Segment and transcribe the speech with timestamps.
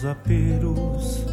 [0.00, 1.26] meus aperos.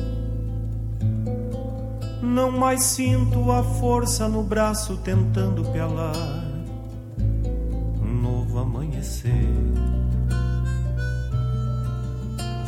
[2.22, 6.16] Não mais sinto a força no braço tentando pelar
[8.02, 9.32] um novo amanhecer.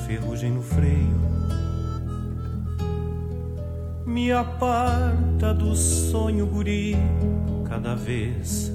[0.07, 1.29] Ferrugem no freio
[4.05, 6.97] me aparta do sonho guri
[7.67, 8.71] cada vez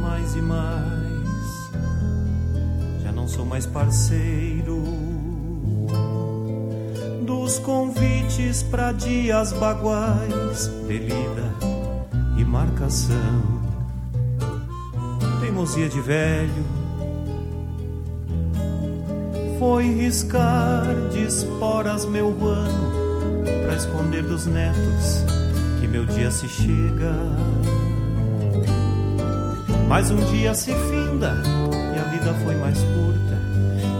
[0.00, 1.08] mais e mais.
[3.02, 4.67] Já não sou mais parceiro
[7.48, 11.50] dos convites para dias baguais, delida
[12.36, 13.42] e marcação.
[15.40, 16.66] Teimosia de velho
[19.58, 22.92] foi riscar de esporas meu ano
[23.64, 25.24] para esconder dos netos
[25.80, 27.14] que meu dia se chega.
[29.88, 31.34] Mas um dia se finda
[31.96, 33.18] e a vida foi mais curta.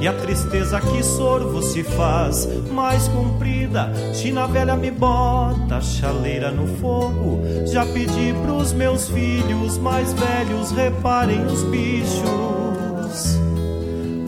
[0.03, 2.47] E a tristeza que sorvo se faz
[2.79, 3.93] mais comprida.
[4.15, 7.41] China velha me bota chaleira no fogo.
[7.67, 13.41] Já pedi pros meus filhos mais velhos reparem os bichos,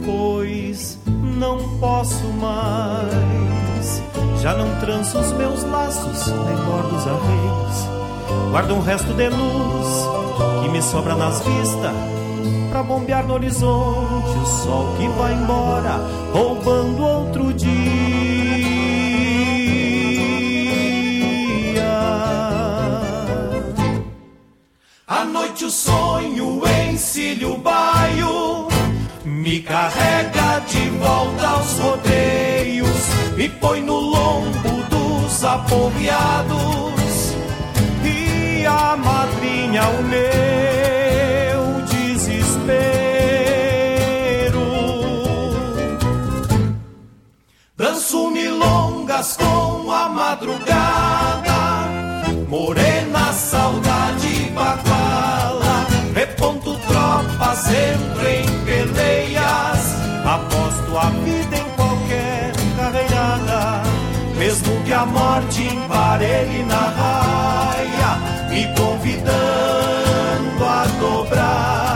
[0.05, 0.99] pois
[1.39, 4.03] não posso mais.
[4.43, 8.51] Já não tranço os meus laços, nem bordo os arreios.
[8.51, 10.09] Guardo um resto de luz
[10.61, 11.93] que me sobra nas vistas
[12.69, 16.01] pra bombear no horizonte o sol que vai embora,
[16.33, 18.30] roubando outro dia.
[25.51, 26.63] Noite o sonho
[26.93, 28.69] encilha o baio,
[29.25, 37.35] me carrega de volta aos rodeios, me põe no lombo dos aporreados
[38.05, 42.71] e a madrinha o meu desespero.
[47.77, 51.59] Danço milongas com a madrugada,
[52.49, 55.10] morena saudade baguala,
[56.41, 63.83] reponto tropas, entro em peleias, aposto a vida em qualquer carreirada,
[64.39, 71.90] mesmo que a morte emparelhe na raia, me convidando a dobrar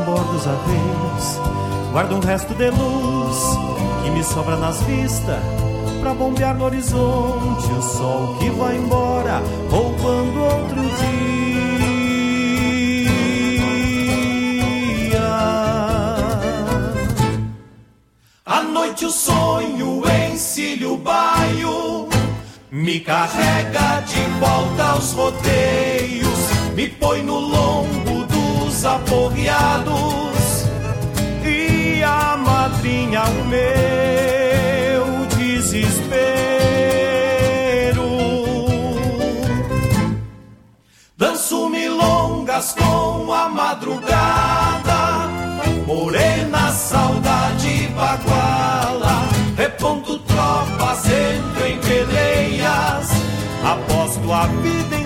[0.00, 1.40] bordo os arreios.
[1.92, 3.36] Guardo um resto de luz
[4.02, 5.42] que me sobra nas vistas.
[6.00, 11.20] Pra bombear no horizonte o sol que vai embora, roubando outro dia.
[18.46, 20.02] À noite o sonho
[20.32, 22.08] encilha o baio,
[22.70, 26.38] me carrega de volta aos rodeios,
[26.74, 28.09] me põe no lombo
[28.80, 30.64] dos aporreados
[31.44, 36.30] e a madrinha o meu desespero.
[41.16, 45.28] Danço milongas com a madrugada,
[45.86, 53.10] morena saudade baguala, reponto tropas, entro em peleias,
[53.62, 54.99] aposto a vida em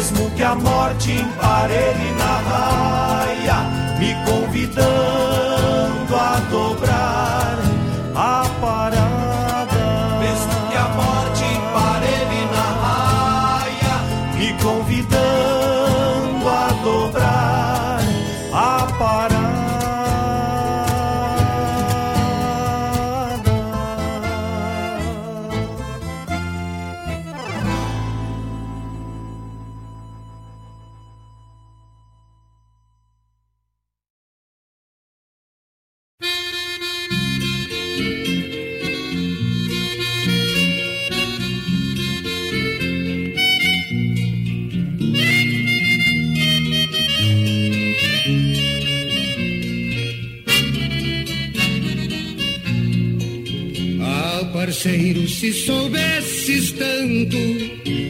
[0.00, 3.56] mesmo que a morte emparelhe na raia,
[3.98, 7.69] me convidando a dobrar
[54.80, 57.36] parceiro, se soubesses tanto,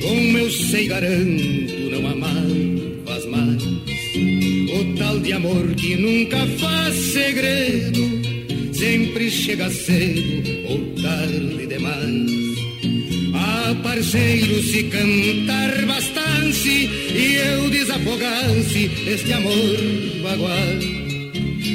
[0.02, 3.62] como eu sei garanto, não amavas mais.
[3.64, 12.30] O tal de amor que nunca faz segredo, sempre chega cedo ou tarde demais.
[13.34, 19.76] Ah, parceiro, se cantar bastante e eu desafogasse este amor
[20.22, 20.78] bagual.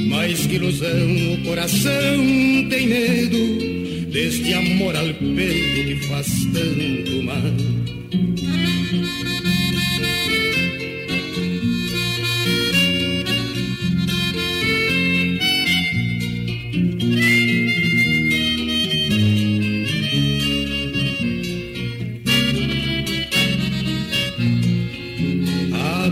[0.07, 3.84] Mas que ilusão, o coração tem medo
[4.15, 7.53] deste amor al peito que faz tanto mal.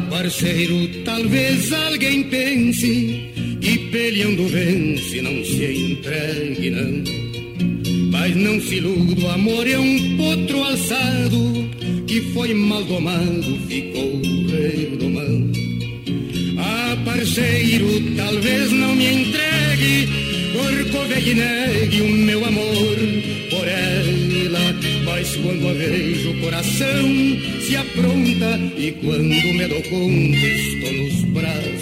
[0.09, 7.22] parceiro, talvez alguém pense que peleando vence, não se entregue não.
[8.23, 11.69] Mas não se iluda, amor é um potro alçado
[12.07, 15.51] que foi mal domado, ficou redomão.
[16.57, 17.85] Ah, parceiro,
[18.15, 20.07] talvez não me entregue,
[20.53, 22.95] por covei negue o meu amor
[23.49, 24.73] por ela.
[25.03, 27.09] Mas quando a vejo, o coração
[27.59, 31.72] se apronta e quando me dou conta, estou nos braços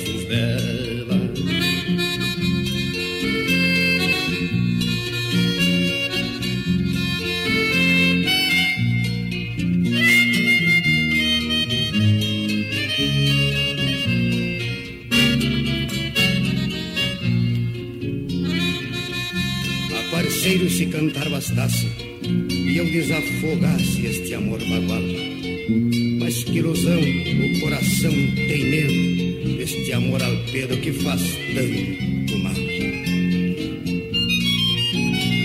[21.02, 21.88] cantar bastasse
[22.22, 25.02] e eu desafogasse este amor bagual.
[26.20, 31.22] Mas que ilusão, o coração tem medo deste amor al pedo que faz
[31.56, 32.54] tanto mal.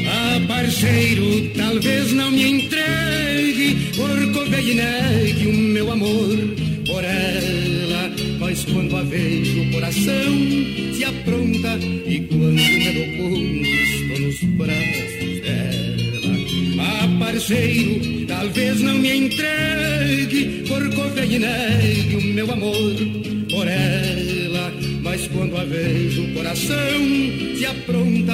[0.07, 4.11] Ah, parceiro, talvez não me entregue, por
[4.61, 6.37] e negue o meu amor
[6.87, 8.13] por ela.
[8.39, 14.43] Mas quando a vejo, o coração se apronta e quando me dou conta, estou nos
[14.57, 14.76] braços.
[18.27, 22.95] Talvez não me entregue, por e negue o meu amor
[23.49, 24.73] por ela.
[25.01, 27.07] Mas quando a vejo, o coração
[27.57, 28.26] se apronta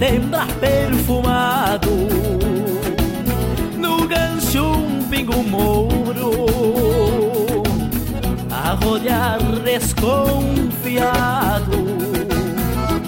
[0.00, 1.90] setembro perfumado,
[3.76, 6.46] no gancho um pingo mouro
[8.50, 11.12] a rodear desconfiado,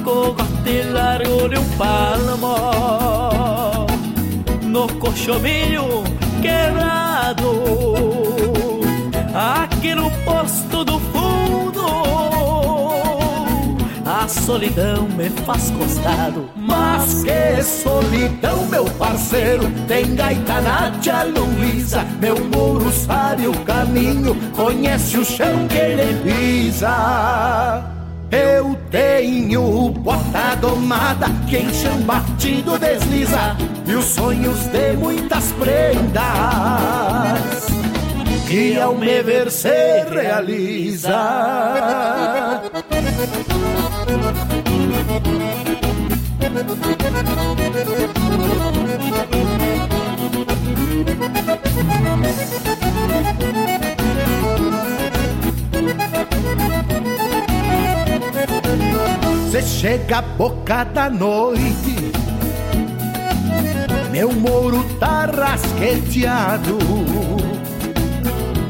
[0.04, 2.56] cogote largo de um palmo
[4.62, 6.04] no cochovilho
[6.42, 7.81] quebrado
[14.32, 16.50] solidão me faz costado.
[16.56, 19.70] Mas que solidão, meu parceiro.
[19.86, 24.36] Tem gaita na tia Luísa Meu muro sabe o caminho.
[24.56, 27.82] Conhece o chão que ele pisa.
[28.30, 33.56] Eu tenho bota domada que em chão batido desliza.
[33.86, 36.22] E os sonhos de muitas prendas
[38.46, 41.10] Que ao me ver se realiza
[59.50, 62.12] Se chega a boca da noite.
[64.10, 66.78] Meu moro tá rasqueteado.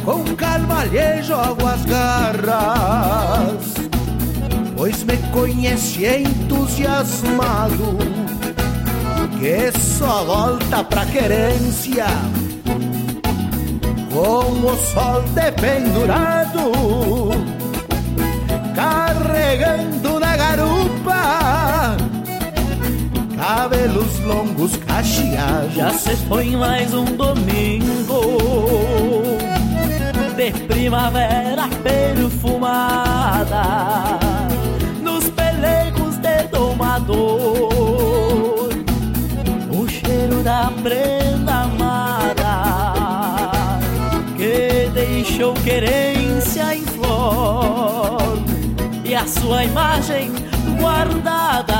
[0.05, 3.72] Com calma lhe jogo as garras
[4.83, 7.97] Pois me conhece entusiasmado
[9.39, 12.07] Que só volta pra querência
[14.13, 16.73] Com o sol dependurado
[18.75, 21.97] Carregando na garupa
[23.37, 25.75] cabelos longos cacheados.
[25.75, 28.21] Já se foi mais um domingo
[30.37, 33.53] de primavera perfumada
[49.41, 50.31] sua imagem
[50.79, 51.75] guardada.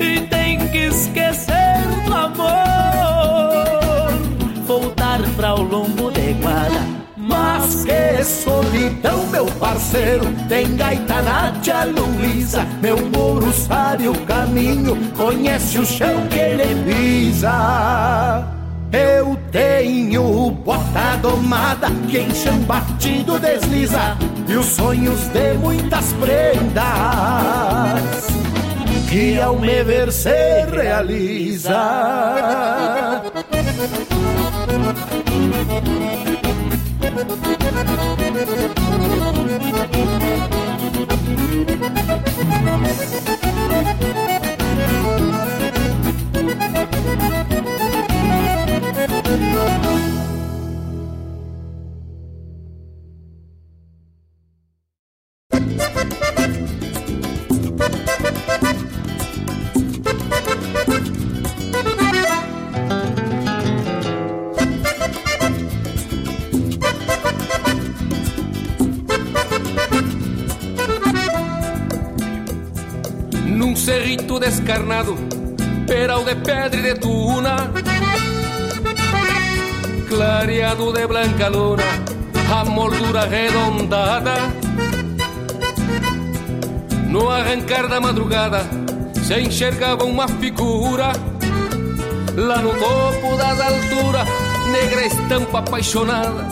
[0.00, 2.52] E tem que esquecer do amor,
[4.66, 7.02] voltar para o lombo de guarda.
[7.16, 10.26] Mas que solidão, meu parceiro.
[10.48, 12.66] Tem gaita na tia Luísa.
[12.80, 14.96] Meu moro sabe o caminho.
[15.16, 18.44] Conhece o chão que ele pisa.
[18.92, 24.16] Eu tenho bota domada Que em chão batido desliza
[24.48, 26.82] E os sonhos de muitas prendas
[29.08, 31.78] Que ao me ver se realiza
[74.62, 75.16] descarnado,
[75.88, 77.70] peral de pedra e de tuna,
[80.08, 81.82] clareado de blanca luna,
[82.54, 84.34] a moldura arredondada.
[87.08, 88.62] No arrancar da madrugada,
[89.26, 91.12] se enxergava uma figura,
[92.36, 94.28] lá no topo das alturas,
[94.70, 96.46] negra estampa apaixonada.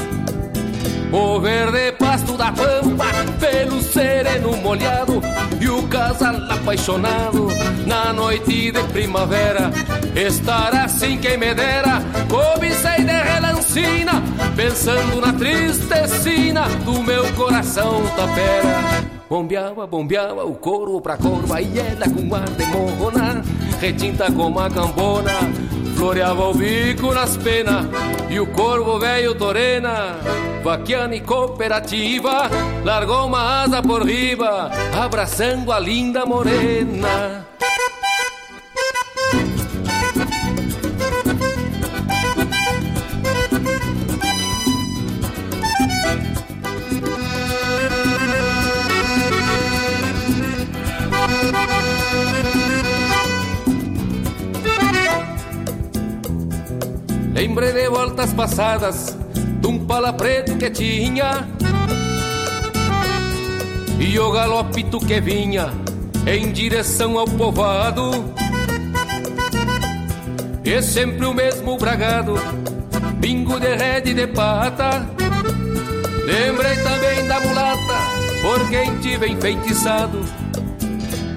[1.13, 3.05] O verde pasto da pampa,
[3.39, 5.23] pelo sereno molhado
[5.61, 7.47] E o casal apaixonado.
[7.87, 9.71] Na noite de primavera
[10.17, 14.21] Estar assim quem me dera, cobicei de relancina
[14.57, 19.05] Pensando na tristecina do meu coração tapera.
[19.29, 23.41] Bombeava, bombeava o couro pra corva E ela com ar de morrona
[23.81, 25.39] Retinta como a cambona.
[25.97, 27.87] Floreava o bico nas penas
[28.29, 30.17] E o corvo velho torena
[30.63, 32.51] Vaquiana e cooperativa
[32.85, 37.47] Largou uma asa por riba Abraçando a linda morena.
[57.33, 59.20] Lembrei de voltas passadas
[59.91, 61.49] pala preto que tinha
[63.99, 65.73] e o galopito que vinha
[66.25, 68.33] em direção ao povoado.
[70.65, 72.35] E sempre o mesmo bragado,
[73.17, 75.05] bingo de rede de pata.
[76.25, 77.99] Lembrei também da mulata,
[78.43, 80.21] por quem tive enfeitiçado.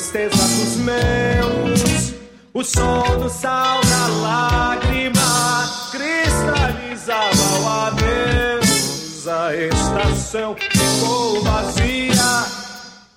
[0.00, 2.14] Tristeza dos meus.
[2.54, 9.28] O som do sal da lágrima cristalizava o adeus.
[9.28, 12.46] A estação ficou vazia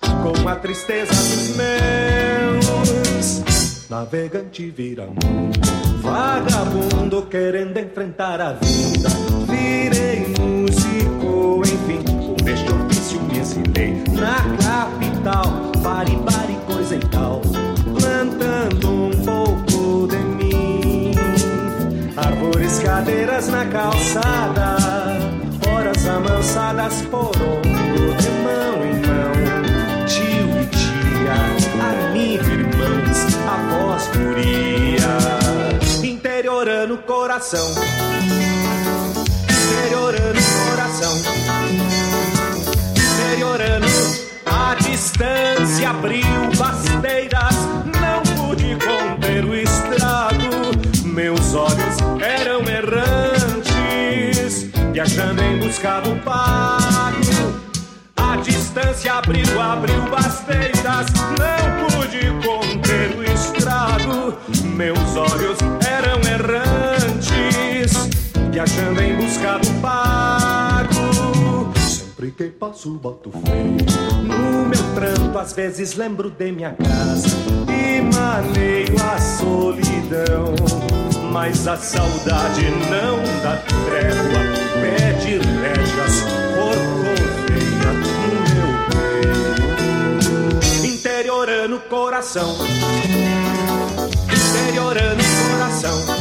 [0.02, 3.42] com a tristeza dos meus.
[3.88, 5.58] Navegante vira mundo,
[6.02, 9.08] vagabundo querendo enfrentar a vida.
[9.48, 12.13] Virei músico, enfim,
[13.56, 17.40] Na capital, pare, pare, coisa e tal,
[17.98, 21.12] plantando um pouco de mim.
[22.16, 24.76] Árvores, cadeiras na calçada,
[25.70, 29.32] horas amansadas por ombro, de mão em mão,
[30.06, 31.36] tio e tia,
[32.10, 35.12] amigo, irmãos a voz furia,
[36.02, 37.70] interiorando o coração,
[39.48, 41.14] interiorando o coração,
[44.46, 46.24] a distância abriu
[46.56, 47.56] basteiras,
[48.00, 50.72] não pude conter o estrago,
[51.04, 53.72] meus olhos eram errantes,
[54.92, 57.14] viajando em busca do pago.
[58.16, 61.06] A distância abriu, abriu basteiras,
[61.38, 64.34] não pude conter o estrago.
[64.74, 68.08] Meus olhos eram errantes,
[68.50, 70.43] viajando em busca do pago.
[72.24, 73.76] Sempre que passo, boto feio.
[74.22, 77.28] No meu pranto, às vezes lembro de minha casa
[77.68, 80.54] e maneio a solidão.
[81.30, 84.40] Mas a saudade não dá trégua,
[84.80, 86.22] pede rédeas,
[86.54, 88.16] corcoveia no
[88.54, 88.70] meu
[90.08, 90.86] peito.
[90.86, 92.56] Interiorando o coração,
[94.32, 96.13] interiorando o coração,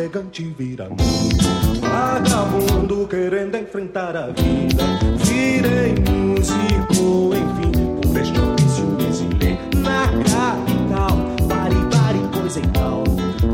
[0.00, 4.82] Navegante vira mundo, vagabundo querendo enfrentar a vida.
[5.18, 11.12] Virei músico, enfim, por este ofício exilei na capital.
[11.46, 13.04] Pare, pare, coisa e tal,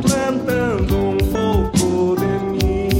[0.02, 2.90] plantando um pouco de mim.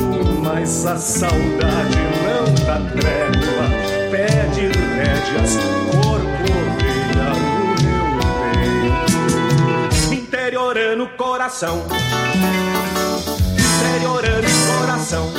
[0.42, 3.64] Mas a saudade não dá trégua,
[4.11, 5.56] pede rédeas,
[5.92, 7.30] corcoveia.
[10.12, 11.87] Interiorando o coração
[13.96, 15.32] interiorando o coração,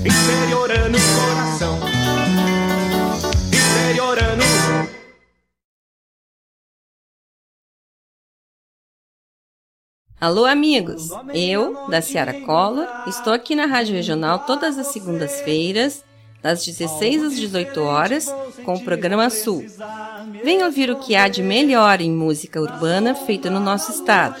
[0.00, 1.78] interiorando o coração,
[3.46, 4.42] interiorando.
[10.20, 11.10] Alô, amigos!
[11.32, 16.04] Eu, da Ciara Cola, estou aqui na Rádio Regional todas as segundas-feiras,
[16.42, 18.26] das 16 às 18 horas,
[18.64, 19.64] com o programa Sul.
[20.42, 24.40] Venha ouvir o que há de melhor em música urbana feita no nosso estado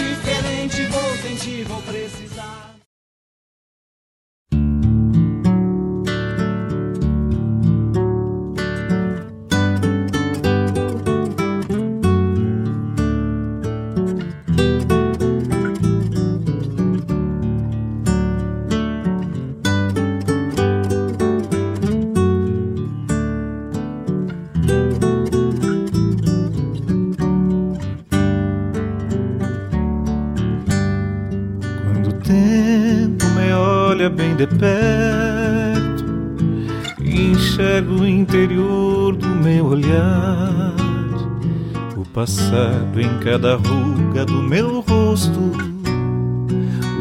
[42.99, 45.51] Em cada ruga do meu rosto,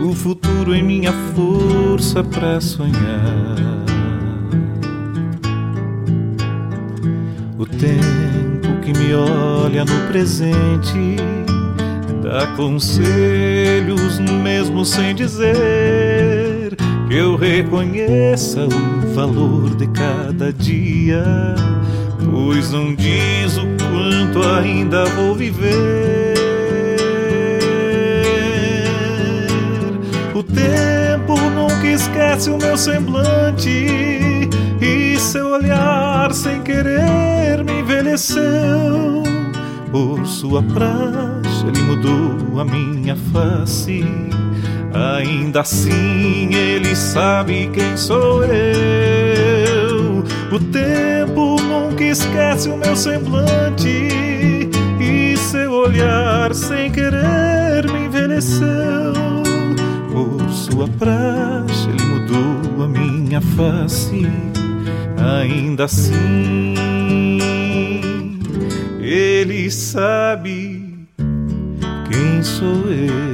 [0.05, 3.57] o futuro em minha força pra sonhar.
[7.59, 11.17] O tempo que me olha no presente
[12.23, 16.77] dá conselhos mesmo sem dizer
[17.09, 21.25] que eu reconheça o valor de cada dia,
[22.31, 23.80] pois não diz o
[24.31, 26.35] quanto ainda vou viver.
[30.35, 34.49] O tempo nunca esquece o meu semblante
[34.81, 39.23] e seu olhar sem querer me envelheceu.
[39.91, 44.05] Por sua praxe ele mudou a minha face
[44.93, 50.25] Ainda assim ele sabe quem sou eu.
[50.53, 51.60] O tempo
[52.01, 54.09] nunca esquece o meu semblante
[54.99, 59.13] e seu olhar sem querer me envelheceu.
[60.11, 64.27] Por sua praxe ele mudou a minha face.
[65.43, 66.75] Ainda assim
[69.01, 71.07] ele sabe
[72.11, 73.30] quem sou eu.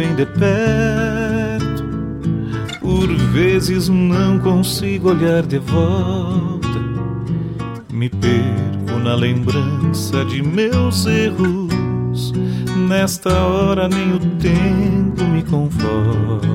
[0.00, 1.84] Bem de perto.
[2.80, 6.80] Por vezes não consigo olhar de volta.
[7.92, 12.32] Me perco na lembrança de meus erros.
[12.88, 16.50] Nesta hora nem o tempo me conforta.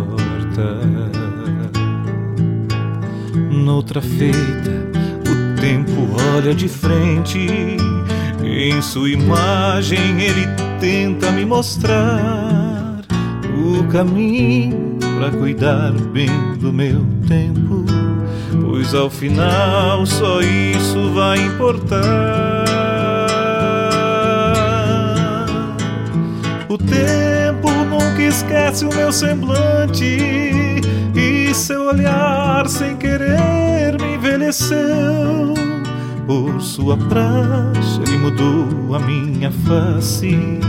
[3.52, 4.90] Noutra feita,
[5.30, 7.78] o tempo olha de frente.
[8.44, 13.02] Em sua imagem ele tenta me mostrar
[13.58, 17.84] o caminho para cuidar bem do meu tempo,
[18.62, 21.98] pois ao final só isso vai importar.
[26.70, 30.20] O tempo nunca esquece o meu semblante
[31.16, 35.65] e seu olhar sem querer me envelheceu.
[36.26, 40.60] Por sua praxe ele mudou a minha face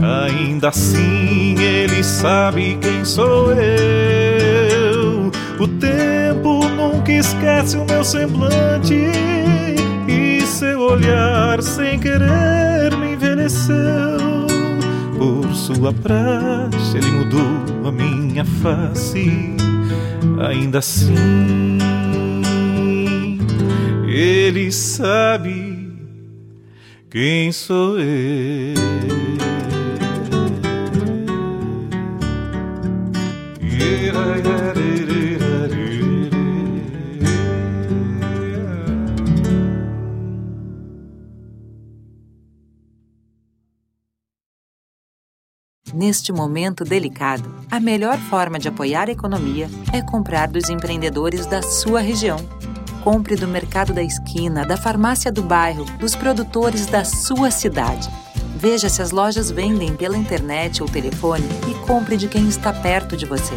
[0.00, 5.30] Ainda assim ele sabe quem sou eu.
[5.58, 8.94] O tempo nunca esquece o meu semblante
[10.06, 14.46] e seu olhar sem querer me envelheceu.
[15.18, 19.56] Por sua praxe ele mudou a minha face.
[20.40, 21.78] Ainda assim
[24.18, 25.86] ele sabe
[27.08, 28.98] quem sou eu.
[45.94, 51.60] Neste momento delicado, a melhor forma de apoiar a economia é comprar dos empreendedores da
[51.60, 52.57] sua região.
[53.02, 58.08] Compre do mercado da esquina, da farmácia do bairro, dos produtores da sua cidade.
[58.56, 63.16] Veja se as lojas vendem pela internet ou telefone e compre de quem está perto
[63.16, 63.54] de você.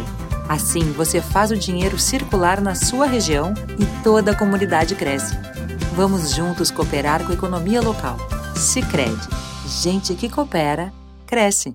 [0.48, 5.36] Assim, você faz o dinheiro circular na sua região e toda a comunidade cresce.
[5.94, 8.16] Vamos juntos cooperar com a economia local.
[8.56, 9.28] Sicredi,
[9.66, 10.92] gente que coopera
[11.26, 11.74] cresce.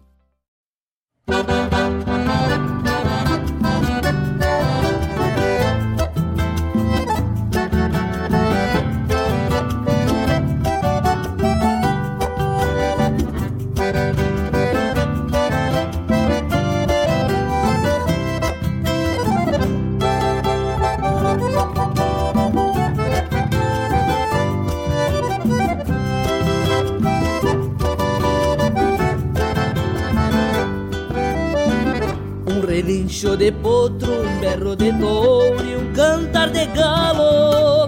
[32.88, 37.86] Relincho de potro, um berro de touro e um cantar de galo.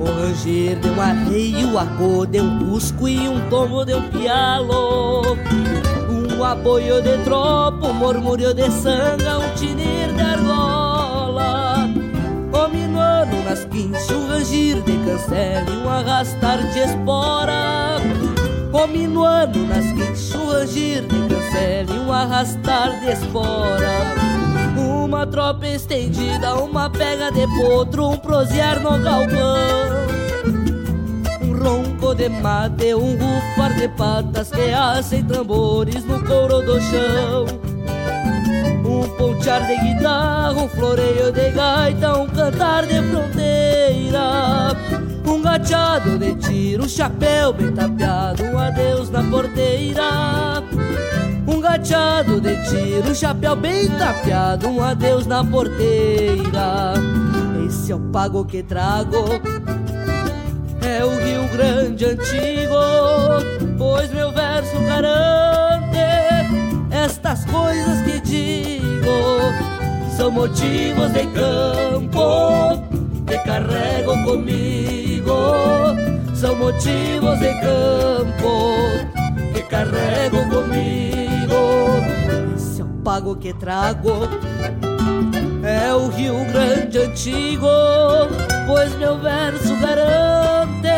[0.00, 4.08] O ranger de um arreio, o arco de um cusco e um tomo de um
[4.08, 5.36] pialo.
[6.08, 11.86] Um apoio de tropa, um murmúrio de sanga, um tinir de argola.
[12.50, 18.00] O minuano nas quinchas, um rangir de cancela e um arrastar de espora.
[18.74, 23.88] O minuano nas quinchas, um rangir de e um arrastar de espora.
[24.76, 29.54] Uma tropa estendida, uma pega de potro, um prosear no galpão.
[31.40, 37.46] Um ronco de mate, um rufar de patas que assem tambores no couro do chão.
[38.84, 46.34] Um pontear de guitarra, um floreio de gaita, um cantar de fronteira Um gateado de
[46.36, 50.62] tiro, chapéu bem tapeado, um adeus na porteira.
[51.46, 56.94] Um gateado de tiro, chapéu bem tapeado, um adeus na porteira.
[57.66, 59.40] Esse é o pago que trago,
[60.82, 62.74] é o Rio Grande antigo,
[63.78, 65.74] pois meu verso garante
[66.90, 68.84] estas coisas que digo
[70.16, 72.93] são motivos de campo
[73.34, 75.34] que carrego comigo.
[76.34, 78.76] São motivos de campo
[79.52, 81.54] que carrego comigo.
[82.54, 84.28] Esse é o pago que trago.
[85.64, 87.66] É o Rio Grande antigo,
[88.66, 90.88] pois meu verso garante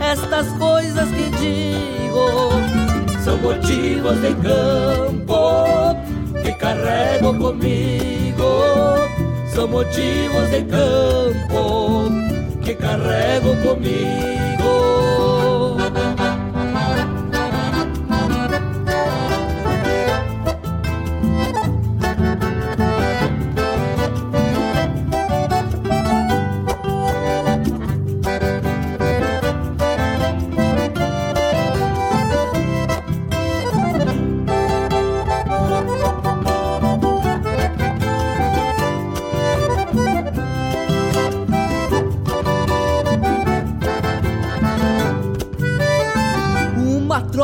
[0.00, 2.50] estas coisas que digo.
[3.24, 5.96] São motivos de campo
[6.42, 9.01] que carrego comigo
[9.54, 12.10] são motivos de campo
[12.62, 14.51] que carrego comigo.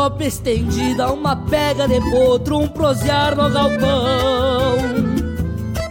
[0.09, 4.77] Tropa estendida, uma pega de potro, um prosear no galpão.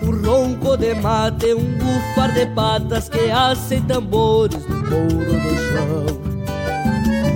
[0.01, 6.06] Um ronco de mate, um bufar de patas que assem tambores no couro do chão.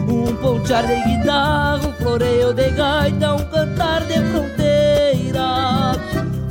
[0.10, 5.92] Um pontear de guitarra, um floreio de gaita, um cantar de fronteira.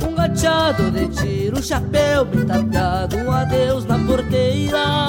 [0.07, 5.00] Um gateado de tiro, um chapéu bem tapeado, um adeus na porteira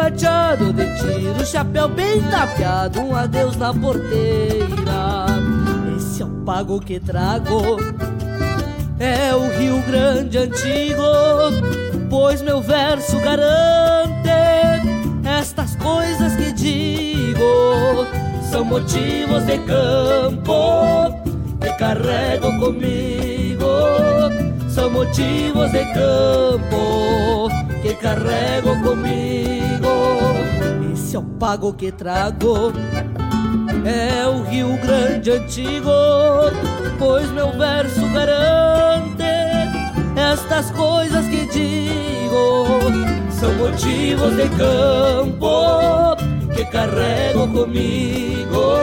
[0.00, 5.26] gateado de tiro, chapéu bem tapeado, um adeus na porteira.
[5.94, 7.76] Esse é o pago que trago,
[8.98, 11.02] é o Rio Grande antigo,
[12.08, 14.30] pois meu verso garante
[15.38, 18.06] estas coisas que digo.
[18.50, 21.14] São motivos de campo
[21.60, 23.66] que carrego comigo,
[24.68, 27.48] são motivos de campo
[27.82, 29.59] que carrego comigo.
[31.12, 32.72] É o pago que trago,
[33.84, 35.90] é o Rio Grande antigo,
[36.98, 39.24] pois meu verso garante
[40.16, 42.66] estas coisas que digo.
[43.30, 46.16] São motivos de campo
[46.54, 48.76] que carrego comigo.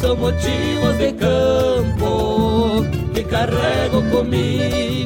[0.00, 5.04] São motivos de campo que carrego comigo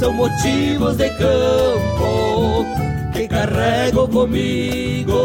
[0.00, 2.64] são motivos de campo
[3.20, 5.18] que carrego comigo.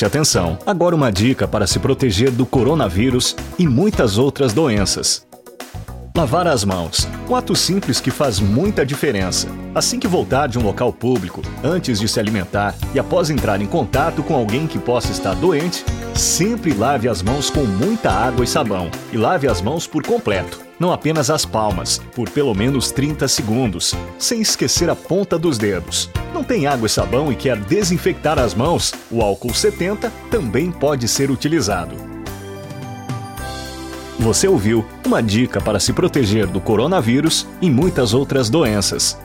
[0.00, 0.58] Preste atenção.
[0.64, 5.26] Agora uma dica para se proteger do coronavírus e muitas outras doenças.
[6.16, 7.06] Lavar as mãos.
[7.28, 9.48] Um ato simples que faz muita diferença.
[9.74, 13.66] Assim que voltar de um local público, antes de se alimentar e após entrar em
[13.66, 15.84] contato com alguém que possa estar doente,
[16.20, 18.90] sempre lave as mãos com muita água e sabão.
[19.12, 23.94] E lave as mãos por completo, não apenas as palmas, por pelo menos 30 segundos,
[24.18, 26.10] sem esquecer a ponta dos dedos.
[26.34, 28.92] Não tem água e sabão e quer desinfectar as mãos?
[29.10, 31.96] O álcool 70 também pode ser utilizado.
[34.18, 39.18] Você ouviu uma dica para se proteger do coronavírus e muitas outras doenças.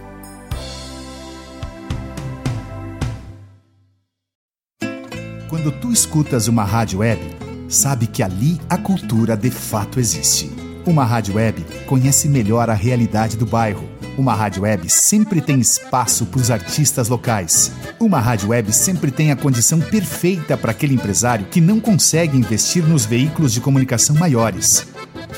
[5.95, 7.21] Escutas uma rádio web,
[7.69, 10.51] sabe que ali a cultura de fato existe.
[10.85, 13.87] Uma rádio web conhece melhor a realidade do bairro.
[14.17, 17.71] Uma rádio web sempre tem espaço para os artistas locais.
[17.97, 22.83] Uma rádio web sempre tem a condição perfeita para aquele empresário que não consegue investir
[22.83, 24.85] nos veículos de comunicação maiores.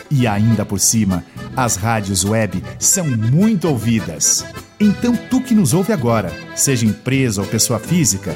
[0.09, 1.23] E ainda por cima,
[1.55, 4.43] as rádios web são muito ouvidas.
[4.79, 8.35] Então, tu que nos ouve agora, seja empresa ou pessoa física,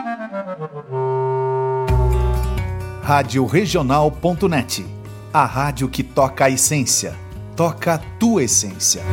[3.13, 4.85] Rádio Regional.net
[5.33, 7.13] a rádio que toca a essência,
[7.57, 9.03] toca a tua essência.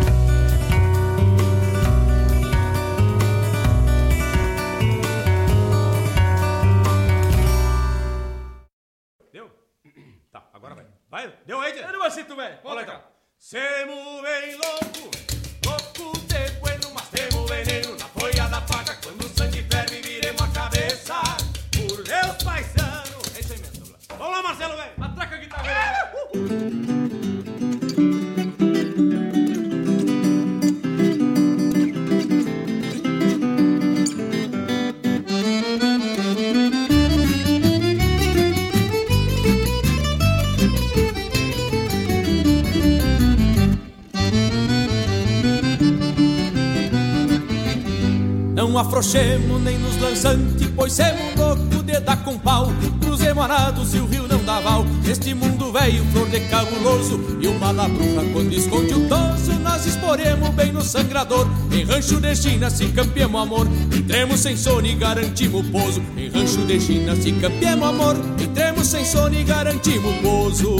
[48.98, 52.72] Afrouxemos nem nos lançante, pois semos louco de dar com pau.
[53.00, 54.84] Cruzemos arados e o rio não dá val.
[55.08, 59.86] Este mundo velho, flor de cabuloso, e uma da bruxa quando esconde o toso, nós
[59.86, 61.46] esporemos bem no sangrador.
[61.70, 66.02] Em rancho de China se campeamos amor, entremos sem sono e garantimos pouso.
[66.16, 70.76] Em rancho de China se campeamos amor, entremos sem sono e garantimos pouso.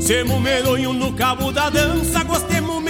[0.00, 2.80] Semo medonho no cabo da dança, gostemos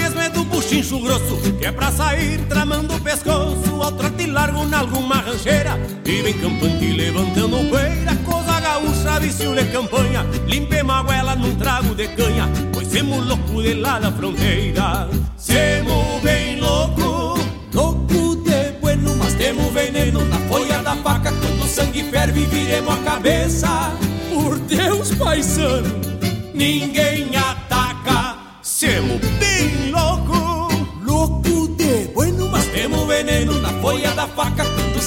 [0.66, 5.78] buchincho grosso, que é pra sair tramando o pescoço, ao trote largo na alguma rancheira,
[6.04, 12.08] e vem campante levantando poeira, coisa gaúcha, vício de campanha, limpe maguela num trago de
[12.08, 15.08] canha, pois semo louco de lá da fronteira.
[15.36, 17.38] Semo bem louco,
[17.72, 22.92] louco de bueno, mas temos veneno na folha da faca, quando o sangue ferve viremos
[22.92, 23.92] a cabeça.
[24.30, 26.06] Por Deus, paisano!
[26.52, 27.55] ninguém ataca.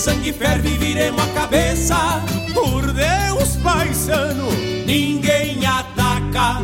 [0.09, 2.23] sangue ferve e viremos a cabeça.
[2.53, 4.49] Por Deus, paisano,
[4.85, 6.59] ninguém ataca.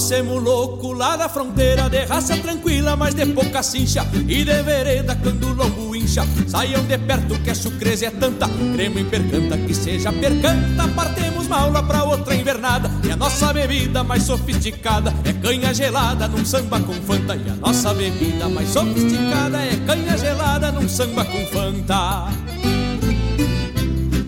[0.00, 0.22] se
[0.70, 4.06] louco lá da fronteira, de raça tranquila, mas de pouca cincha.
[4.28, 6.24] E de vereda quando o lombo incha.
[6.46, 8.48] Saiam de perto que a chucreza é tanta.
[8.74, 10.86] Cremo em percanta que seja percanta.
[10.94, 12.90] Partemos maula pra outra invernada.
[13.04, 17.34] E a nossa bebida mais sofisticada é canha gelada num samba com fanta.
[17.34, 22.28] E a nossa bebida mais sofisticada é canha gelada num samba com fanta.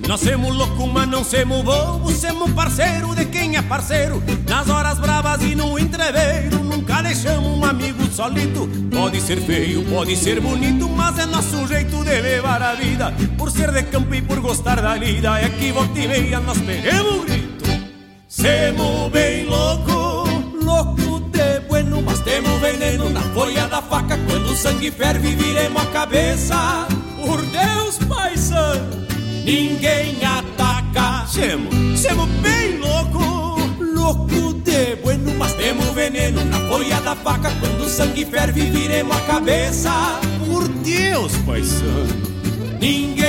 [0.09, 4.23] Nós semos louco, mas não semos bobo, semos parceiro de quem é parceiro.
[4.53, 8.69] Nas horas bravas e no entreveiro, nunca deixamos um amigo solito.
[8.91, 13.15] Pode ser feio, pode ser bonito, mas é nosso jeito de levar a vida.
[13.39, 16.59] Por ser de campo e por gostar da lida, é que volta e meia nós
[16.59, 17.65] peguemos o grito.
[18.29, 20.29] Semos bem louco,
[20.63, 24.19] louco de bueno, mas temos veneno na folha da faca.
[24.19, 26.87] Quando o sangue ferve, viremos a cabeça.
[27.25, 29.03] Por Deus, paisano!
[29.45, 31.27] ninguém ataca.
[31.27, 32.82] Semo, semo bem louco,
[35.93, 37.51] veneno na folha da faca.
[37.61, 39.91] Quando o sangue ferve, viremos a cabeça.
[40.47, 42.07] Por Deus, paisano,
[42.81, 43.22] ninguém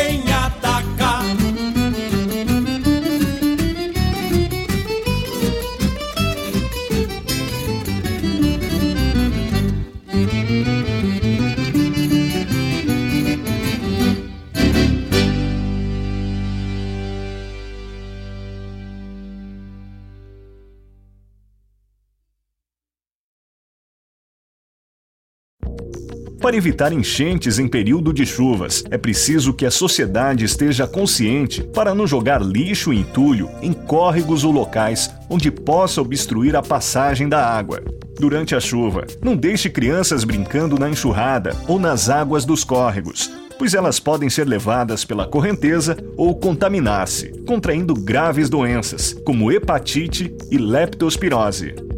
[26.54, 31.96] Para evitar enchentes em período de chuvas, é preciso que a sociedade esteja consciente para
[31.96, 37.44] não jogar lixo e entulho em córregos ou locais onde possa obstruir a passagem da
[37.44, 37.82] água.
[38.20, 43.74] Durante a chuva, não deixe crianças brincando na enxurrada ou nas águas dos córregos, pois
[43.74, 51.93] elas podem ser levadas pela correnteza ou contaminar-se, contraindo graves doenças, como hepatite e leptospirose.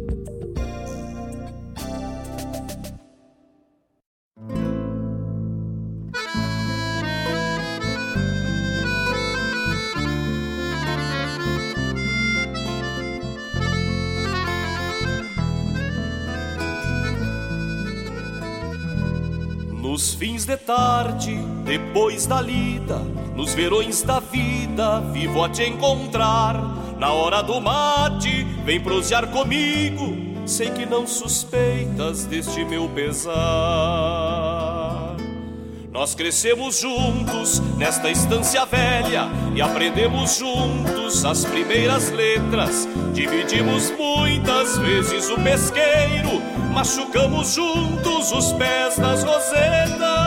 [20.46, 22.98] De tarde, depois da lida,
[23.34, 26.54] nos verões da vida, vivo a te encontrar.
[26.98, 30.16] Na hora do mate, vem prosear comigo,
[30.46, 33.34] sei que não suspeitas deste meu pesar.
[35.90, 42.86] Nós crescemos juntos nesta estância velha e aprendemos juntos as primeiras letras.
[43.12, 46.40] Dividimos muitas vezes o pesqueiro,
[46.72, 50.25] machucamos juntos os pés nas rosetas.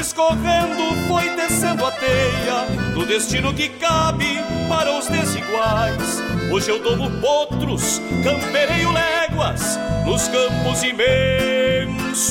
[0.00, 6.22] Escorrendo foi descendo a teia do destino que cabe para os desiguais.
[6.50, 12.30] Hoje eu domo potros, campereio léguas nos campos imensos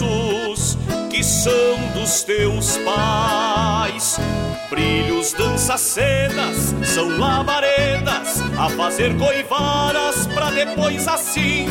[1.11, 4.20] que são dos teus pais.
[4.72, 11.67] Brilhos, danças, cenas, são labaredas a fazer coivaras pra depois assim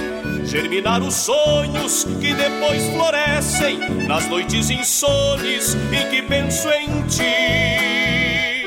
[0.48, 8.64] germinar os sonhos que depois florescem nas noites insones em que penso em ti.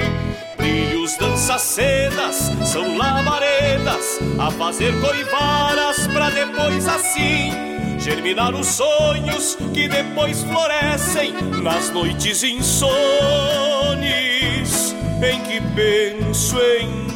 [0.57, 7.51] Brilhos, danças, cenas, são labaredas a fazer coivaras pra depois assim
[7.97, 12.91] germinar os sonhos que depois florescem nas noites insones
[15.23, 17.10] em que penso em ti.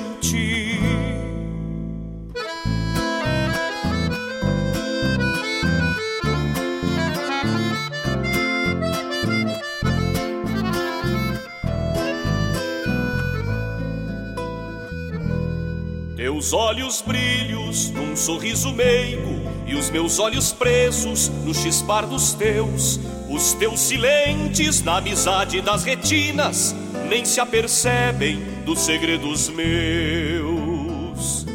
[16.25, 22.99] Teus olhos brilhos num sorriso meigo e os meus olhos presos no chispar dos teus,
[23.29, 26.75] os teus silentes na amizade das retinas,
[27.07, 31.45] nem se apercebem dos segredos meus.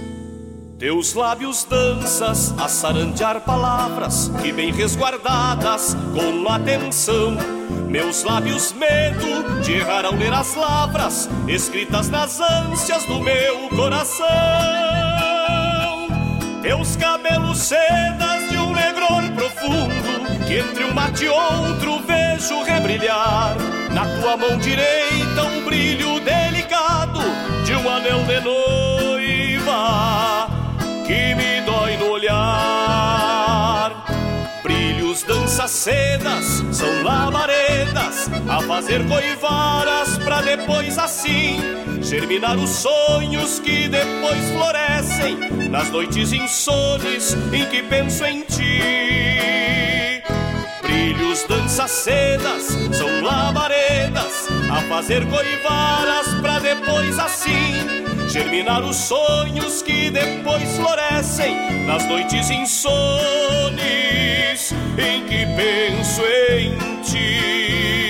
[0.79, 7.37] Teus lábios danças a sarandear palavras que bem resguardadas com atenção.
[7.91, 14.29] Meus lábios medo de errar ao ler as lavras escritas nas ânsias do meu coração.
[16.63, 23.57] Teus cabelos sedas de um negror profundo Que entre um mate e outro vejo rebrilhar
[23.93, 27.19] Na tua mão direita um brilho delicado
[27.65, 30.49] De um anel de noiva
[31.05, 31.50] Que me
[35.71, 45.37] cedas São labaredas a fazer coivaras pra depois assim germinar os sonhos que depois florescem
[45.69, 50.23] nas noites insones em que penso em ti.
[50.83, 60.09] Brilhos, danças, sedas, são labaredas a fazer coivaras pra depois assim germinar os sonhos que
[60.11, 63.81] depois florescem nas noites insones
[64.97, 66.23] em que penso
[66.53, 68.10] em ti.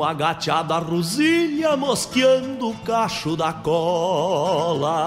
[0.00, 4.98] Uma gateada rosilha mosqueando o cacho da cola.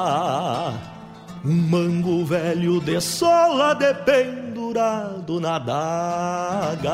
[1.44, 6.94] Um mango velho de sola dependurado na daga.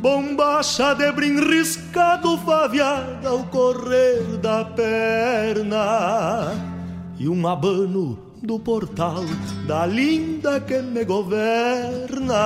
[0.00, 6.54] Bombacha de brim riscado faviada ao correr da perna.
[7.18, 9.24] E um abano do portal
[9.66, 12.36] da linda que me governa.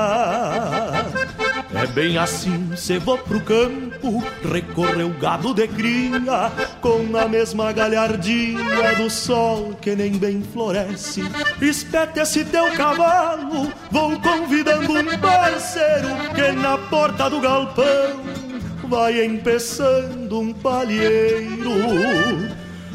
[1.74, 4.22] É bem assim, se vou pro campo,
[4.53, 11.22] recorrer o gado de cria, com a mesma galhardia do sol que nem bem floresce.
[11.61, 18.20] Espete esse teu cavalo, vou convidando um parceiro que na porta do galpão
[18.88, 21.72] vai empeçando um palheiro.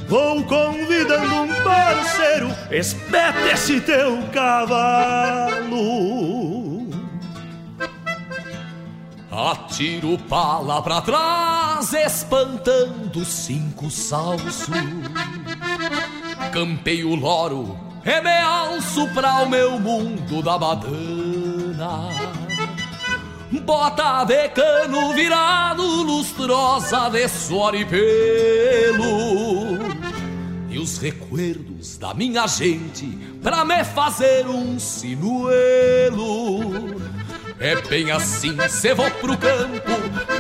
[0.10, 5.70] Vou convidando um parceiro, espete esse teu cavalo.
[9.32, 14.66] Atiro pala pra trás, espantando cinco salsos.
[16.52, 22.10] Campeio loro, e me alço pra o meu mundo da badana.
[23.52, 29.99] Bota de cano virado, lustrosa de suor e pelo.
[30.70, 33.06] E os recuerdos da minha gente
[33.42, 36.30] pra me fazer um sinuelo.
[37.60, 39.92] É bem assim, cê vou pro campo,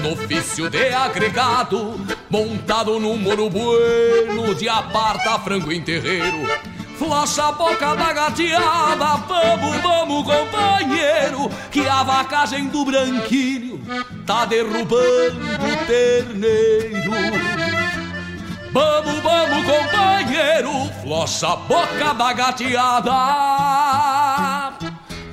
[0.01, 1.99] no ofício de agregado,
[2.29, 6.47] montado num moro bueno de aparta frango em terreiro.
[6.97, 13.81] Flocha a boca da gateada, vamos, vamos, companheiro, que a vacagem do branquinho
[14.25, 17.11] tá derrubando o terneiro.
[18.71, 23.09] Vamos, vamos, companheiro, flocha a boca da gateada.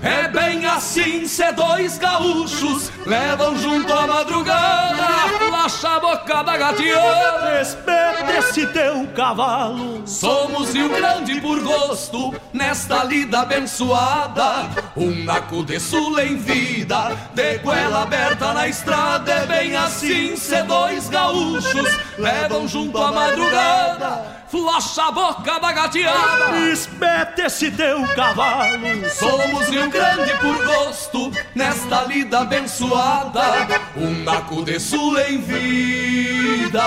[0.06, 5.04] É bem assim, cê dois gaúchos levam junto à madrugada,
[5.50, 7.60] laxa a boca da gateada.
[7.60, 10.06] Espete esse teu cavalo.
[10.06, 14.70] Somos Rio Grande por gosto, nesta lida abençoada.
[14.96, 19.32] Um naco de sul em vida, de goela aberta na estrada.
[19.32, 24.45] É bem assim, cê dois gaúchos levam junto à madrugada.
[24.48, 29.08] Flocha a boca da gateada Espete esse teu cavalo.
[29.10, 33.66] Somos Rio Grande por gosto Nesta lida abençoada.
[33.96, 36.82] Um naco de sul em vida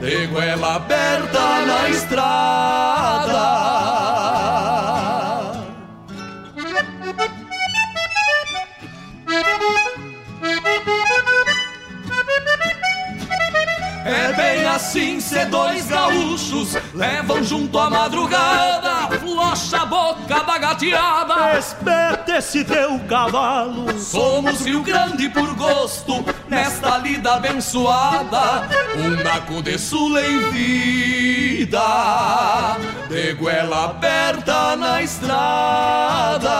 [0.00, 3.46] De goela aberta na estrada
[14.76, 21.58] assim, cê dois gaúchos levam junto à madrugada, flocha a boca da gateada.
[21.58, 23.98] Espete esse teu cavalo.
[23.98, 28.68] Somos Rio Grande por gosto, nesta lida abençoada.
[28.96, 31.80] Um naco de sul em vida,
[33.08, 36.50] de goela aberta na estrada.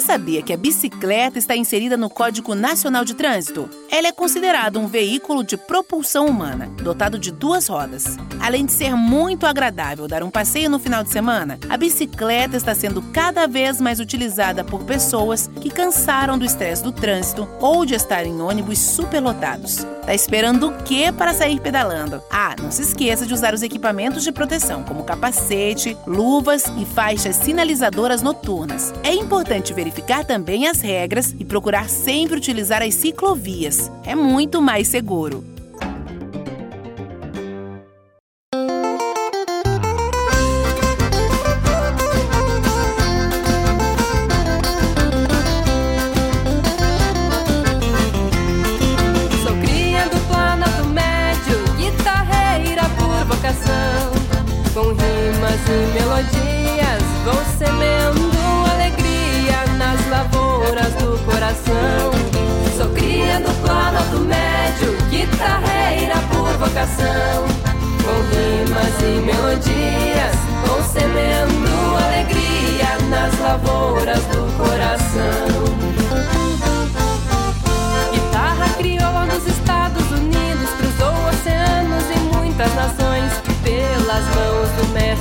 [0.00, 3.68] Você sabia que a bicicleta está inserida no Código Nacional de Trânsito?
[3.90, 8.16] Ela é considerada um veículo de propulsão humana, dotado de duas rodas.
[8.40, 12.74] Além de ser muito agradável dar um passeio no final de semana, a bicicleta está
[12.74, 17.94] sendo cada vez mais utilizada por pessoas que cansaram do estresse do trânsito ou de
[17.94, 19.86] estar em ônibus superlotados.
[20.06, 22.22] Tá esperando o quê para sair pedalando?
[22.30, 27.36] Ah, não se esqueça de usar os equipamentos de proteção, como capacete, luvas e faixas
[27.36, 28.94] sinalizadoras noturnas.
[29.04, 29.89] É importante verificar
[30.24, 33.90] também as regras e procurar sempre utilizar as ciclovias.
[34.04, 35.44] É muito mais seguro.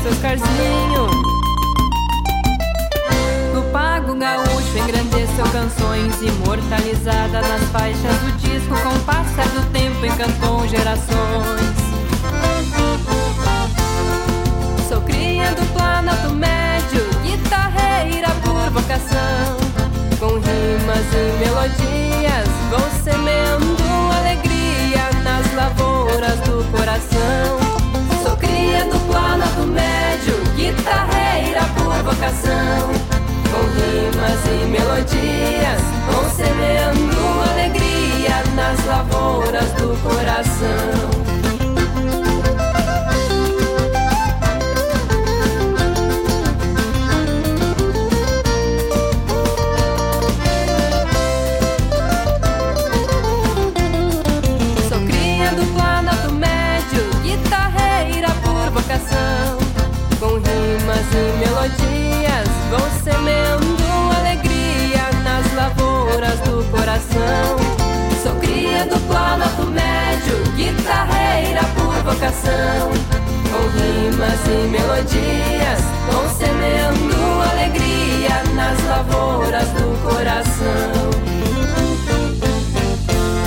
[0.10, 1.08] Oscarzinho.
[3.54, 8.76] No pago gaúcho engrandeceu canções, imortalizada nas faixas do disco.
[8.82, 11.76] Com o passar do tempo encantou gerações.
[14.88, 19.58] Sou cria do Planalto Médio, guitarreira por vocação.
[20.20, 23.78] Com rimas e melodias, vou semeando
[24.20, 27.79] alegria nas lavouras do coração.
[29.10, 32.90] Planalto Médio guitarreira por vocação,
[33.50, 36.30] com rimas e melodias, vão
[37.42, 41.49] alegria nas lavouras do coração.
[72.30, 72.92] Coração,
[73.52, 75.80] com rimas e melodias,
[76.12, 81.10] vão semeando alegria nas lavouras do coração.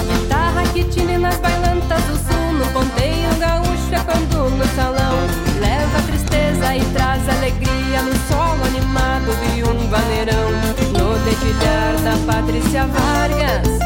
[0.09, 5.19] Guitarra que tine nas bailantas do sul, no ponteio gaúcho é quando no salão.
[5.61, 10.51] Leva tristeza e traz alegria no solo animado de um vaneirão,
[10.93, 13.83] no dedilhar da Patrícia Vargas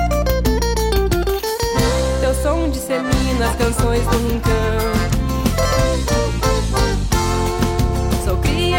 [2.21, 4.97] teu som dissemina as canções do rincão.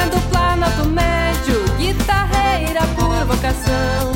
[0.09, 4.11] do Planalto Médio, guitarreira por vocação.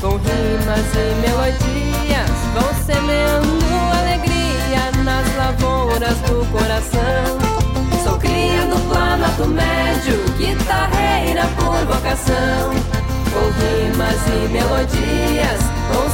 [0.00, 3.64] Com rimas e melodias, vão semeando
[4.00, 7.63] alegria nas lavouras do coração.
[8.04, 12.74] Sou cria do Planalto Médio, guitarreira por vocação.
[13.32, 16.10] Com rimas e melodias, vão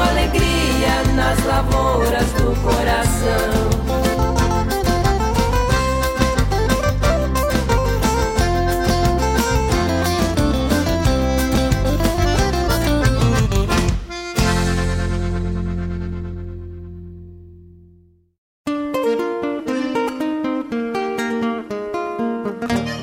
[0.00, 4.21] alegria nas lavouras do coração.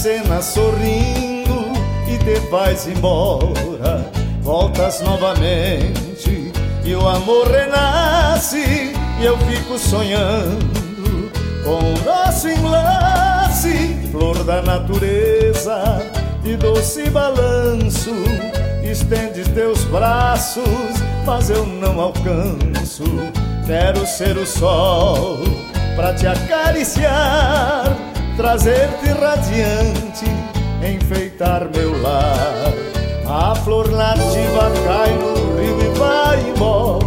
[0.00, 1.72] Me acena sorrindo
[2.08, 4.10] e te vais embora.
[4.40, 6.52] Voltas novamente
[6.84, 11.30] e o amor renasce e eu fico sonhando
[11.64, 16.00] com o nosso enlace, flor da natureza
[16.42, 18.14] de doce balanço.
[18.82, 20.64] Estendes teus braços,
[21.26, 23.04] mas eu não alcanço.
[23.66, 25.38] Quero ser o sol
[25.94, 27.84] para te acariciar,
[28.40, 30.24] trazer-te radiante,
[30.82, 32.72] enfeitar meu lar.
[33.28, 37.04] A flor nativa cai no rio e vai embora,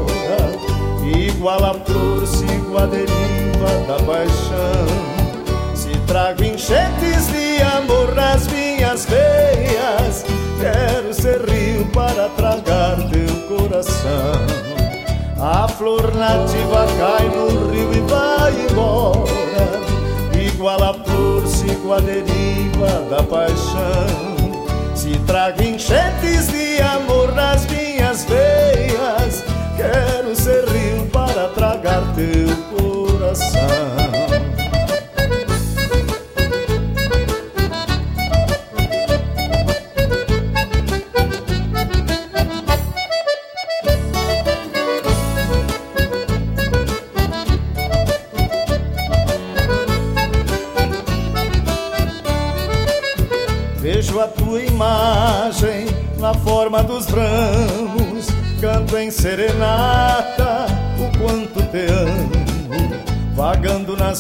[1.03, 5.75] igual a flor sigo a deriva da paixão.
[5.75, 10.23] Se trago enchentes de amor nas minhas veias,
[10.61, 14.45] quero ser rio para tragar teu coração.
[15.41, 19.72] A flor nativa cai no rio e vai embora,
[20.63, 24.07] igual a flor sigo a deriva da paixão.
[24.95, 29.43] Se traga enchentes de amor nas minhas veias,
[29.75, 30.33] quero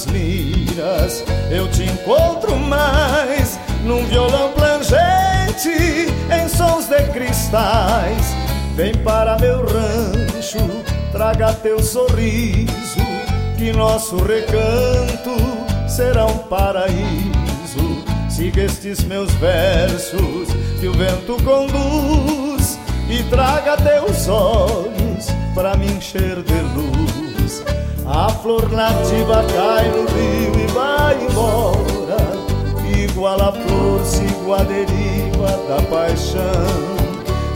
[0.05, 5.69] Liras, eu te encontro mais num violão plangente
[6.31, 8.35] em sons de cristais.
[8.75, 12.99] Vem para meu rancho, traga teu sorriso,
[13.57, 15.35] que nosso recanto
[15.87, 18.03] será um paraíso.
[18.29, 20.47] Siga estes meus versos
[20.79, 27.22] que o vento conduz e traga teus olhos para me encher de luz.
[28.15, 32.17] A flor nativa cai no rio e vai embora,
[32.87, 36.93] igual a flor sigo a deriva da paixão.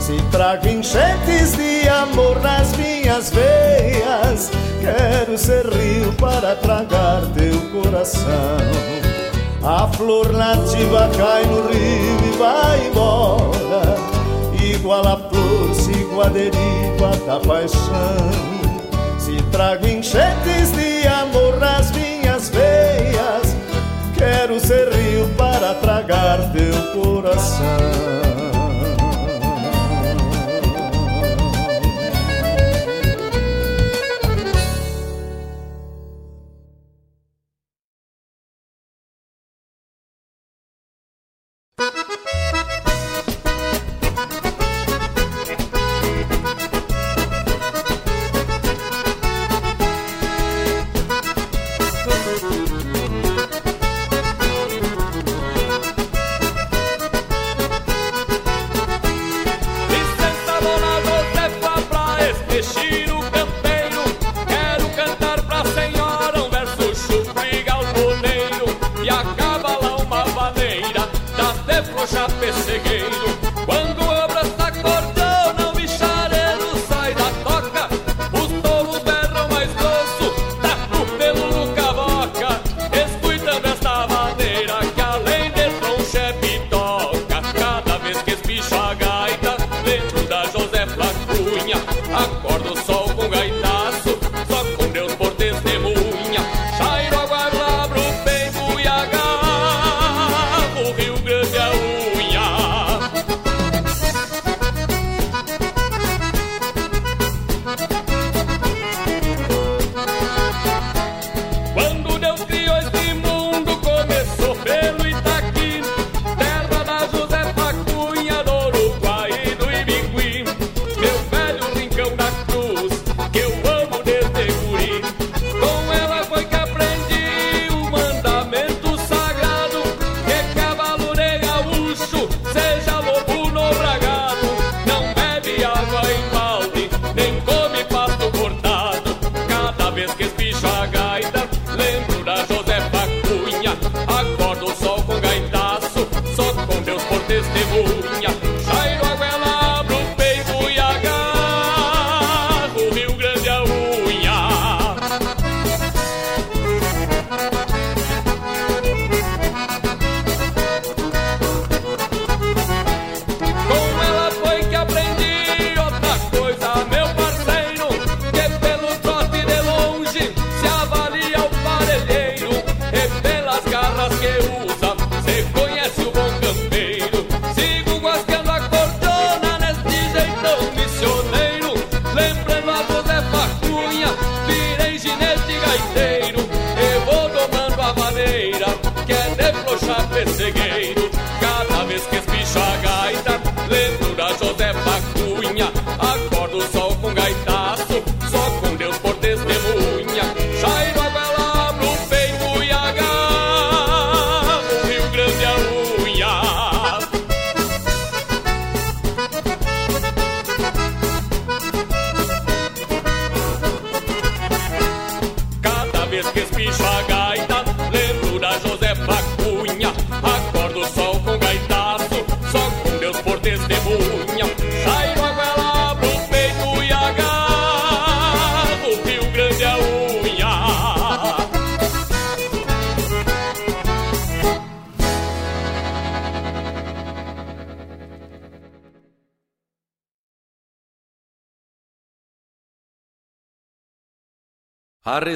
[0.00, 4.50] Se trago enchentes de amor nas minhas veias,
[4.80, 8.58] quero ser rio para tragar teu coração.
[9.62, 13.96] A flor nativa cai no rio e vai embora,
[14.60, 18.57] igual a flor sigo a deriva da paixão.
[19.58, 23.56] Trago enchentes de amor nas minhas veias,
[24.16, 28.47] quero ser rio para tragar teu coração.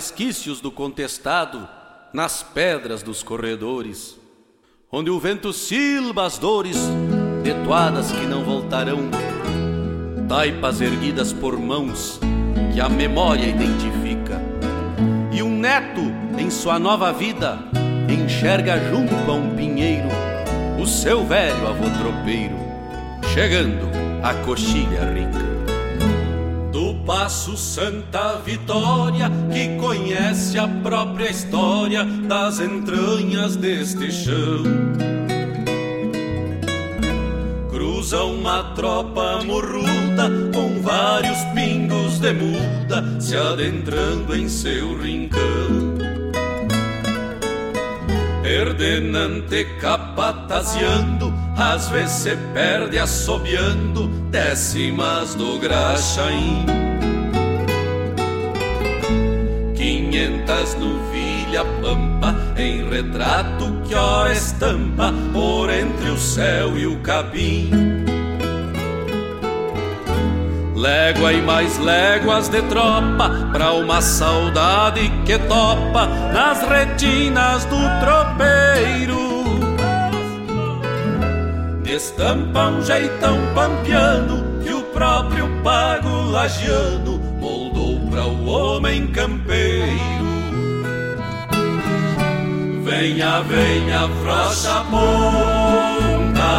[0.03, 1.69] Resquícios do contestado
[2.13, 4.19] nas pedras dos corredores,
[4.91, 6.77] onde o vento silba as dores
[7.45, 8.99] de toadas que não voltarão,
[10.29, 12.19] taipas erguidas por mãos
[12.75, 14.43] que a memória identifica,
[15.31, 16.01] e um neto
[16.37, 17.61] em sua nova vida
[18.09, 20.09] enxerga junto a um pinheiro
[20.83, 22.57] o seu velho avô tropeiro,
[23.33, 23.89] chegando
[24.21, 25.41] à coxilha rica.
[27.13, 34.63] Passo Santa Vitória, que conhece a própria história das entranhas deste chão.
[37.69, 45.43] Cruza uma tropa morruda com vários pingos de muda se adentrando em seu rincão.
[48.59, 56.91] Ordenante capatazeando, às vezes se perde assobiando décimas do graxaim.
[60.13, 67.71] Quinhentas novilha pampa em retrato que ó estampa por entre o céu e o capim.
[70.77, 76.05] Légua e mais léguas de tropa pra uma saudade que topa
[76.35, 79.23] nas retinas do tropeiro.
[81.87, 87.12] Estampa um jeitão pampiano que o próprio pago lagiano
[88.13, 90.23] pra o homem campeiro.
[92.85, 96.53] Venha, venha, frocha ponta,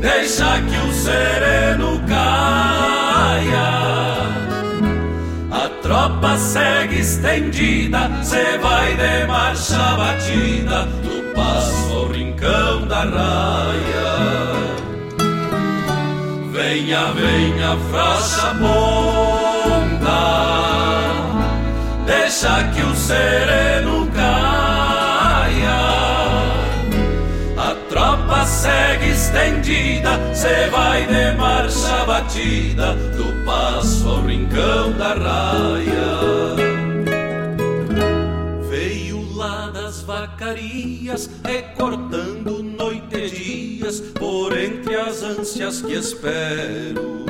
[0.00, 3.74] deixa que o sereno caia.
[5.50, 14.14] A tropa segue estendida, cê vai de marcha batida, do passo ao rincão da raia.
[16.52, 19.33] Venha, venha, frocha ponta,
[22.44, 25.80] deixa que o sereno caia.
[27.56, 36.54] A tropa segue estendida, cê vai de marcha batida, do passo ao rincão da raia.
[38.68, 47.24] Veio lá das vacarias, recortando noite e dias, por entre as ânsias que espero.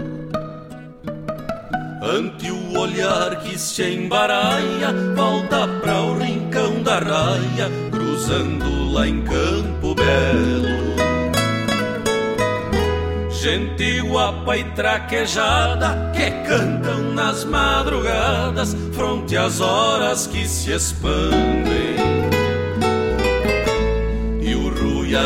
[2.07, 9.23] Ante o olhar que se embaralha, volta pra o rincão da raia, cruzando lá em
[9.23, 10.85] Campo Belo.
[13.31, 21.97] Gente guapa e traquejada que cantam nas madrugadas, fronte às horas que se expandem.
[24.43, 25.17] E o Rui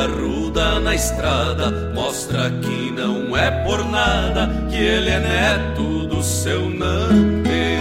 [0.49, 6.69] arruda na estrada mostra que não é por nada que ele é neto do seu
[6.71, 7.79] Nante.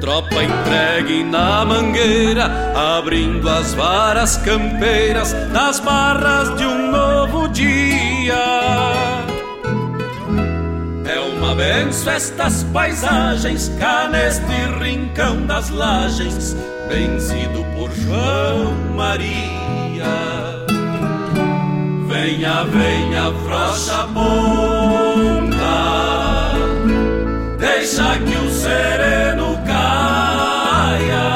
[0.00, 2.50] Tropa entregue na mangueira,
[2.98, 8.34] abrindo as varas campeiras nas barras de um novo dia.
[11.04, 16.56] É uma benção estas paisagens, cá neste rincão das lajes,
[16.88, 19.65] benzido por João Maria.
[22.08, 25.56] Venha, venha, frocha ponta,
[27.58, 31.28] deixa que o sereno caia.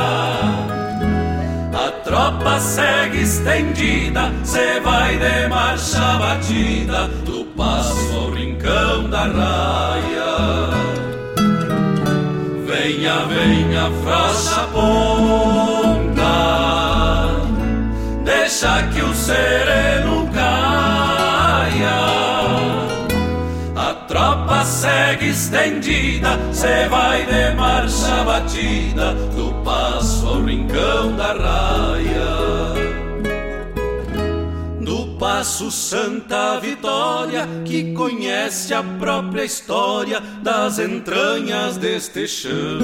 [1.72, 10.70] A tropa segue estendida, cê vai de marcha batida, do passo ao rincão da raia.
[12.66, 15.79] Venha, venha, frocha ponta,
[18.60, 22.00] deixa que o sereno caia.
[23.74, 32.50] A tropa segue estendida, cê vai de marcha batida, do passo ao rincão da raia.
[34.80, 42.80] Do passo Santa Vitória, que conhece a própria história das entranhas deste chão.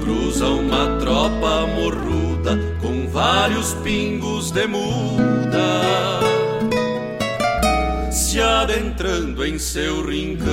[0.00, 2.11] cruza uma tropa morro
[3.34, 6.20] vários pingos de muda,
[8.10, 10.52] se adentrando em seu rincão.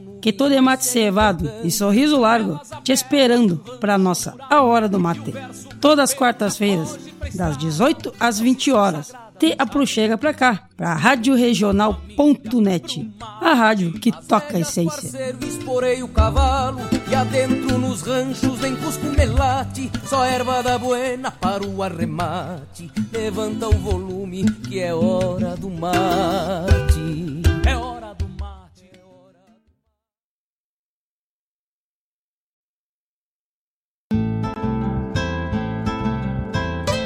[0.21, 4.99] Que todo é mate cevado e sorriso largo, te esperando pra nossa A Hora do
[4.99, 5.33] Mate.
[5.79, 6.99] Todas as quartas-feiras,
[7.33, 9.11] das 18 às 20 horas.
[9.39, 15.33] Te aproxega pra cá, pra radioregional.net, a rádio que toca a essência.
[15.41, 21.65] Esporei o cavalo e adentro nos ranchos vem cusco melate, só erva da buena para
[21.65, 22.91] o arremate.
[23.11, 27.41] Levanta o volume que é hora do mate.
[27.67, 28.10] É hora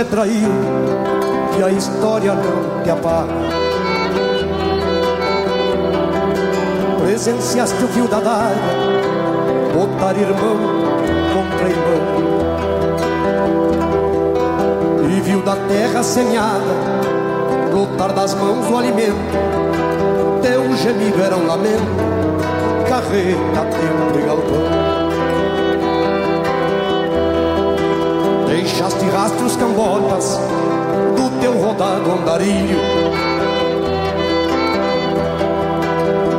[0.00, 0.50] Te traiu
[1.58, 3.34] e a história não te apaga.
[7.02, 8.54] Presenciaste o fio da daga,
[9.74, 10.56] botar irmão
[11.34, 12.00] contra irmão.
[15.16, 16.74] E viu da terra semeada,
[17.70, 19.18] brotar das mãos o alimento.
[20.40, 21.84] Teu gemido era um lamento,
[22.88, 24.89] carreta, tempo e galpão.
[28.70, 30.38] Deixaste rastros cambotas
[31.16, 32.78] do teu rodado andarilho.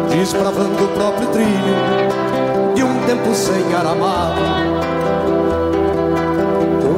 [0.10, 4.40] Desbravando o próprio trilho de um tempo sem aramado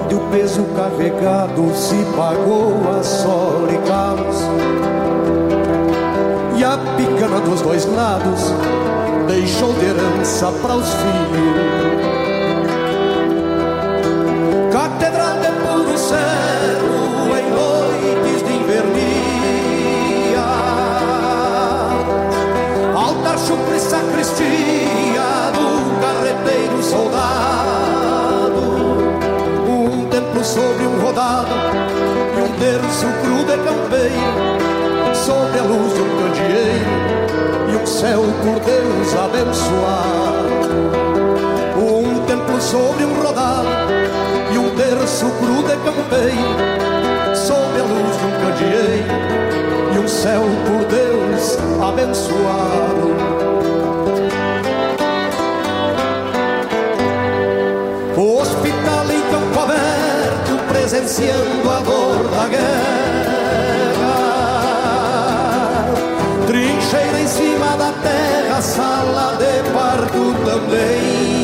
[0.03, 4.37] Onde o peso carregado se pagou a sol e calos.
[6.55, 8.53] E a picana dos dois lados
[9.27, 12.12] deixou de herança para os filhos
[16.13, 20.45] céu em noites de invernia.
[22.95, 25.67] Altar, chupre, sacristia do
[26.01, 28.61] carreteiro soldado.
[29.67, 31.55] Um templo sobre um rodado
[32.37, 35.15] e um terço cru de campeiro.
[35.15, 36.93] Sob a luz de um candeeiro
[37.71, 40.92] e um céu por Deus abençoado
[42.63, 43.67] sobre um rodado
[44.53, 49.13] e um terço cru de campeiro sob a luz de um candeeiro
[49.93, 53.13] e um céu por Deus abençoado.
[58.15, 62.63] Hospital em campo aberto, presenciando a dor da guerra.
[66.47, 71.42] Trincheira em cima da terra, sala de parto também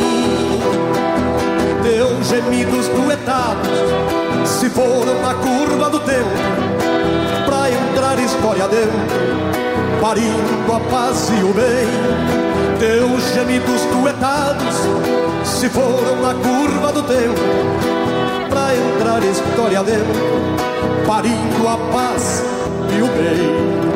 [2.30, 3.68] gemidos duetados
[4.46, 6.30] se foram na curva do tempo
[7.44, 9.00] pra entrar história dentro,
[10.00, 11.88] parindo a paz e o bem.
[12.78, 14.76] Teus gemidos duetados
[15.44, 17.42] se foram na curva do tempo
[18.48, 20.06] pra entrar história dentro,
[21.08, 22.44] parindo a paz
[22.96, 23.89] e o bem.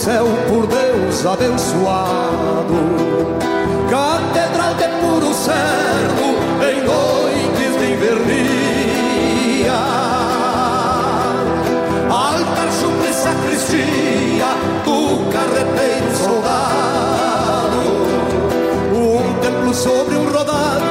[0.00, 2.74] Céu por Deus abençoado
[3.90, 6.26] Catedral de puro cerdo
[6.64, 9.72] em noites de invernia.
[12.08, 14.46] Altar, chumbre, sacristia
[14.86, 17.82] do carreteiro soldado.
[18.94, 20.84] Um templo sobre um rodado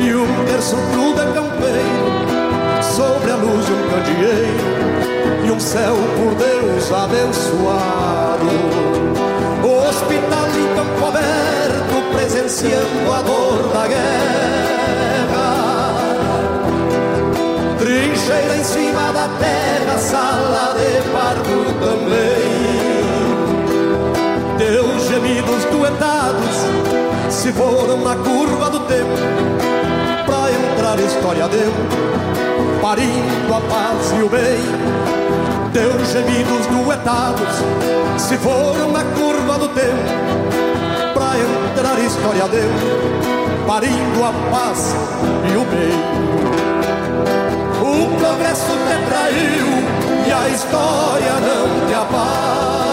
[0.00, 2.82] e um terço cru de campeiro.
[2.82, 5.01] Sobre a luz de um candeeiro
[5.44, 8.46] e um céu por Deus abençoado.
[9.62, 15.52] Hospital em campo aberto, presenciando a dor da guerra.
[17.78, 22.62] Trincheira em cima da terra, sala de parto também.
[24.58, 26.56] Teus gemidos duetados
[27.32, 29.16] se foram na curva do tempo,
[30.26, 32.51] pra entrar história dentro,
[32.82, 35.32] parindo a paz e o bem.
[35.72, 37.48] Teus gemidos duetados
[38.18, 40.02] se foram na curva do tempo
[41.14, 44.94] Pra entrar história dentro Parindo a paz
[45.50, 45.98] e o bem
[47.80, 49.66] O progresso te traiu
[50.28, 52.91] E a história não te apaga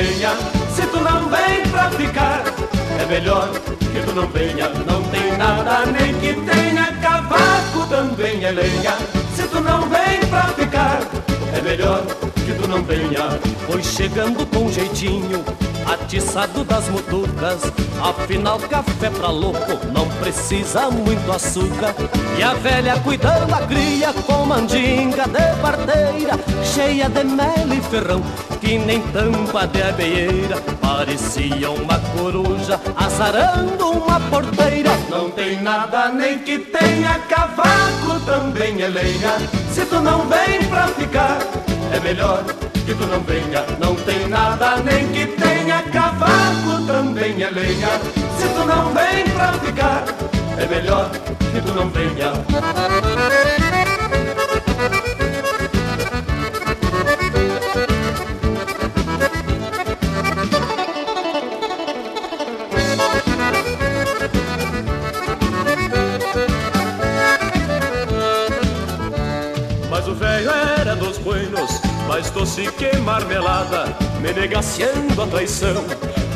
[0.04, 0.32] Lenha.
[0.76, 2.44] Se tu não vem pra ficar,
[3.00, 4.70] é melhor que tu não venha.
[4.70, 8.98] Não tem nada nem que tenha cavaco, também é lenha.
[9.36, 11.00] Se tu não vem pra ficar,
[11.64, 12.04] melhor
[12.46, 13.40] que tu não venha.
[13.66, 15.44] Foi chegando com jeitinho,
[15.86, 17.62] atiçado das mutucas.
[18.02, 21.96] Afinal, café pra louco não precisa muito açúcar.
[22.38, 28.22] E a velha cuidando a cria com mandinga de parteira, cheia de mel e ferrão,
[28.60, 30.58] que nem tampa de abeieira.
[30.82, 34.92] Parecia uma coruja azarando uma porteira.
[35.10, 39.38] Não tem nada nem que tenha cavaco, também é lenha.
[39.72, 41.40] Se tu não vem pra ficar,
[41.94, 42.44] é melhor
[42.86, 43.64] que tu não venha.
[43.80, 48.00] Não tem nada nem que tenha cavaco, também é lenha.
[48.38, 50.04] Se tu não vem pra ficar,
[50.58, 53.83] é melhor que tu não venha.
[72.14, 73.86] Mais doce que marmelada,
[74.22, 75.84] me negaciando a traição.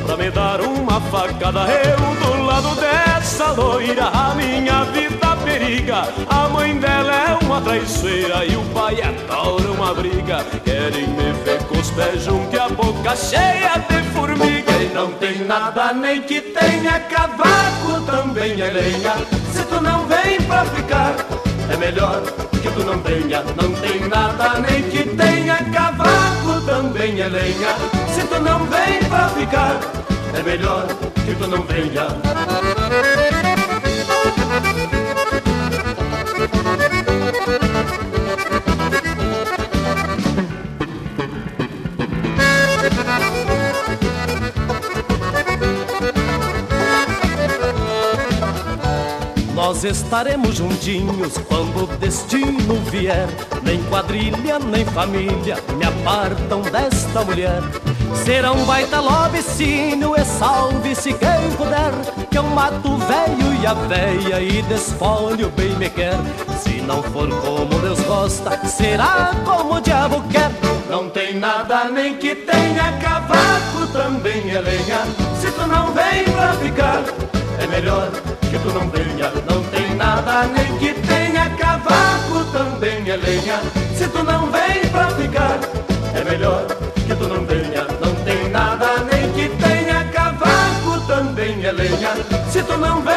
[0.03, 6.07] Pra me dar uma facada, eu do lado dessa loira, a minha vida periga.
[6.27, 10.43] A mãe dela é uma traiçoeira e o pai adora uma briga.
[10.65, 14.71] Querem me ver com os pés juntos e a boca cheia de formiga.
[14.81, 19.13] E não tem nada nem que tenha cavaco, também é lenha.
[19.53, 21.15] Se tu não vem pra ficar,
[21.71, 22.21] é melhor
[22.61, 23.43] que tu não venha.
[23.55, 27.75] Não tem nada nem que tenha cavaco, também é lenha.
[28.13, 29.79] Se tu não vem pra ficar,
[30.37, 30.87] é melhor
[31.25, 32.07] que tu não venha.
[49.67, 53.27] Nós estaremos juntinhos quando o destino vier.
[53.61, 57.61] Nem quadrilha, nem família me apartam desta mulher.
[58.23, 61.91] Será um baita lobicínio e salve-se quem puder.
[62.31, 66.15] Que eu mato o velho e a véia e desfolho bem me quer.
[66.63, 70.49] Se não for como Deus gosta, será como o diabo quer.
[70.89, 75.05] Não tem nada, nem que tenha cavaco também é lenha.
[75.41, 77.03] Se tu não vem pra ficar,
[77.61, 79.31] é melhor que tu não venha.
[79.49, 83.59] Não tem nada, nem que tenha cavaco também é lenha.
[83.95, 85.59] Se tu não vem pra ficar,
[86.13, 86.65] é melhor
[86.95, 87.83] que tu não venha.
[88.01, 92.11] Não tem nada, nem que tenha cavaco também é lenha.
[92.49, 93.16] Se tu não vem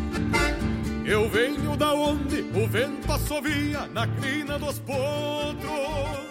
[2.71, 6.21] Vento assovia na crina dos potros.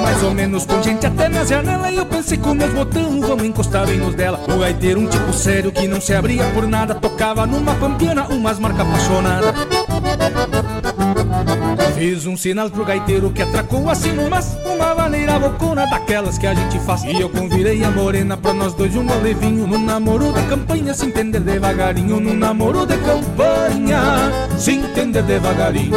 [0.00, 1.90] Mais ou menos com gente até na janela.
[1.90, 4.40] E eu pensei com meus botões, vamos encostar bem nos dela.
[4.48, 6.94] O gaiteiro, um tipo sério que não se abria por nada.
[6.94, 9.54] Tocava numa pampiana, umas marcas apaixonadas
[11.94, 16.54] Fiz um sinal pro gaiteiro que atracou assim numas Uma maneira bocona daquelas que a
[16.54, 17.04] gente faz.
[17.04, 21.06] E eu convidei a morena pra nós dois um levinho No namoro da campanha, se
[21.06, 24.00] entender devagarinho No namoro de campanha,
[24.56, 25.92] se entender devagarinho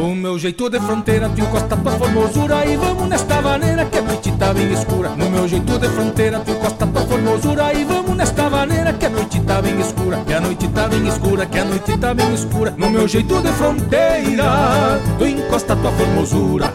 [0.00, 4.02] o meu jeito de fronteira te encosta tua formosura E vamos nesta maneira que a
[4.02, 5.10] noite tá bem escura.
[5.10, 9.10] No meu jeito de fronteira te encosta tua formosura E vamos nesta maneira que a
[9.10, 10.22] noite tá bem escura.
[10.26, 12.74] Que a noite tá bem escura, que a noite tá bem escura.
[12.76, 16.72] No meu jeito de fronteira tu encosta tua formosura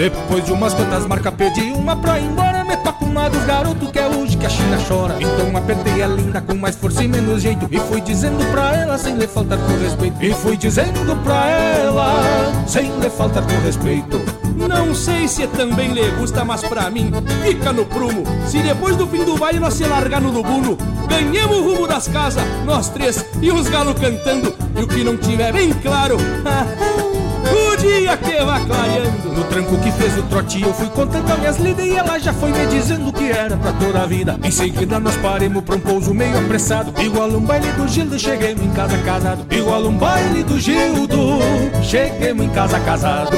[0.00, 2.64] Depois de umas quantas marcas pedi uma pra ir embora.
[2.64, 5.14] Me toca uma dos garotos que é hoje que a China chora.
[5.20, 7.68] Então apertei a linda com mais força e menos jeito.
[7.70, 10.24] E fui dizendo pra ela sem lhe faltar com respeito.
[10.24, 14.18] E fui dizendo pra ela sem lhe faltar com respeito.
[14.56, 17.12] Não sei se também lhe gusta, mas pra mim.
[17.44, 18.24] Fica no prumo.
[18.46, 20.78] Se depois do fim do baile nós se largar no lubuno,
[21.10, 24.54] ganhamos o rumo das casas, nós três e uns galos cantando.
[24.74, 26.16] E o que não tiver bem claro,
[27.90, 29.32] dia que vai clareando.
[29.32, 32.32] No tranco que fez o trote eu fui contando as minhas lidas E ela já
[32.32, 34.38] foi me dizendo que era pra toda a vida.
[34.42, 36.92] Em seguida nós paremos pra um pouso meio apressado.
[37.00, 39.46] Igual um baile do Gildo, cheguemos em casa casado.
[39.50, 41.38] Igual um baile do Gildo,
[41.82, 43.36] cheguemos em casa casado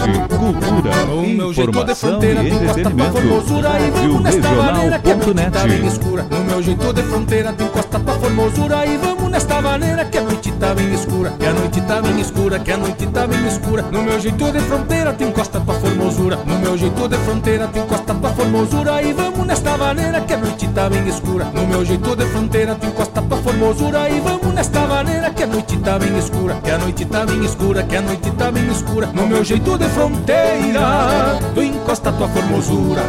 [0.00, 3.12] Arte, cultura, O meu jeito de informação fronteira e entretenimento.
[3.12, 5.86] formosura E vamos nesta maneira que a noite tá bem Regional.net.
[5.86, 6.26] escura.
[6.30, 10.22] No meu jeito de fronteira te encosta tua formosura E vamos nesta maneira que a
[10.22, 11.30] noite tá bem escura.
[11.38, 13.82] Que a noite tá bem escura, que a noite tá bem escura.
[13.90, 16.36] No meu jeito de fronteira te encosta tua formosura.
[16.44, 20.36] No meu jeito de fronteira te encosta tua formosura E vamos nesta maneira que a
[20.38, 21.44] noite tá bem escura.
[21.54, 25.46] No meu jeito de fronteira te encosta tua formosura E vamos nesta maneira que a
[25.46, 26.54] noite tá bem escura.
[26.64, 29.06] Que a noite tá bem escura, que a noite tá bem escura.
[29.14, 33.02] No meu jeito de fronteira tu encosta tua formosura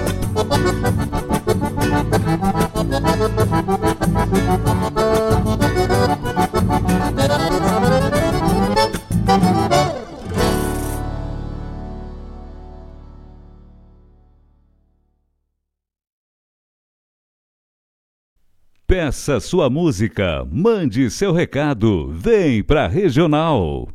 [18.88, 23.95] Peça sua música, mande seu recado, vem pra Regional.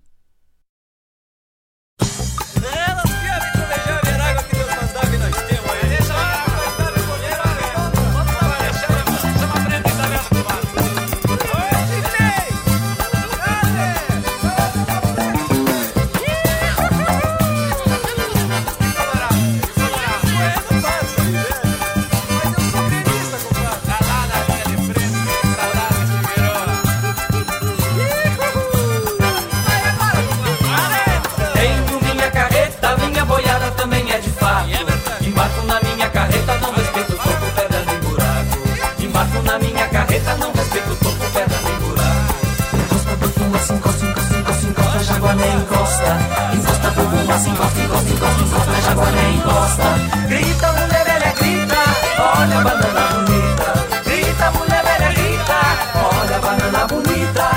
[47.31, 49.83] Mas encosta, encosta, encosta, encosta, na jaguaré encosta
[50.27, 51.77] Grita, mulher velha, grita,
[52.19, 55.59] olha a banana bonita Grita, mulher velha, grita,
[55.95, 57.51] olha a banana bonita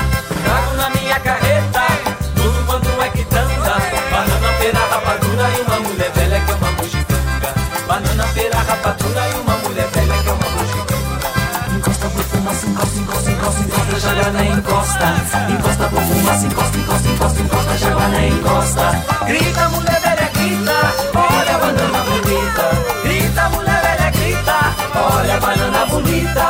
[0.45, 1.81] Trago na minha carreta,
[2.35, 3.75] tudo quanto é quitanda
[4.11, 7.53] Banana, pera, rapadura e uma mulher velha que é uma bugiganga
[7.85, 13.29] Banana, pera, rapadura e uma mulher velha que é uma bugiganga Encosta, cinco cinco encosta,
[13.29, 15.19] encosta, encosta, encosta, cinco encosta Encosta,
[15.49, 17.14] cinco cinco encosta, encosta, encosta
[18.27, 18.91] encosta.
[19.25, 22.65] Grita, mulher velha, grita, olha a banana bonita.
[23.03, 24.57] Grita, mulher velha, grita,
[24.95, 26.45] olha a banana bonita.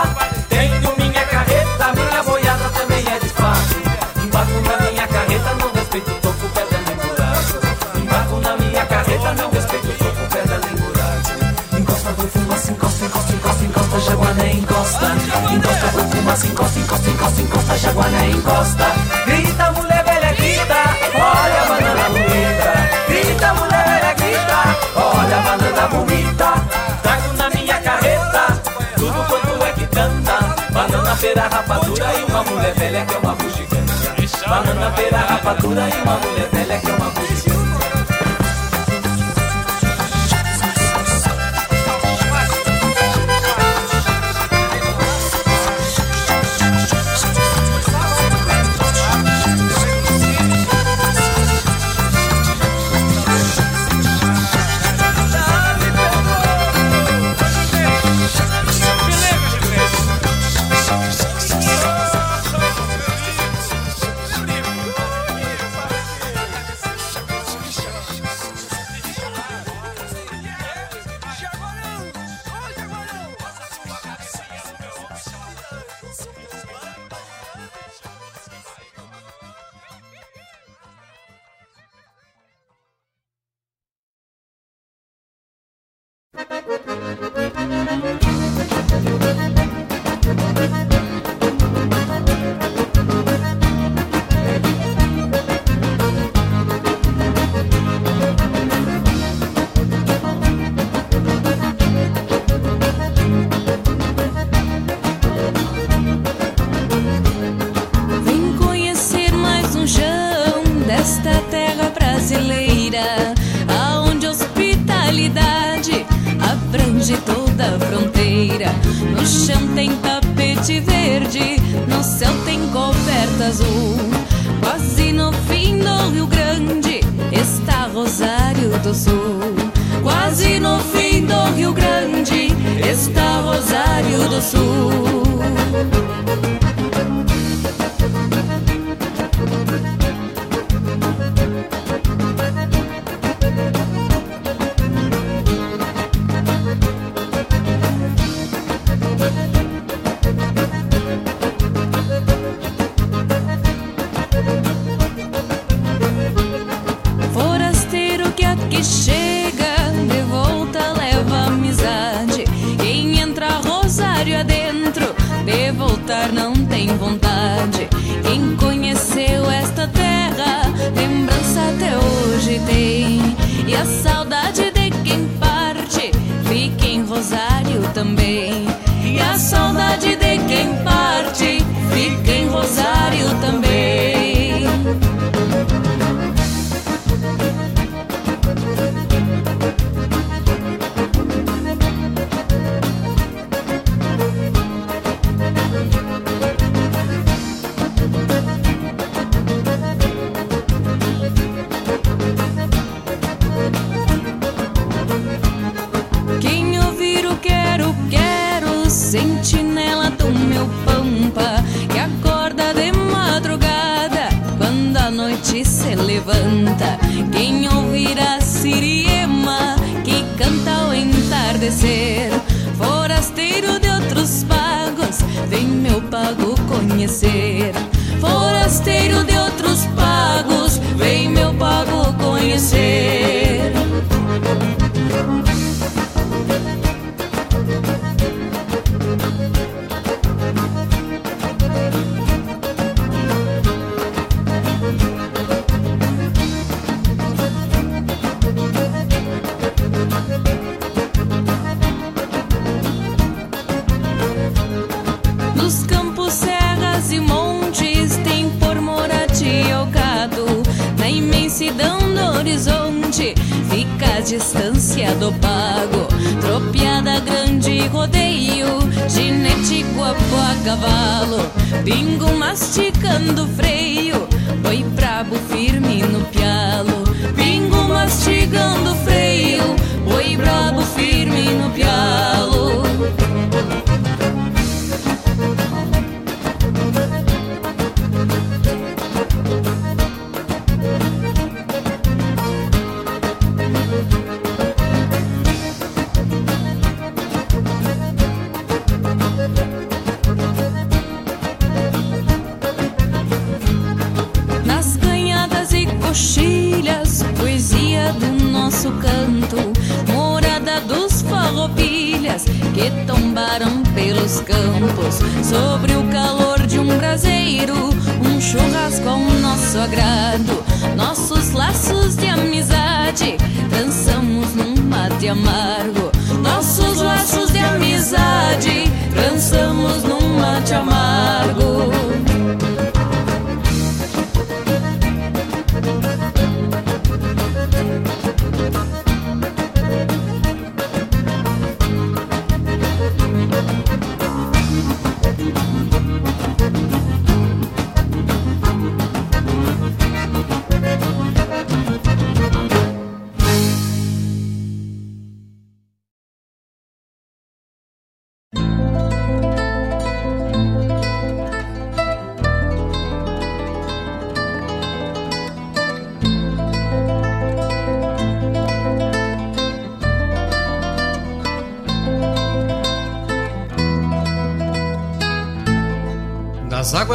[0.50, 3.76] Tenho minha carreta, minha boiada também é de fato.
[4.24, 7.98] Embarco na minha carreta, não respeito o topo, pedra nem buraco.
[7.98, 11.80] Embarco na minha carreta, não respeito o toco, pedra nem buraco.
[11.80, 15.06] Encosta, boi, fumaça, encosta, encosta, encosta, encosta, jaguané, encosta.
[15.52, 18.86] Encosta, boi, fumaça, encosta, encosta, encosta, encosta, jaguané, encosta.
[19.26, 19.55] Grita.
[32.96, 33.94] velha que é uma bugiganga.
[34.48, 37.25] Banana, pera, rapadura e uma mulher velha que é uma bugiganga.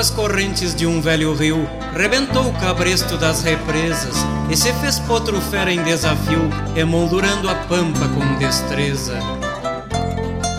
[0.01, 4.17] Águas correntes de um velho rio, rebentou o cabresto das represas
[4.49, 9.19] e se fez potro fera em desafio, emoldurando a pampa com destreza.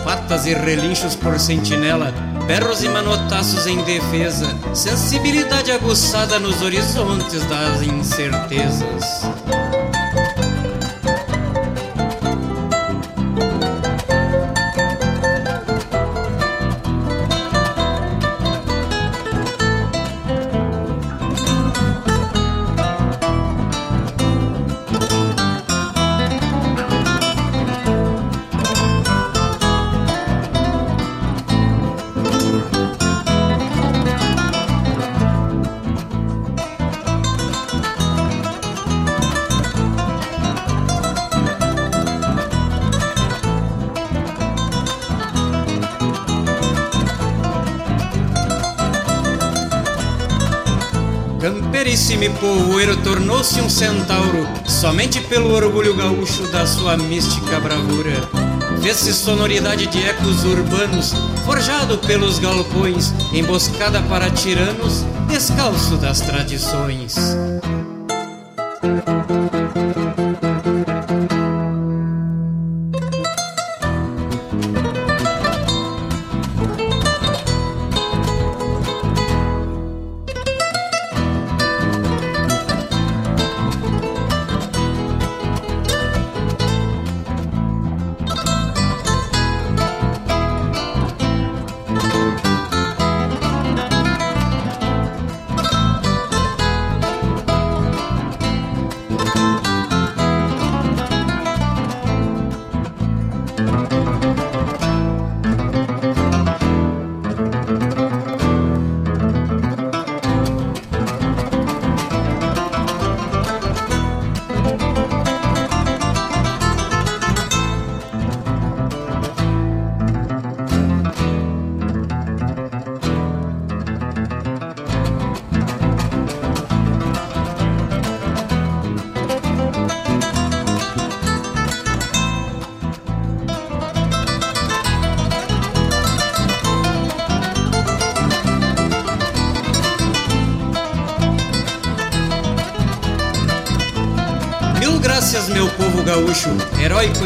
[0.04, 2.14] Patas e relinchos por sentinela,
[2.46, 9.22] berros e manotaços em defesa, sensibilidade aguçada nos horizontes das incertezas.
[53.42, 58.12] Tornou-se um centauro somente pelo orgulho gaúcho da sua mística bravura.
[58.80, 61.12] Fez-se sonoridade de ecos urbanos,
[61.44, 67.16] forjado pelos galpões, emboscada para tiranos, descalço das tradições.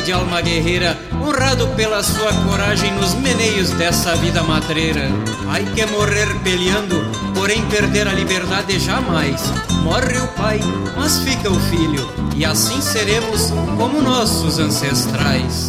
[0.07, 5.11] De alma guerreira, honrado pela sua coragem nos meneios dessa vida matreira.
[5.49, 6.95] Ai que morrer peleando,
[7.35, 9.43] porém perder a liberdade jamais.
[9.83, 10.61] Morre o pai,
[10.97, 15.69] mas fica o filho, e assim seremos como nossos ancestrais.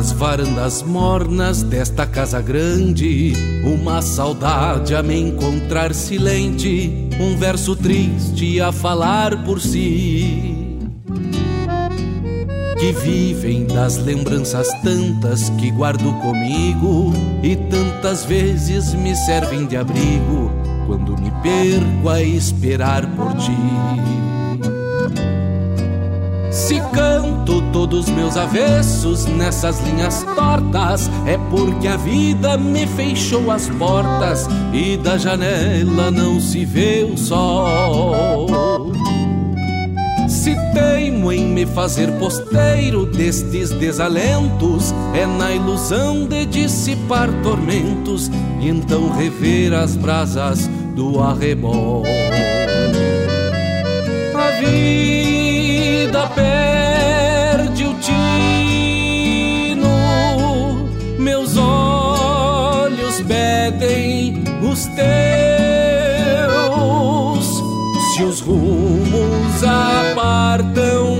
[0.00, 3.34] Nas varandas mornas desta casa grande,
[3.64, 10.78] uma saudade a me encontrar silente, um verso triste a falar por si.
[12.78, 17.12] Que vivem das lembranças tantas que guardo comigo.
[17.42, 23.56] E tantas vezes me servem de abrigo quando me perco a esperar por ti.
[26.50, 33.68] Se canto todos meus avessos nessas linhas tortas, é porque a vida me fechou as
[33.70, 38.49] portas e da janela não se vê o sol.
[40.40, 48.70] Se teimo em me fazer posteiro destes desalentos, é na ilusão de dissipar tormentos e
[48.70, 52.04] então rever as brasas do arrebol.
[54.34, 59.90] A vida perde o tino,
[61.18, 65.49] meus olhos pedem os teus.
[68.30, 71.19] Os rumos apartam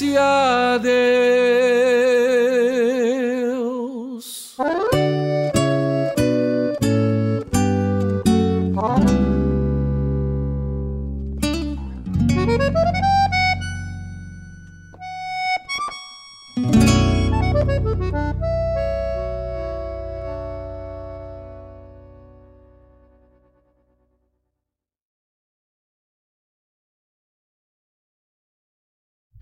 [0.00, 0.16] Esse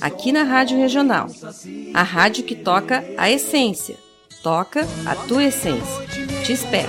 [0.00, 1.26] aqui na Rádio Regional.
[1.94, 3.96] A rádio que toca a essência.
[4.42, 6.06] Toca a tua essência.
[6.44, 6.88] Te espero.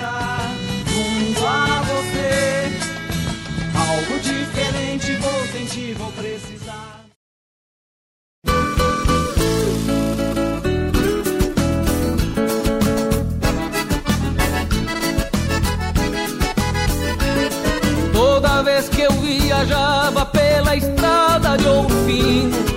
[18.12, 22.67] Toda vez que eu viajava pela estrada de ouro fino,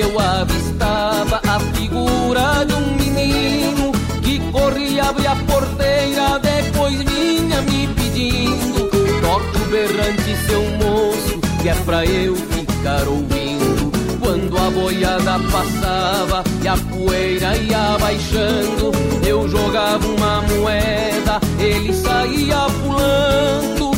[0.00, 3.92] eu avistava a figura de um menino
[4.22, 8.88] que corria abrir a porteira, depois vinha me pedindo:
[9.20, 13.90] toque o berrante, seu moço, que é pra eu ficar ouvindo.
[14.20, 18.92] Quando a boiada passava e a poeira ia baixando,
[19.26, 23.90] eu jogava uma moeda, ele saía pulando.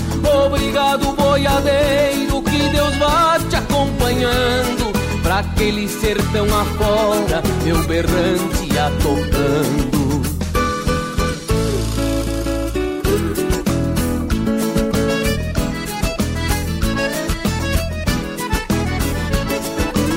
[0.47, 2.30] Obrigado, boiadeiro,
[5.41, 8.91] aquele sertão afora, meu berrante ia.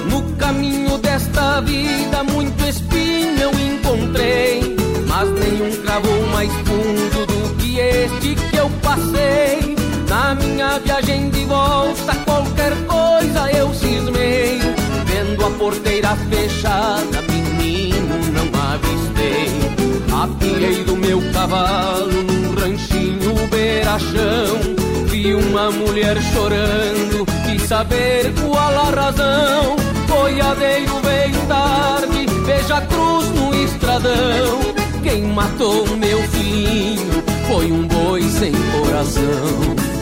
[0.10, 4.76] No caminho desta vida, muito espinho eu encontrei,
[5.08, 9.76] mas nenhum cravou mais fundo do que este que eu passei.
[10.10, 11.93] Na minha viagem de volta,
[16.16, 19.50] fechada, menino, não avistei.
[20.12, 24.60] Apiei do meu cavalo num ranchinho beirachão.
[25.08, 29.76] Vi uma mulher chorando, quis saber qual a razão.
[30.08, 34.60] Boiadeiro veio tarde, veja a cruz no estradão.
[35.02, 39.93] Quem matou meu filhinho foi um boi sem coração.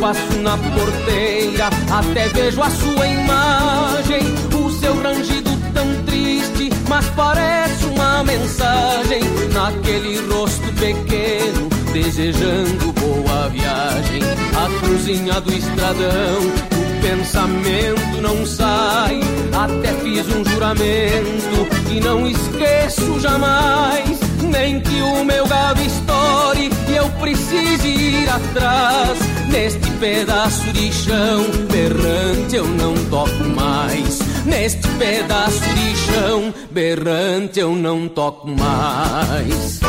[0.00, 4.22] Passo na porteira, até vejo a sua imagem.
[4.54, 9.22] O seu rangido tão triste, mas parece uma mensagem.
[9.52, 14.22] Naquele rosto pequeno, desejando boa viagem.
[14.56, 16.40] A cruzinha do estradão,
[16.72, 19.20] o pensamento não sai.
[19.52, 24.20] Até fiz um juramento que não esqueço jamais.
[24.42, 29.18] Nem que o meu gado estoure e eu precise ir atrás.
[29.50, 34.20] Neste pedaço de chão berrante eu não toco mais.
[34.44, 39.80] Neste pedaço de chão berrante eu não toco mais.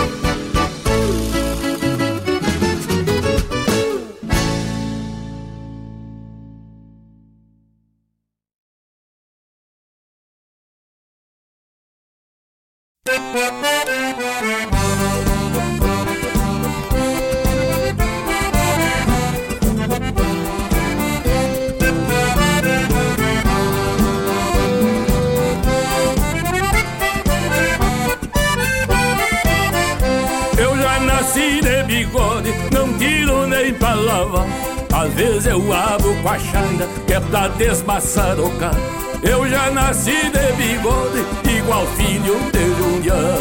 [34.93, 38.75] Às vezes eu abro com a chaira, que é pra desmaçarocar.
[39.21, 41.25] Eu já nasci de bigode,
[41.57, 43.37] igual filho de Julián.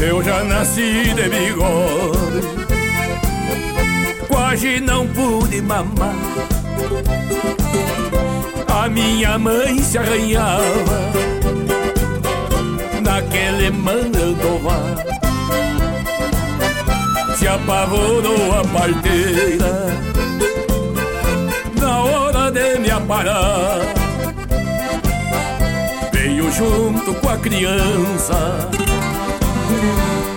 [0.00, 2.42] Eu já nasci de bigode,
[4.28, 6.14] quase não pude mamar.
[8.68, 11.12] A minha mãe se arranhava
[13.02, 15.21] naquele mandovar
[17.42, 19.88] Se apavorou a parteira.
[21.80, 23.80] Na hora de me aparar
[26.12, 28.70] Veio junto com a criança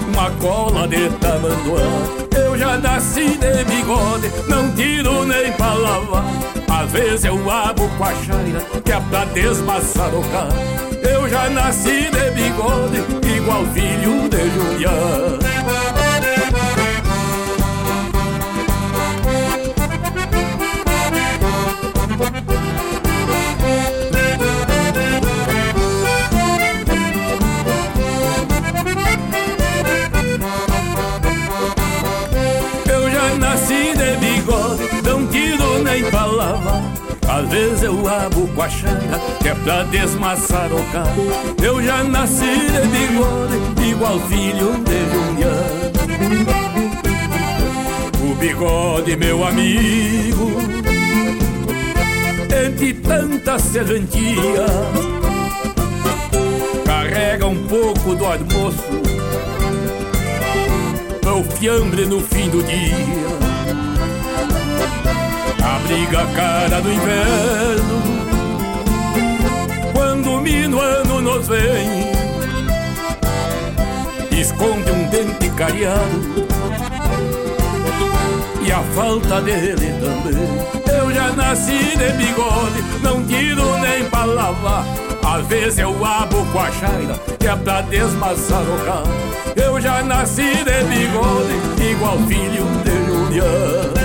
[0.08, 1.84] Uma cola de tamanduá.
[2.44, 6.26] Eu já nasci de bigode Não tiro nem pra lavar
[6.68, 10.50] Às vezes eu abro com a chaira Que é pra desmaçarocar
[11.08, 12.98] eu já nasci de bigode,
[13.36, 14.46] igual filho de
[22.16, 22.24] Eu
[33.12, 36.82] já nasci de bigode, não tiro nem palavra.
[37.28, 41.28] Às vezes eu abro com a xanga, que é pra desmaçar o carro.
[41.62, 45.92] Eu já nasci de bigode, igual filho de Juliano.
[48.24, 50.95] O bigode, meu amigo
[52.56, 54.66] entre tanta serventia,
[56.86, 58.84] carrega um pouco do almoço,
[61.26, 63.36] o fiambre no fim do dia.
[65.86, 68.02] Abriga a cara do inverno
[69.94, 72.12] Quando o minuano nos vem.
[74.32, 76.48] Esconde um dente cariado
[78.66, 84.84] E a falta dele também Eu já nasci de bigode Não tiro nem pra lavar
[85.24, 89.14] Às vezes eu abo com a chaira Que é pra desmaçar o carro
[89.56, 93.96] Eu já nasci de bigode Igual filho de Juliano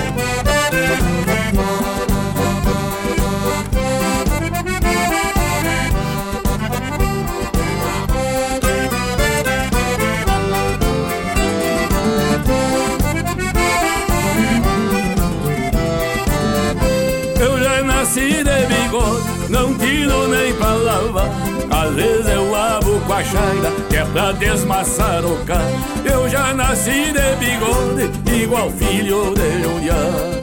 [19.50, 21.28] não tiro nem pra lavar.
[21.70, 25.78] Às vezes eu abo com a chaira, que é pra desmaçar o carro.
[26.04, 30.40] Eu já nasci de bigode, igual filho de Julián.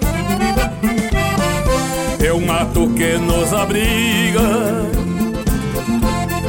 [2.23, 4.41] É um mato que nos abriga,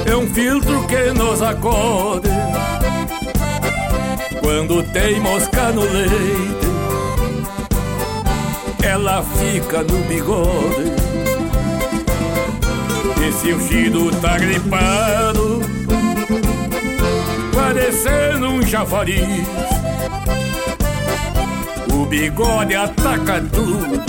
[0.06, 2.28] é um filtro que nos acode.
[4.40, 6.68] Quando tem mosca no leite,
[8.82, 11.07] ela fica no bigode.
[13.28, 15.60] E se o Chido tá gripado,
[17.54, 19.46] parecendo um chafariz,
[21.92, 24.02] o bigode ataca tudo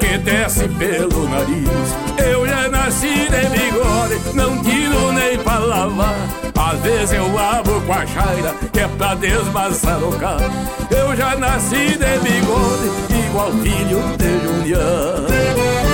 [0.00, 1.68] que desce pelo nariz.
[2.16, 6.16] Eu já nasci de bigode, não tiro nem pra lavar.
[6.56, 10.50] Às vezes eu abro com a chaira, que é pra desmaçar o carro.
[10.90, 15.93] Eu já nasci de bigode, igual filho de Juliano.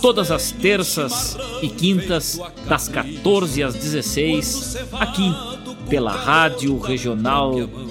[0.00, 5.34] todas as terças e quintas, das 14 às 16, aqui
[5.88, 7.84] pela Rádio Regional.net,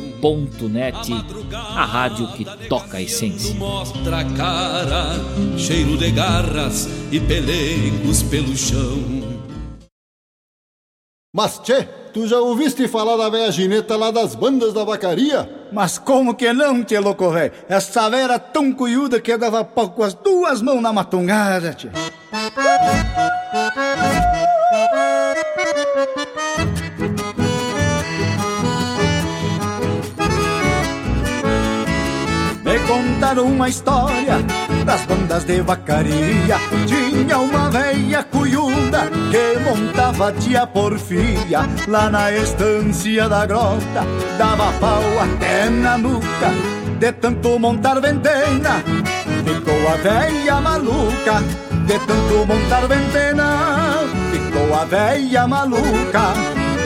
[1.53, 3.55] a rádio que toca a essência.
[3.55, 5.15] Mostra a cara,
[5.57, 9.25] cheiro de garras e pelegos pelo chão.
[11.33, 15.49] Mas, tchê, tu já ouviste falar da velha gineta lá das bandas da vacaria?
[15.69, 17.25] Mas como que não, tchê louco?
[17.67, 21.73] Essa velha era tão cuiuda que eu dava pau com as duas mãos na matungada,
[21.73, 21.89] tchê.
[32.63, 34.37] Me contaram uma história
[34.85, 36.57] das bandas de vacaria.
[36.85, 44.03] Tinha uma velha cuiuda que montava tia porfia lá na estância da grota.
[44.37, 46.51] Dava pau até na nuca
[46.99, 48.83] de tanto montar ventena.
[49.43, 51.43] Ficou a velha maluca
[51.87, 54.03] de tanto montar ventena.
[54.31, 56.33] Ficou a velha maluca.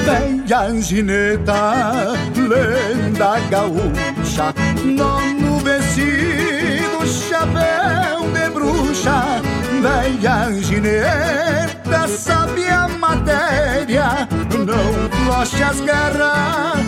[0.05, 7.78] Velha angineta, lenda gaúcha, nono vestido, chapéu
[10.27, 14.27] angineta, sabe a matéria,
[14.65, 16.79] não floche as garras,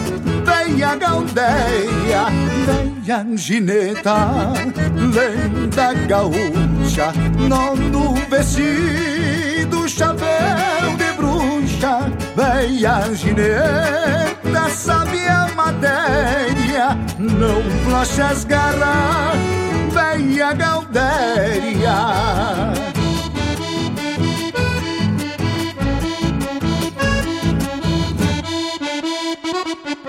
[0.45, 2.25] velha galdeia,
[2.65, 4.53] velha angineta,
[4.95, 7.13] lenda gaúcha,
[7.47, 19.61] nono vestido, chapéu de bruxa, velha gineta, sabe a matéria, não floche as garras,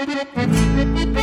[0.07, 1.23] velha galdéria.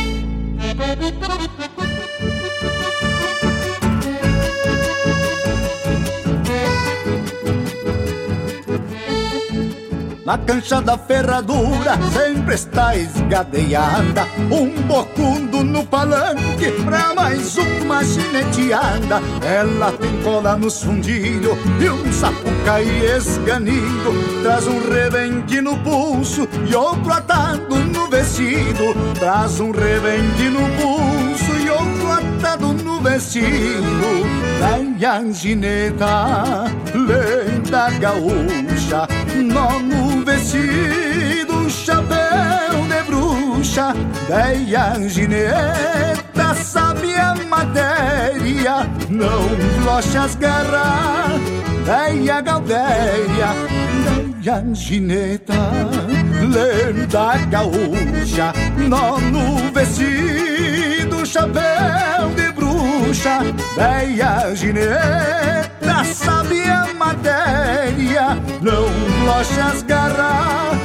[10.30, 14.28] Na cancha da ferradura sempre está esgadeada.
[14.48, 22.12] Um bocundo no palanque pra mais uma gineteada Ela tem cola no fundilho e um
[22.12, 24.12] sapucaí esganido.
[24.44, 28.94] Traz um rebente no pulso e outro atado no vestido.
[29.18, 34.30] Traz um rebente no pulso e outro atado no vestido.
[35.00, 39.08] Da angineta, lenda gaúcha
[39.42, 39.80] Nó
[40.30, 43.94] vestido, chapéu de bruxa
[44.28, 49.48] Deia angineta, sabe a matéria Não
[49.82, 51.40] floche as garras
[51.84, 53.48] Deia galdéria
[54.40, 55.54] Deia angineta,
[56.52, 58.52] lenda gaúcha
[58.88, 62.49] Nó no vestido, chapéu de
[63.10, 63.40] bruxa
[63.76, 68.38] Deia gineta, sabe a matéria.
[68.62, 68.88] Não
[69.22, 70.78] floche as garras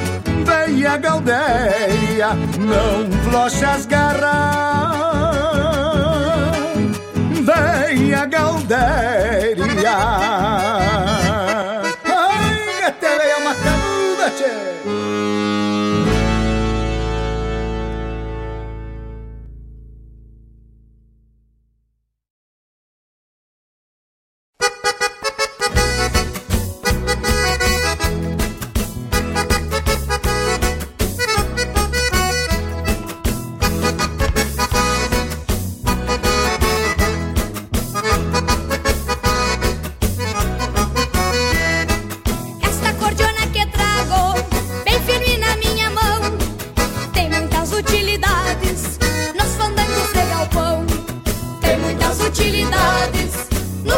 [0.43, 2.30] Veia Galdéria.
[2.60, 4.26] Não floche as garras
[7.43, 9.65] Veia Galdéria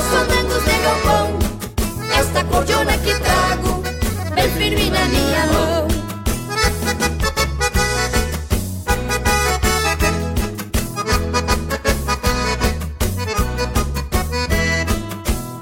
[0.08, 1.40] fandangos de galpão.
[2.20, 3.84] Esta cordiona que trago,
[4.36, 5.88] bem firme na minha mão.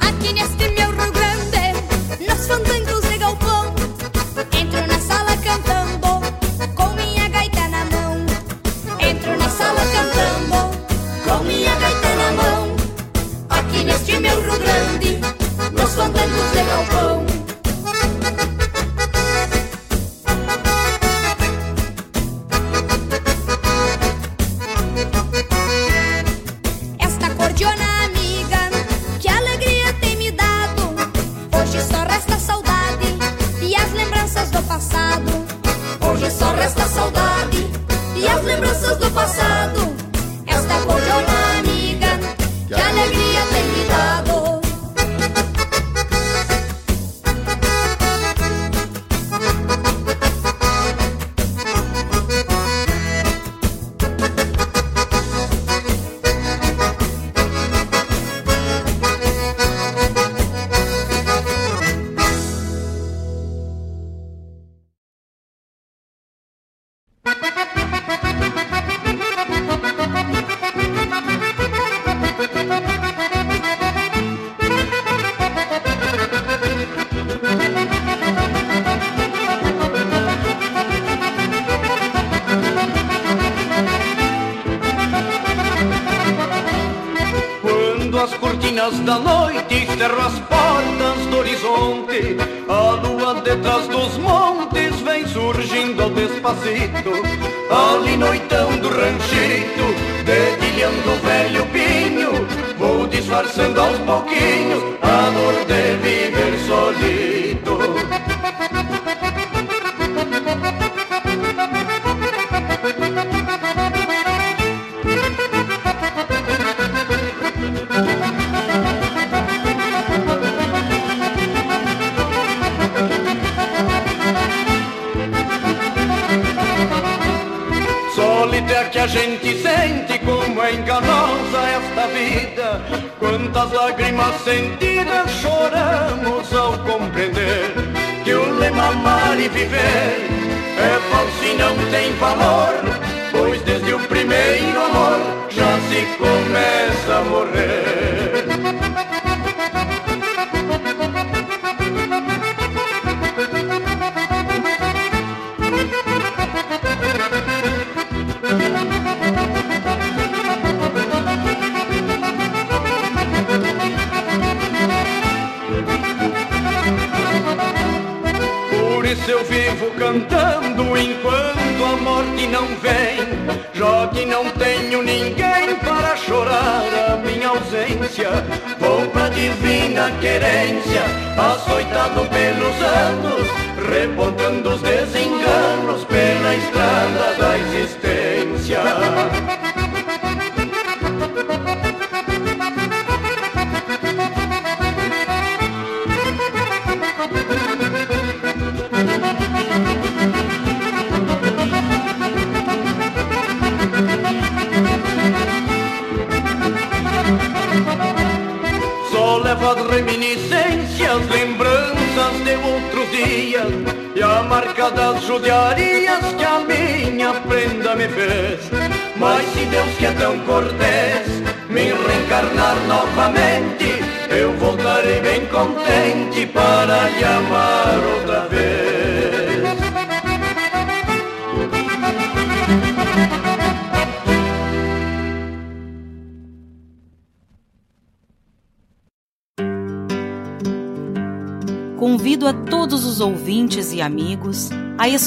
[0.01, 1.65] Aqui neste meu Rio Grande,
[2.27, 3.73] nos fandangos de galpão,
[4.53, 6.21] entro na sala cantando,
[6.75, 8.25] com minha gaita na mão.
[8.99, 10.14] Entro na sala cantando,
[14.41, 15.19] Rio Grande,
[15.71, 17.34] nos fandangos de galpão.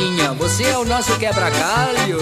[0.00, 2.18] Vaquinha, você é o nosso quebra-galho.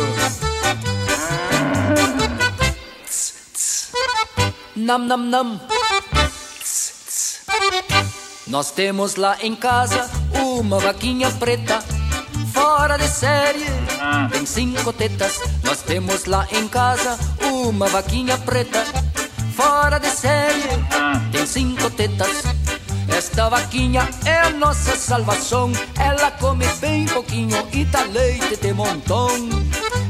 [4.75, 5.61] Nam, nam, nam.
[8.47, 11.81] Nós temos lá em casa uma vaquinha preta,
[12.53, 13.67] fora de série,
[14.33, 15.41] tem cinco tetas.
[15.63, 18.85] Nós temos lá em casa uma vaquinha preta,
[19.55, 20.69] fora de série,
[21.31, 22.43] tem cinco tetas.
[23.09, 25.73] Esta vaquinha é nossa salvação.
[25.99, 29.29] Ela come bem pouquinho e dá leite de montão.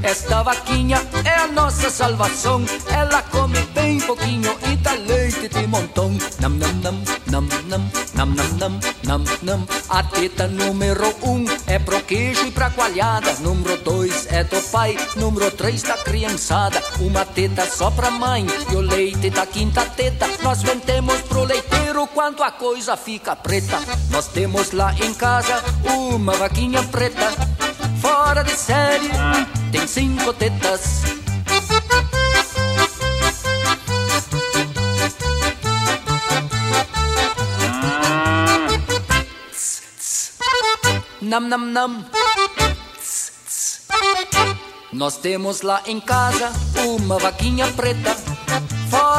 [0.02, 2.64] Esta vaquinha é a nossa salvação.
[2.88, 6.16] Ela come bem pouquinho e dá leite de montão.
[6.40, 7.88] Nam nam nam nam nam
[8.18, 9.68] nam nam nam nam nam.
[9.88, 13.32] A teta número um é pro queijo e pra coalhada.
[13.40, 14.96] Número dois é do pai.
[15.16, 16.82] Número três da criançada.
[17.00, 20.28] Uma teta só pra mãe e o leite da quinta teta.
[20.42, 21.44] Nós vendemos pro
[21.98, 23.78] leiteiro quanto a coisa fica preta.
[24.10, 27.32] Nós temos lá em casa uma vaquinha preta,
[28.00, 29.08] fora de série,
[29.72, 31.02] tem cinco tetas.
[41.20, 42.04] Nam nam nam.
[44.92, 46.50] Nós temos lá em casa
[46.86, 48.27] uma vaquinha preta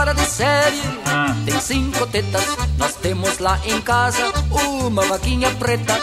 [0.10, 0.82] fora de série.
[1.46, 5.94] Tem cinco tetas, nós temos lá em casa uma vaquinha preta.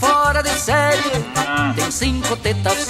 [0.00, 1.02] Fora de série,
[1.74, 2.88] tem cinco tetas.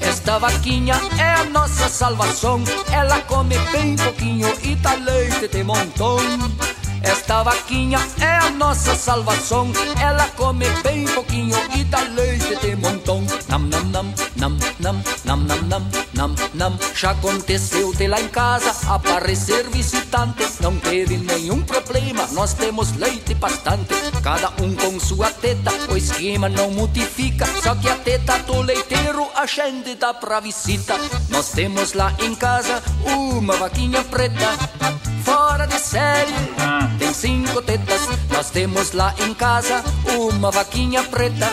[0.00, 2.62] Esta vaquinha é a nossa salvação.
[2.90, 6.18] Ela come bem pouquinho e dá leite de montão.
[7.04, 9.70] Esta vaquinha é a nossa salvação.
[10.00, 13.24] Ela come bem pouquinho e dá leite de montão.
[13.48, 16.78] Nam, nam, nam, nam, nam, nam, nam, nam, nam, nam.
[16.94, 20.44] Já aconteceu de lá em casa aparecer visitante.
[20.60, 23.94] Não teve nenhum problema, nós temos leite bastante.
[24.22, 27.46] Cada um com sua teta, o esquema não modifica.
[27.62, 30.94] Só que a teta do leiteiro a gente dá pra visita.
[31.28, 34.56] Nós temos lá em casa uma vaquinha preta
[35.24, 36.32] fora de série.
[37.04, 38.00] Tem cinco tetas,
[38.30, 39.84] nós temos lá em casa
[40.18, 41.50] uma vaquinha preta.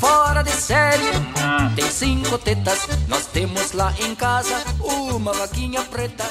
[0.00, 1.04] Fora de série,
[1.76, 6.24] tem cinco tetas, nós temos lá em casa uma vaquinha preta.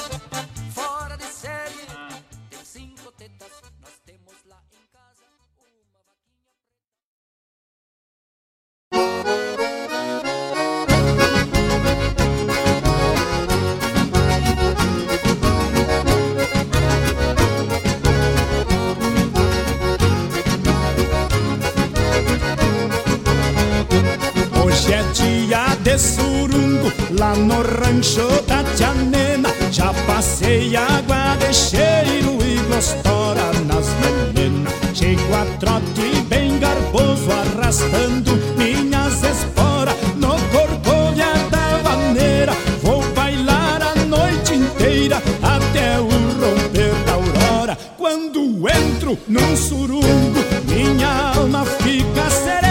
[25.82, 33.52] De surungo lá no rancho da Tia Nena Já passei água de cheiro e gostora
[33.66, 39.94] nas meninas Chego a trote bem garboso arrastando minhas esporas.
[40.16, 42.52] No corcovia da vaneira
[42.82, 47.78] Vou bailar a noite inteira até o romper da aurora.
[47.96, 52.69] Quando entro num surungo, minha alma fica serena,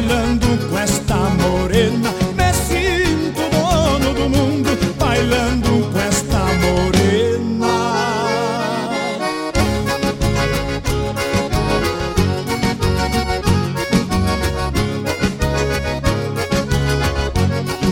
[0.00, 7.66] bailando com esta morena, me sinto dono do mundo, bailando com esta morena.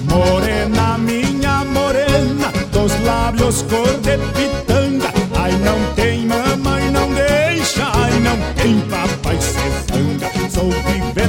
[0.09, 5.13] Morena, minha morena, dos lábios cor de pitanga.
[5.37, 10.29] Ai, não tem mamãe, não deixa, ai, não tem papai cefanga.
[10.51, 11.28] Sou vivente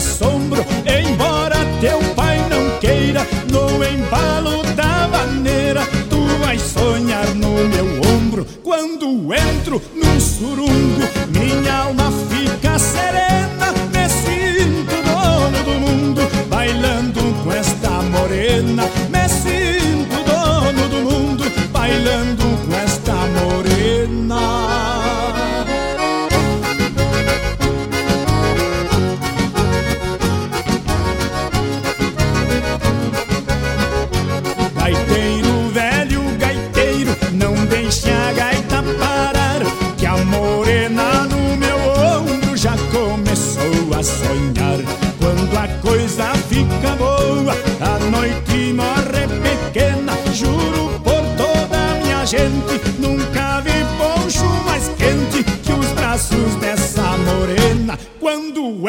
[0.00, 0.64] assombro.
[0.86, 7.86] Embora teu pai não queira, no embalo da maneira, tu vais sonhar no meu
[8.16, 8.46] ombro.
[8.62, 13.74] Quando entro num surungo, minha alma fica serena,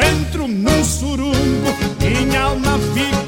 [0.00, 1.34] entro num surungo,
[2.00, 3.21] minha alma fica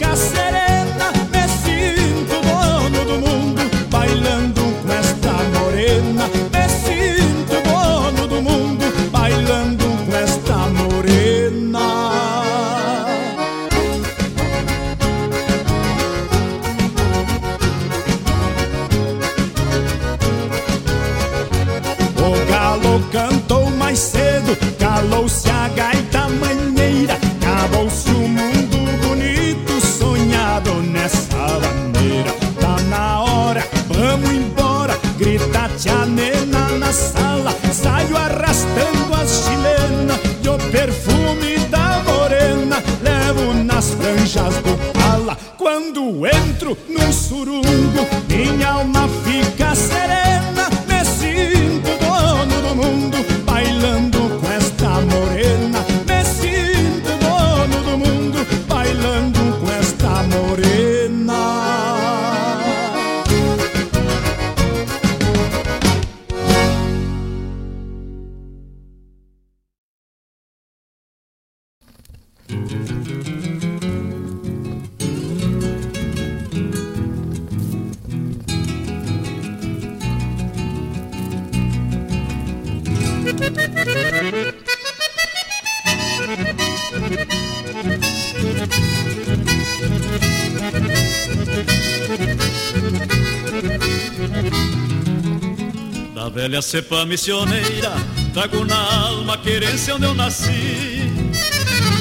[96.84, 97.92] cepa missioneira,
[98.32, 101.10] trago na alma a querência onde eu nasci.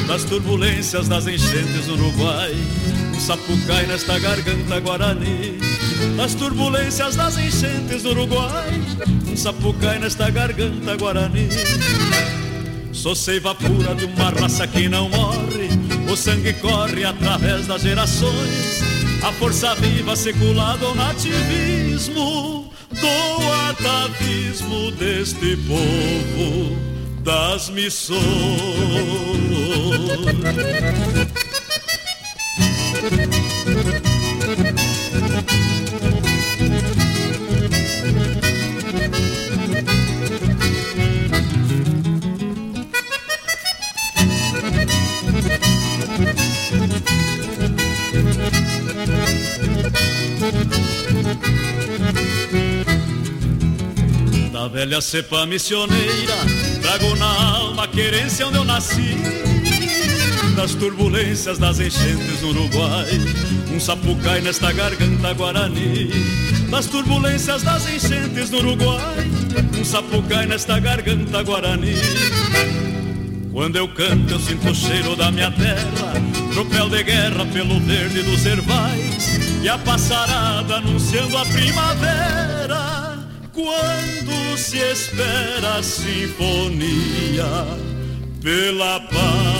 [0.07, 2.53] Das turbulências das enchentes do Uruguai,
[3.15, 5.57] um sapucai nesta garganta guarani.
[6.17, 8.81] Das turbulências das enchentes do Uruguai,
[9.31, 11.47] um sapucai nesta garganta guarani.
[12.91, 15.69] Sou seiva pura de uma raça que não morre,
[16.11, 18.83] o sangue corre através das gerações.
[19.23, 22.62] A força viva secular do nativismo,
[22.93, 26.77] do atavismo deste povo
[27.23, 28.19] das missões.
[54.73, 56.35] Velha cepa missioneira,
[56.81, 59.15] trago na alma a querência onde eu nasci.
[60.55, 63.07] Das turbulências das enchentes no Uruguai,
[63.71, 66.09] um sapucai nesta garganta guarani.
[66.71, 69.29] Das turbulências das enchentes no Uruguai,
[69.79, 71.95] um sapucai nesta garganta guarani.
[73.51, 76.13] Quando eu canto, eu sinto o cheiro da minha terra,
[76.51, 82.92] tropel de guerra pelo verde dos ervais, e a passarada anunciando a primavera
[83.53, 87.45] quando se espera a sinfonia
[88.41, 89.53] pela paz.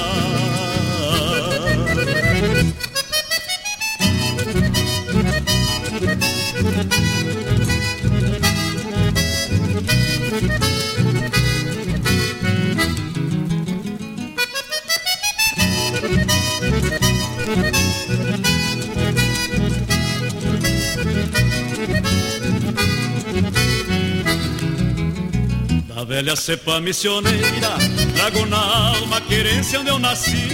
[26.04, 27.78] A velha cepa missioneira,
[28.14, 30.50] trago na alma a querência onde eu nasci.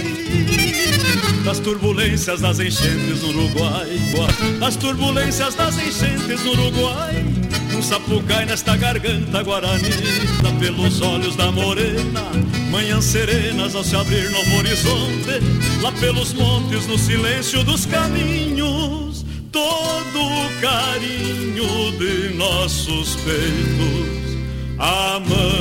[1.44, 3.98] Das turbulências das enchentes no Uruguai,
[4.60, 7.24] das turbulências das enchentes no Uruguai.
[7.76, 12.30] Um sapucai nesta garganta guaranita, pelos olhos da morena,
[12.70, 20.20] manhãs serenas ao se abrir novo horizonte, lá pelos montes no silêncio dos caminhos, todo
[20.22, 24.19] o carinho de nossos peitos
[24.80, 25.60] amante.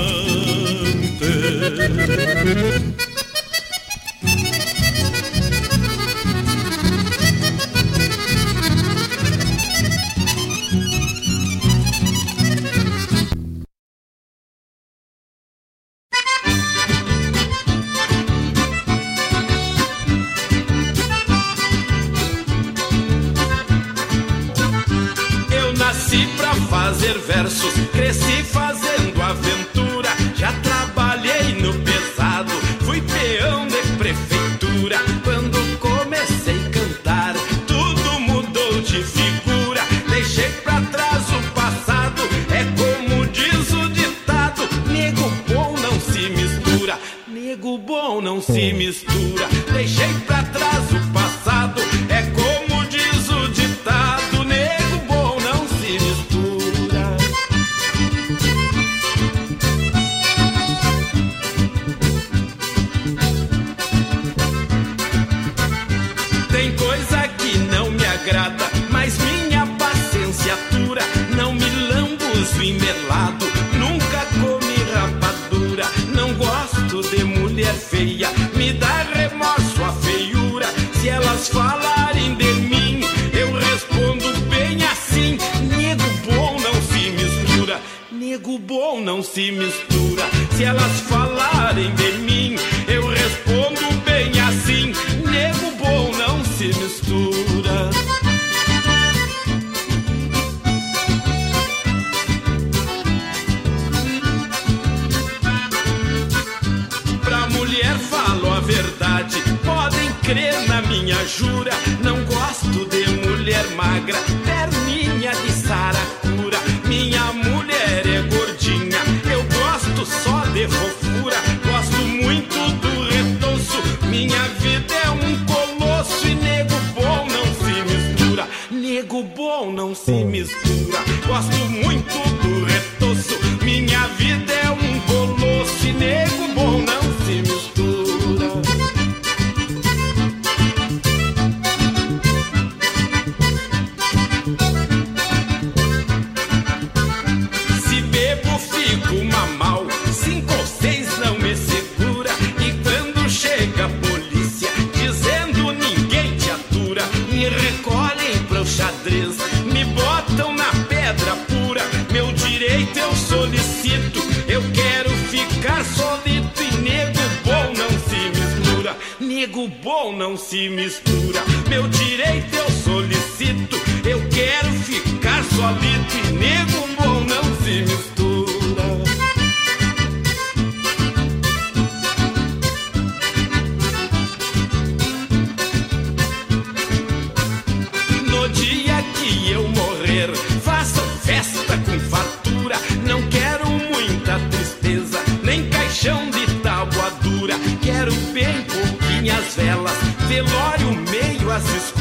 [191.86, 192.78] com.
[193.08, 197.56] Não quero muita tristeza, nem caixão de tábua dura.
[197.82, 199.98] Quero bem pouquinhas velas,
[200.28, 201.99] velório meio às escuras.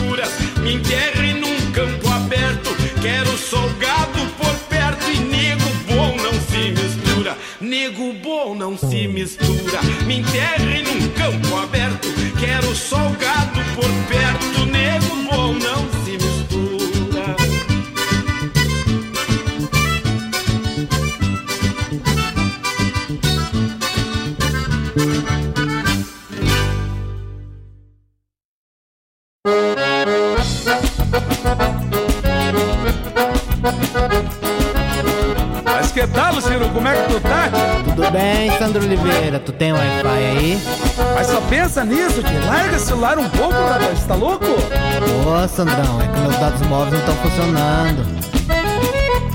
[41.79, 42.47] pensa nisso, tio.
[42.47, 44.05] Larga o celular um pouco, rapaz.
[44.07, 44.47] Tá louco?
[44.47, 48.19] Ô, Sandrão, é que meus dados móveis não estão funcionando.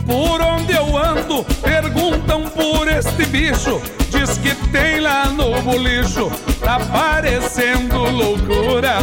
[0.06, 3.82] Por onde eu ando, perguntam por este bicho.
[4.10, 6.30] Diz que tem lá no bolicho,
[6.60, 8.98] tá parecendo loucura.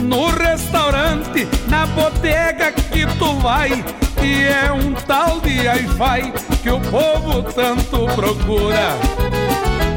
[0.00, 3.84] No restaurante, na bodega que tu vai,
[4.22, 6.32] e é um tal de hi-fi
[6.62, 9.45] que o povo tanto procura.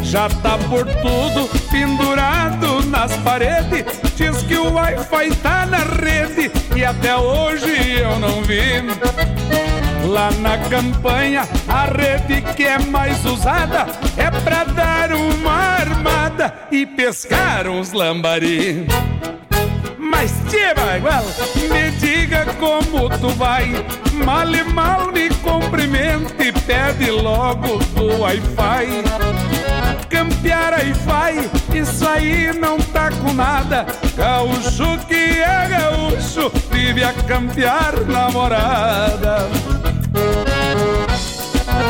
[0.10, 3.86] Já tá por tudo pendurado nas paredes.
[4.16, 8.82] Diz que o Wi-Fi tá na rede e até hoje eu não vi.
[10.08, 13.86] Lá na campanha, a rede que é mais usada
[14.18, 18.88] é pra dar uma armada e pescar uns lambari.
[20.00, 21.24] Mas tia Bagual,
[21.70, 23.86] me diga como tu vai.
[24.26, 29.59] Mal e mal me cumprimente, pede logo do Wi-Fi.
[30.10, 33.86] Campear Wi-Fi, isso aí não tá com nada.
[34.16, 39.48] Gaúcho que é gaúcho, vive a campear namorada.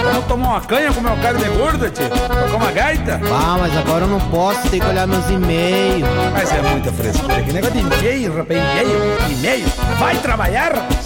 [0.03, 2.09] Vamos tomar uma canha com meu carne de gordo, tio?
[2.09, 3.19] Tocar uma gaita?
[3.31, 6.07] Ah, mas agora eu não posso, tem que olhar meus e-mails.
[6.33, 7.41] Mas é muita frescura.
[7.41, 9.65] Que negócio de e-mail, rapaz, e-mail, e-mail.
[9.97, 11.05] Vai trabalhar, rapaz.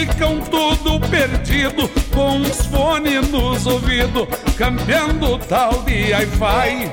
[0.00, 6.90] Ficam tudo perdido Com os fones nos ouvidos Campeando tal de hi-fi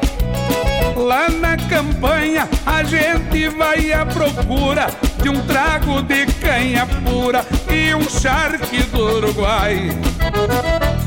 [0.95, 4.87] Lá na campanha a gente vai à procura
[5.21, 9.89] De um trago de canha pura E um charque do Uruguai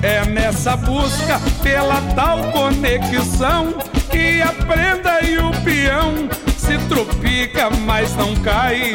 [0.02, 3.74] É nessa busca pela tal conexão
[4.10, 8.94] Que a prenda e o peão se trupica, mas não cai.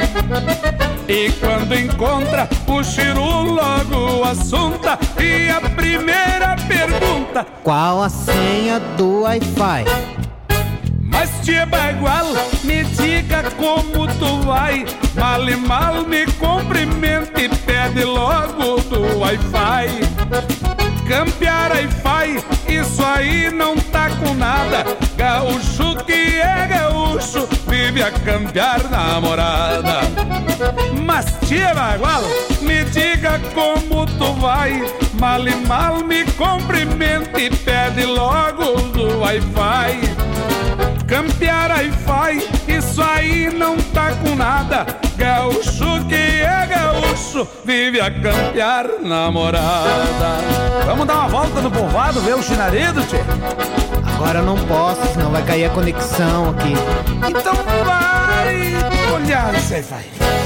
[1.07, 4.97] E quando encontra o chiru, logo assunta.
[5.19, 9.85] E a primeira pergunta: Qual a senha do Wi-Fi?
[11.03, 12.33] Mas tia Bagual,
[12.63, 14.83] me diga como tu vai.
[15.13, 20.74] Mal e mal me cumprimente, pede logo do Wi-Fi.
[21.07, 24.83] Campear Wi-Fi, isso aí não tá com nada.
[25.15, 30.01] Gaúcho que é gaúcho, vive a campear namorada.
[31.05, 32.23] Mas tia Bagual,
[32.61, 34.81] me diga como tu vai.
[35.19, 40.14] Mal e mal me cumprimente, pede logo do Wi-Fi.
[41.07, 44.85] Campear Wi-Fi, isso aí não tá com nada.
[45.15, 50.41] Gaúcho que é gaúcho, vive a campear namorada.
[50.85, 53.17] Vamos dar uma volta no povoado, ver o chinaredo, tchê?
[54.15, 56.73] Agora eu não posso, senão vai cair a conexão aqui.
[57.29, 57.53] Então
[57.85, 58.75] vai
[59.13, 60.05] olhar Wi-Fi.
[60.15, 60.44] Trago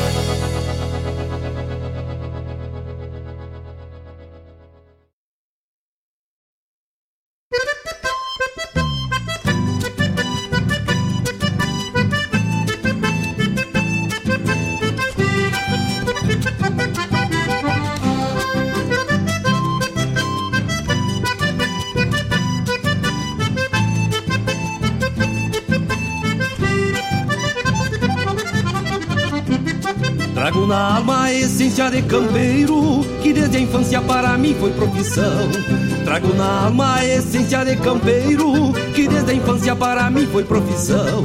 [31.69, 35.47] essência de campeiro, que desde a infância para mim foi profissão.
[36.03, 41.23] Trago na alma a essência de campeiro, que desde a infância para mim foi profissão.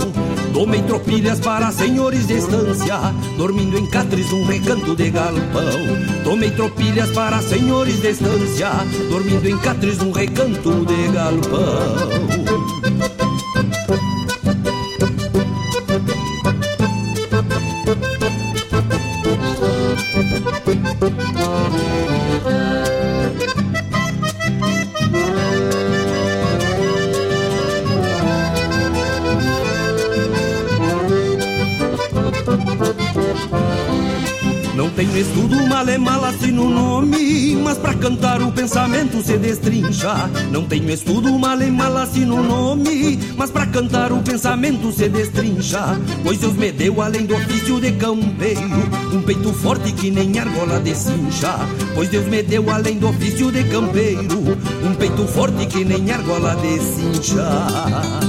[0.53, 2.99] Tomei tropilhas para senhores de estância,
[3.39, 5.81] dormindo em catres um recanto de galpão.
[6.23, 8.69] Tomei tropilhas para senhores de estância,
[9.09, 12.34] dormindo em catres um recanto de galpão.
[38.95, 40.31] O pensamento se destrincha.
[40.53, 45.09] Não tenho estudo, mal é mal assino o nome Mas pra cantar o pensamento se
[45.09, 45.99] destrincha.
[46.23, 48.61] Pois Deus me deu além do ofício de campeiro
[49.13, 51.59] Um peito forte que nem argola de cincha.
[51.95, 56.55] Pois Deus me deu além do ofício de campeiro Um peito forte que nem argola
[56.57, 58.24] de cincha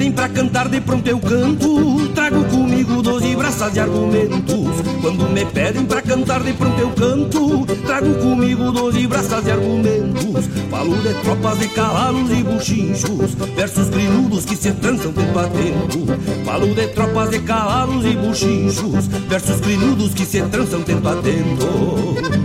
[0.00, 2.08] pedem pra cantar de pronto eu canto.
[2.14, 4.80] Trago comigo doze braças de argumentos.
[5.02, 7.66] Quando me pedem pra cantar de pronto eu canto.
[7.84, 10.46] Trago comigo doze braças de argumentos.
[10.70, 13.34] Falo de tropas de cavalos e buchinchos.
[13.54, 16.46] Versos grinudos que se trançam tempo a tempo.
[16.46, 19.06] Falo de tropas de cavalos e buchinchos.
[19.28, 22.39] Versos grinudos que se trançam tempo a tempo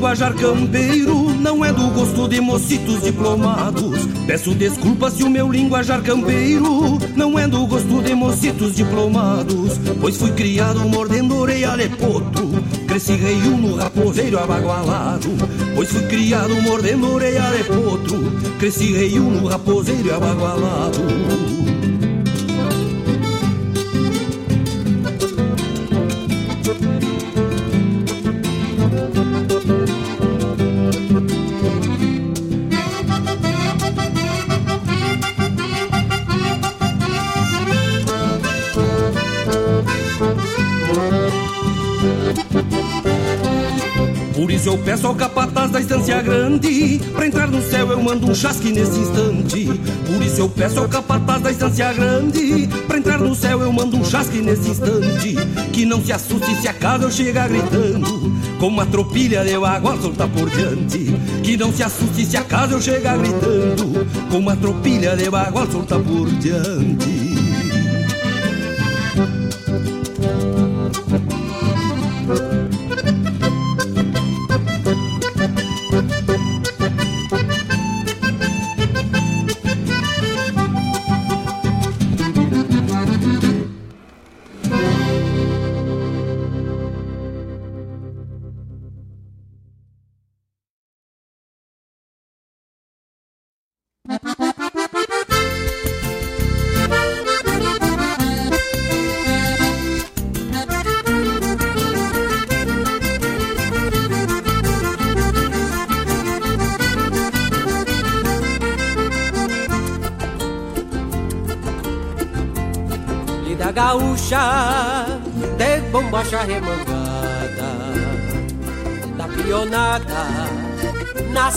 [0.00, 4.06] linguajar campeiro não é do gosto de mocitos diplomados.
[4.26, 9.76] Peço desculpa se o meu linguajar campeiro não é do gosto de mocitos diplomados.
[10.00, 12.48] Pois fui criado mordendo orelha de potro,
[12.88, 15.28] cresci reiu no raposeiro abagualado.
[15.74, 21.49] Pois fui criado mordendo orelha de potro, cresci reiu no raposeiro abagualado.
[44.60, 48.34] Isso eu peço ao capataz da estância grande Pra entrar no céu eu mando um
[48.34, 49.64] chasque nesse instante.
[50.06, 53.96] Por isso eu peço ao capataz da estância grande Pra entrar no céu eu mando
[53.96, 55.34] um chasque nesse instante.
[55.72, 60.28] Que não se assuste se acaso eu chegar gritando Com uma tropilha de água solta
[60.28, 61.06] por diante.
[61.42, 65.98] Que não se assuste se acaso eu chegar gritando Com uma tropilha de água solta
[65.98, 67.19] por diante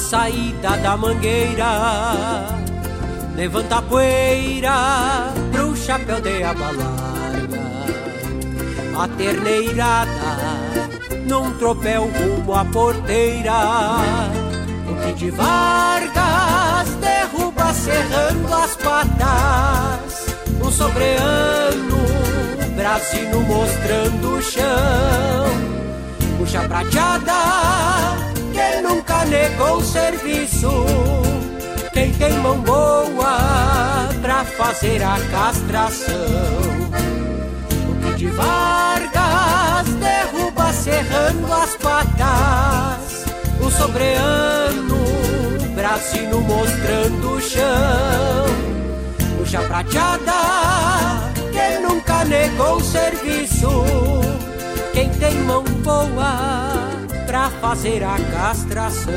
[0.04, 1.72] saída da mangueira.
[3.36, 4.78] Levanta a poeira
[5.52, 7.64] pro chapéu de aba larga
[8.96, 10.32] A terneirada
[11.26, 13.60] num tropel rumo à porteira.
[14.88, 20.14] O que de Vargas derruba serrando as patas.
[20.62, 22.04] O sobreano,
[22.76, 25.46] brasino mostrando o chão.
[26.38, 27.42] Puxa prateada,
[28.54, 30.86] que nunca negou serviço.
[31.94, 36.16] Quem tem mão boa pra fazer a castração.
[37.90, 43.26] O que de Vargas derruba serrando as patas.
[43.62, 45.06] O sobreano,
[45.76, 48.46] brasino mostrando o chão.
[49.38, 53.84] Puxa prateada, que nunca negou serviço.
[54.94, 56.83] Quem tem mão boa
[57.34, 59.14] pra fazer a castração.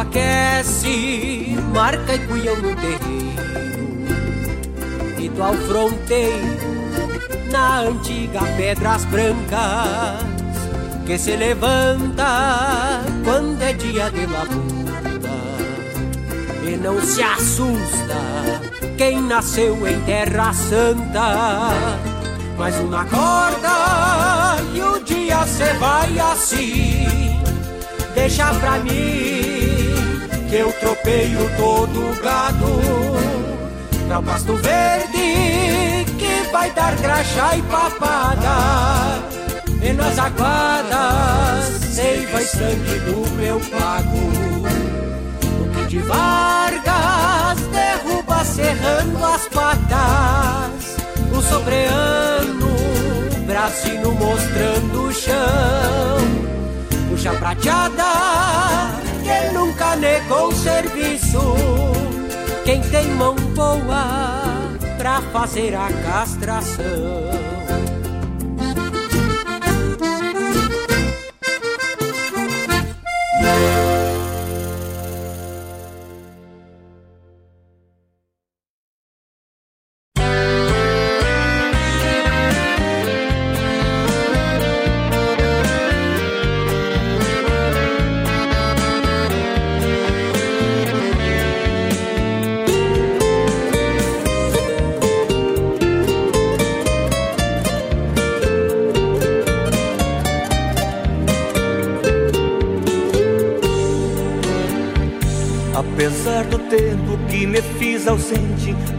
[0.00, 3.08] Aquece, marca e cunhão no terreiro.
[5.16, 6.67] Rito ao fronteiro,
[7.48, 10.24] na antiga Pedras Brancas
[11.06, 15.02] Que se levanta quando é dia de labuta
[16.64, 18.18] E não se assusta
[18.96, 21.70] quem nasceu em Terra Santa
[22.58, 27.40] Mas uma corda e o dia se vai assim.
[28.14, 29.94] Deixa pra mim
[30.50, 32.80] que eu tropeio todo o gado
[34.08, 35.17] Pra pasto verde
[36.68, 39.22] vai dar graxa e papada
[39.82, 41.64] E nas aguadas
[41.94, 44.18] seiva e sangue do meu pago
[45.60, 50.96] O que de Vargas derruba serrando as patas
[51.32, 52.68] O freando,
[53.46, 56.18] bracinho mostrando o chão.
[57.08, 58.04] Puxa prateada,
[59.22, 61.40] que nunca negou serviço.
[62.64, 64.57] Quem tem mão boa
[64.98, 67.57] pra fazer a castração.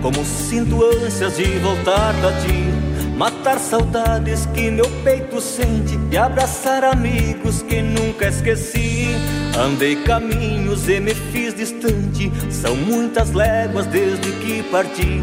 [0.02, 2.90] Como sinto ânsias de voltar da ti.
[3.18, 9.10] Matar saudades que meu peito sente e abraçar amigos que nunca esqueci.
[9.58, 15.22] Andei caminhos e me fiz distante, são muitas léguas desde que parti.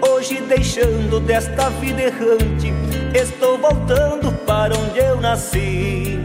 [0.00, 2.72] Hoje, deixando desta vida errante,
[3.14, 6.18] estou voltando para onde eu nasci.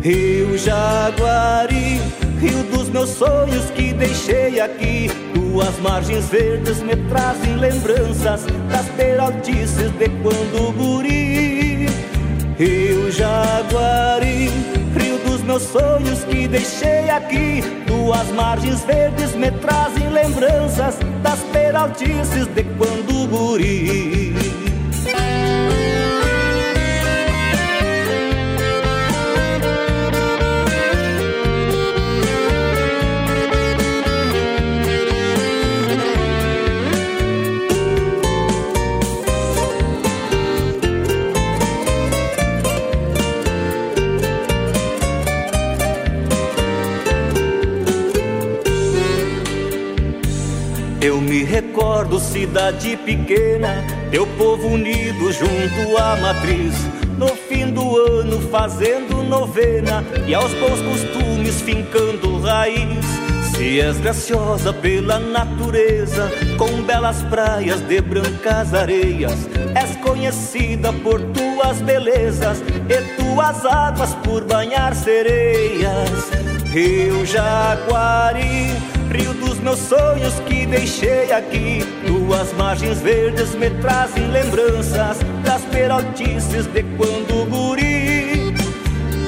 [0.00, 1.67] Rio Jaguari,
[2.38, 5.10] rio dos meus sonhos que deixei aqui.
[5.34, 11.86] Tuas margens verdes me trazem lembranças das peraltices de quando guri.
[12.58, 14.50] Rio Jaguari,
[14.96, 17.62] rio dos meus sonhos que deixei aqui.
[17.86, 24.27] Tuas margens verdes me trazem lembranças das peraltices de quando guri.
[51.44, 56.74] Recordo cidade pequena, teu povo unido junto à matriz.
[57.16, 63.04] No fim do ano fazendo novena e aos bons costumes fincando raiz.
[63.54, 71.80] Se és graciosa pela natureza, com belas praias de brancas areias, és conhecida por tuas
[71.80, 76.30] belezas e tuas águas por banhar sereias.
[76.72, 78.76] Rio Jaguari
[79.10, 80.34] Rio dos meus sonhos
[80.68, 81.84] deixei aqui.
[82.06, 88.54] Tuas margens verdes me trazem lembranças das peraltices de quando guri.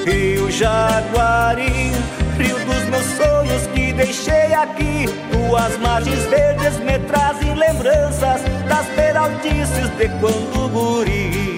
[0.05, 1.91] Rio Jaguari,
[2.37, 5.05] rio dos meus sonhos que deixei aqui.
[5.31, 11.51] Tuas margens verdes me trazem lembranças das peraltices de quando guri.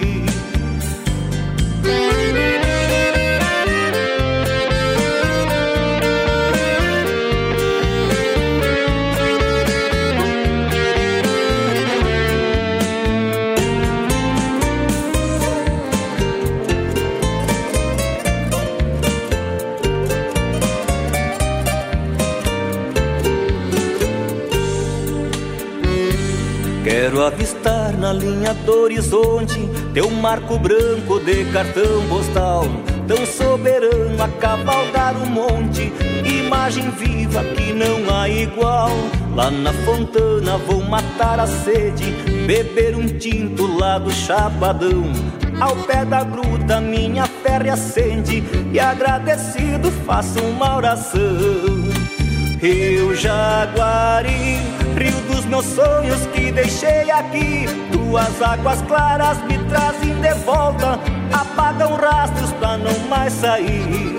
[27.14, 32.64] Quero avistar na linha do horizonte Teu marco branco de cartão postal
[33.06, 35.92] Tão soberano a cavalgar o monte
[36.24, 38.90] Imagem viva que não há igual.
[39.32, 42.10] Lá na fontana vou matar a sede
[42.48, 45.04] Beber um tinto lá do chapadão.
[45.60, 51.22] Ao pé da gruta minha fé acende E agradecido faço uma oração.
[52.60, 54.58] Rio Jaguari,
[55.54, 57.66] meus sonhos que deixei aqui.
[57.92, 60.98] Tuas águas claras me trazem de volta,
[61.32, 64.18] apagam rastros pra não mais sair.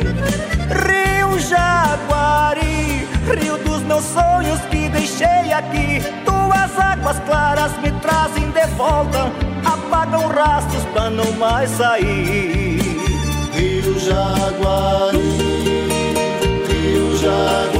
[0.88, 3.06] Rio Jaguari,
[3.38, 6.02] rio dos meus sonhos que deixei aqui.
[6.24, 9.30] Tuas águas claras me trazem de volta,
[9.66, 12.80] apagam rastros pra não mais sair.
[13.54, 15.18] Rio Jaguari,
[16.70, 17.75] Rio Jaguari.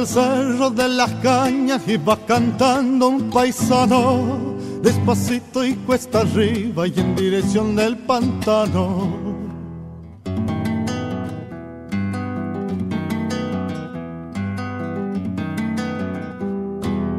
[0.00, 7.14] El cerro de las cañas iba cantando un paisano, despacito y cuesta arriba y en
[7.14, 9.18] dirección del pantano.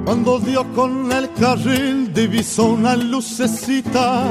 [0.06, 4.24] Cuando dio con el carril divisó una lucecita,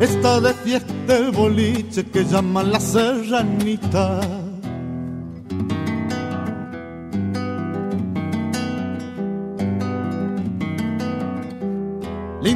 [0.00, 4.37] está de fiesta el boliche que llaman la serranita.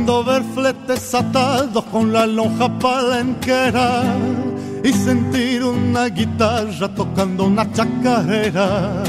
[0.03, 4.03] Lindo ver fletes atados con la lonja palenquera
[4.83, 9.05] y sentir una guitarra tocando una chacarera.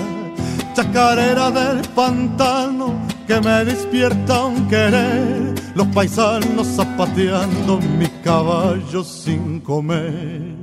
[0.76, 2.94] Chacarera del pantano
[3.26, 5.56] que me despierta un querer.
[5.74, 10.54] Los paisanos zapateando mi caballo sin comer.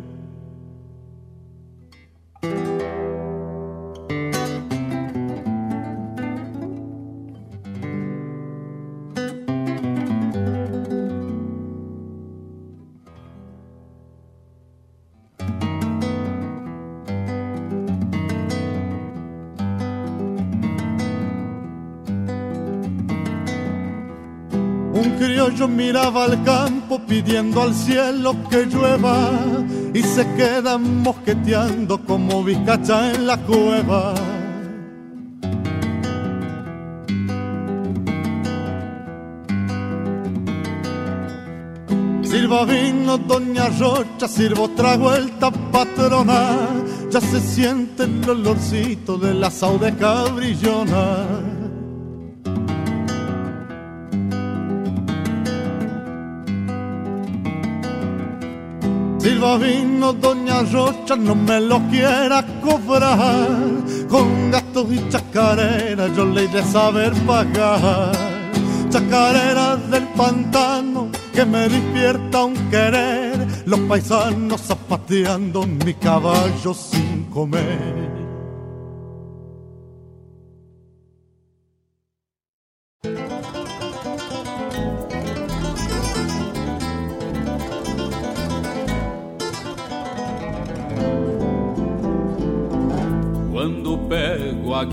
[26.10, 29.30] Miraba al campo pidiendo al cielo que llueva
[29.94, 34.14] y se quedan mosqueteando como bizcacha en la cueva.
[42.22, 46.68] Sirva vino, doña Rocha, sirvo otra vuelta, patrona.
[47.10, 51.59] Ya se siente el olorcito del asado de cabrillona.
[59.40, 63.48] Vino, doña Rocha, no me lo quiera cobrar.
[64.06, 68.12] Con gatos y chacarera yo le iré saber pagar.
[68.90, 73.46] Chacarera del pantano que me despierta un querer.
[73.64, 78.19] Los paisanos zapateando mi caballo sin comer.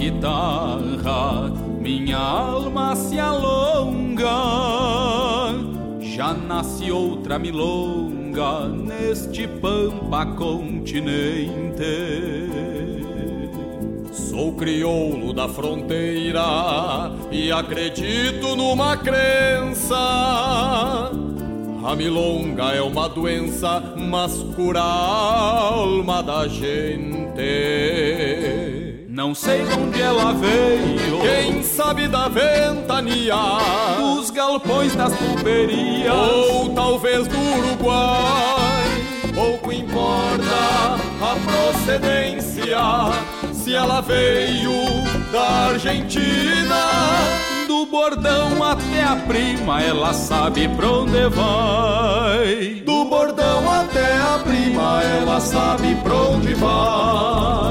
[0.09, 4.25] Guitarra, minha alma se alonga.
[5.99, 11.83] Já nasce outra milonga neste pampa continente.
[14.11, 19.97] Sou crioulo da fronteira e acredito numa crença.
[21.83, 27.17] A milonga é uma doença, mas cura a alma da gente.
[29.17, 33.33] Não sei de onde ela veio, quem sabe da ventania,
[33.97, 38.85] dos galpões das pulperias, ou talvez do Uruguai.
[39.33, 42.77] Pouco importa a procedência,
[43.51, 44.71] se ela veio
[45.31, 46.85] da Argentina.
[47.67, 52.83] Do bordão até a prima, ela sabe pra onde vai.
[52.85, 57.67] Do bordão até a prima, ela sabe pra onde vai.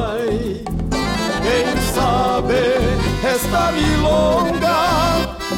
[2.37, 2.69] Sabe
[3.25, 4.77] esta milonga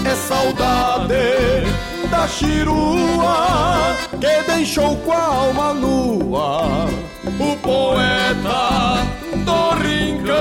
[0.05, 1.67] é saudade
[2.09, 6.87] da chirua que deixou com a alma nua
[7.27, 9.05] o poeta
[9.45, 10.37] do rincão.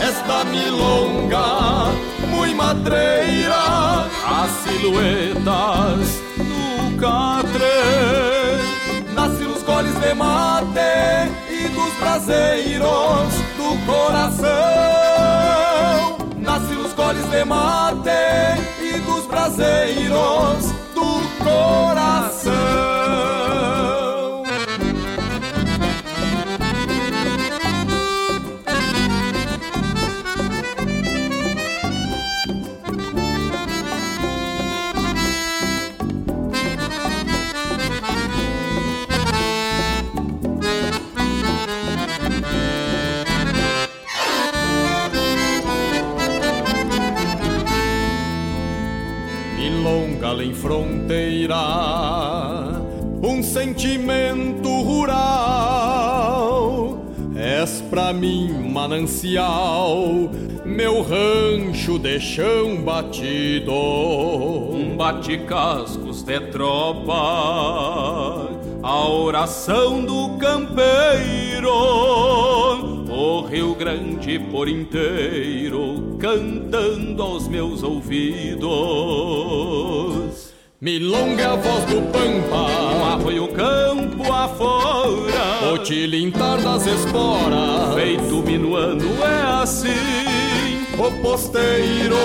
[0.00, 1.90] Esta milonga
[2.28, 7.82] muito matreira, as silhuetas do catre
[9.12, 14.46] nasce nos coles de mate e dos braseiros do coração.
[16.38, 18.10] Nasce nos coles de mate
[18.80, 23.35] e dos braseiros do coração.
[50.66, 51.62] Fronteira,
[53.22, 55.86] um sentimento rural.
[57.36, 60.28] És pra mim manancial,
[60.64, 67.12] meu rancho de chão batido, um bate-cascos de tropa,
[68.82, 71.70] a oração do campeiro,
[73.08, 78.66] o Rio Grande por inteiro, cantando aos meus ouvidos.
[80.78, 85.72] Milonga é a voz do Pampa, arroio campo afora.
[85.72, 90.84] O tilintar das esporas, feito minuano é assim.
[90.98, 92.18] O posteiro,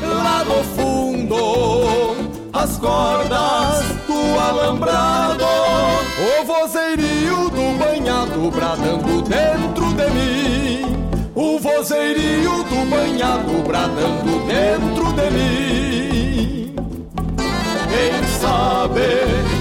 [0.00, 2.14] lá no fundo,
[2.52, 5.44] as cordas do alambrado.
[5.44, 10.96] O vozeirinho do banhado bradando dentro de mim.
[11.34, 16.11] O vozeirinho do banhado bradando dentro de mim.
[18.42, 19.06] Sabe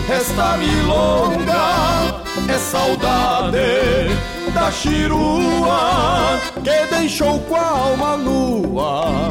[0.09, 4.09] esta milonga é saudade
[4.55, 9.29] da chirua que deixou com a alma nua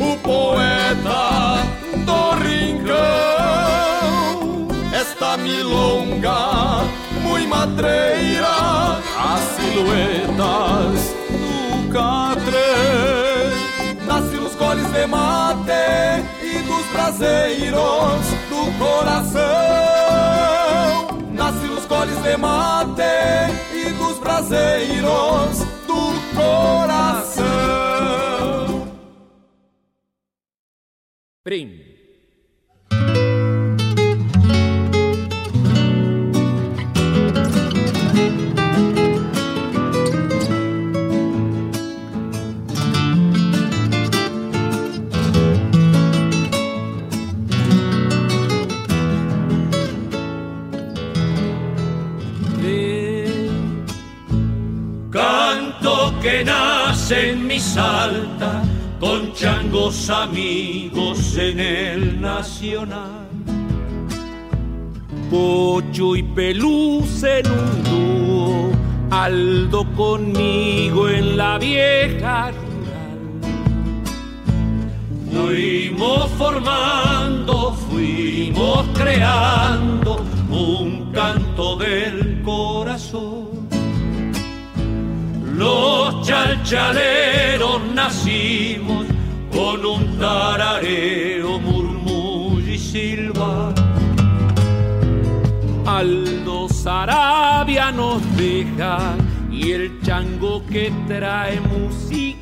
[0.00, 1.62] o poeta
[2.04, 2.96] do rincão.
[4.92, 6.82] Esta milonga
[7.22, 12.68] muito matreira, as silhuetas do catre,
[14.04, 15.06] nasce nos coles de
[15.70, 19.38] e dos braseiros do coração.
[21.32, 23.02] Nasce nos coles de mate
[23.74, 27.48] e dos braseiros do coração.
[31.44, 31.88] Prim.
[59.68, 63.28] Changos amigos en el nacional.
[65.30, 68.70] Pocho y Peluz en un dúo,
[69.10, 72.68] Aldo conmigo en la vieja rural.
[75.30, 83.68] Fuimos formando, fuimos creando un canto del corazón.
[85.54, 88.97] Los chalchaleros nacimos
[89.78, 93.74] con un tarareo, murmullo y silba.
[95.86, 99.16] Aldo Sarabia nos deja
[99.50, 102.34] y el chango que trae musicalidad.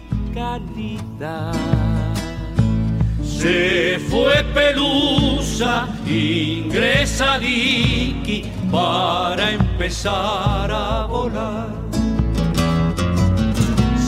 [3.22, 11.86] Se fue Pelusa, ingresa Dicky para empezar a volar.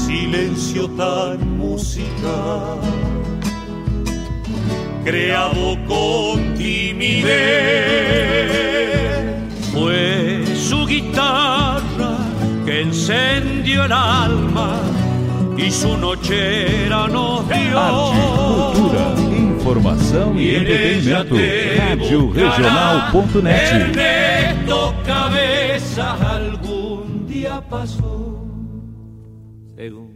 [0.07, 2.81] Silencio tan musical,
[5.09, 7.31] creado con timidez.
[9.73, 12.19] Fue su guitarra
[12.67, 14.83] que encendió el alma
[15.57, 17.81] y su nochera nos dio.
[18.75, 21.35] Cultura, informação e entretenimento.
[21.35, 23.73] Rádio Regional.net.
[23.73, 24.95] Ernesto
[26.35, 28.45] algún día pasó.
[29.75, 30.08] Según.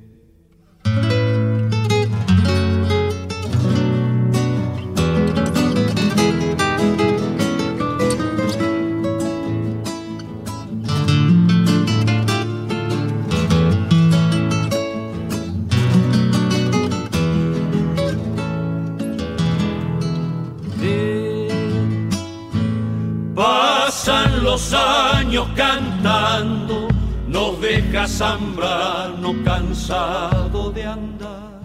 [25.57, 26.89] Cantando,
[27.27, 31.63] nos deja Zambrano cansado de andar.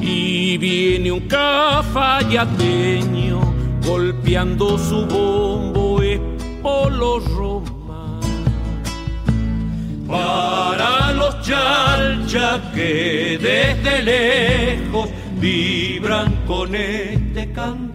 [0.00, 3.40] Y viene un cafayateño
[3.84, 6.20] golpeando su bombo es
[6.62, 8.20] Polo Roma.
[10.06, 15.08] Para los chalchas que desde lejos
[15.40, 17.85] vibran con este cantar.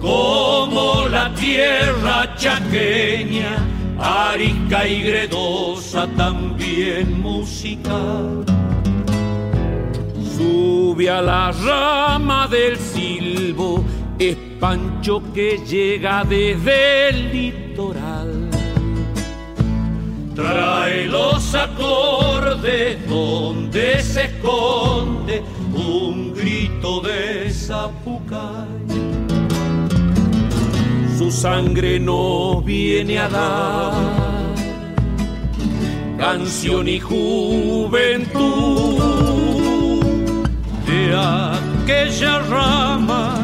[0.00, 3.58] Como la tierra chaqueña,
[3.98, 8.44] arisca y gredosa, también musical.
[10.36, 13.84] Sube a la rama del silbo,
[14.18, 18.50] es Pancho que llega desde el litoral.
[20.34, 25.42] Trae los acordes donde se esconde
[25.74, 28.79] un grito de zapucay.
[31.30, 33.92] Sangre nos viene a dar
[36.18, 38.40] canción y juventud
[40.86, 43.34] de aquella rama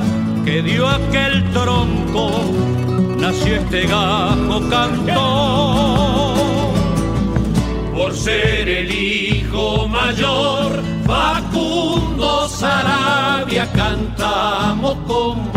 [0.44, 2.30] que dio aquel tronco,
[3.18, 6.26] nació este gajo cantor.
[8.16, 15.55] ser el hijo mayor, Facundo Sarabia cantamos con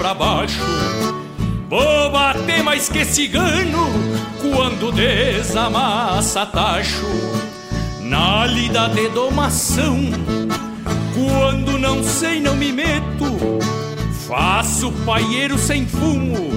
[0.00, 0.58] pra baixo.
[1.68, 3.86] Vou bater mais que cigano
[4.40, 7.04] quando desamassa tacho.
[8.00, 10.00] Na lida de domação,
[11.14, 13.60] quando não sei não me meto.
[14.26, 16.50] Faço paieiro sem fumo,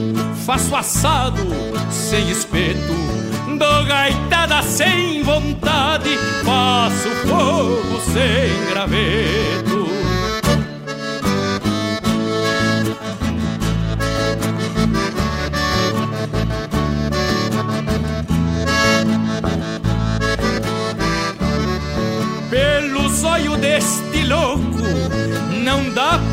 [0.45, 1.43] faço assado
[1.91, 2.93] sem espeto.
[3.59, 9.72] Dou gaitada sem vontade, faço fogo sem graveto.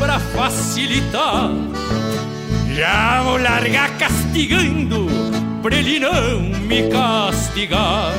[0.01, 1.51] Pra facilitar.
[2.75, 5.07] Já vou largar castigando,
[5.61, 8.11] pra ele não me castigar.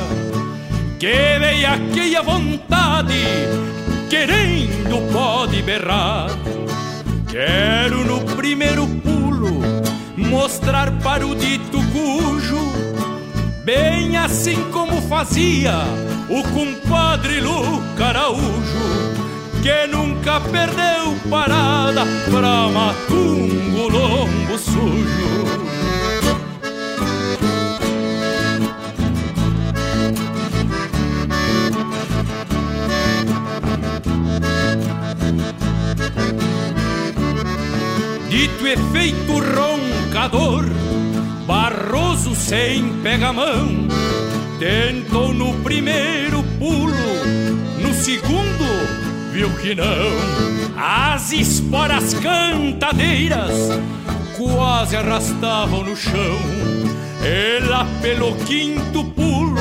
[0.97, 3.21] Que veia que a vontade,
[4.09, 6.29] querendo pode berrar.
[7.29, 9.59] Quero no primeiro pulo
[10.15, 12.71] mostrar para o dito cujo,
[13.65, 15.73] bem assim como fazia
[16.29, 19.12] o compadre Luca Araújo,
[19.63, 25.23] que nunca perdeu parada pra matungo lombo sujo.
[38.29, 40.65] Dito efeito roncador,
[41.47, 43.87] barroso sem pega-mão,
[44.59, 46.91] tentou no primeiro pulo,
[47.81, 49.02] no segundo
[49.33, 49.83] viu que não.
[50.77, 53.51] As esporas cantadeiras
[54.37, 56.39] quase arrastavam no chão.
[57.23, 59.55] Ela pelo quinto pulo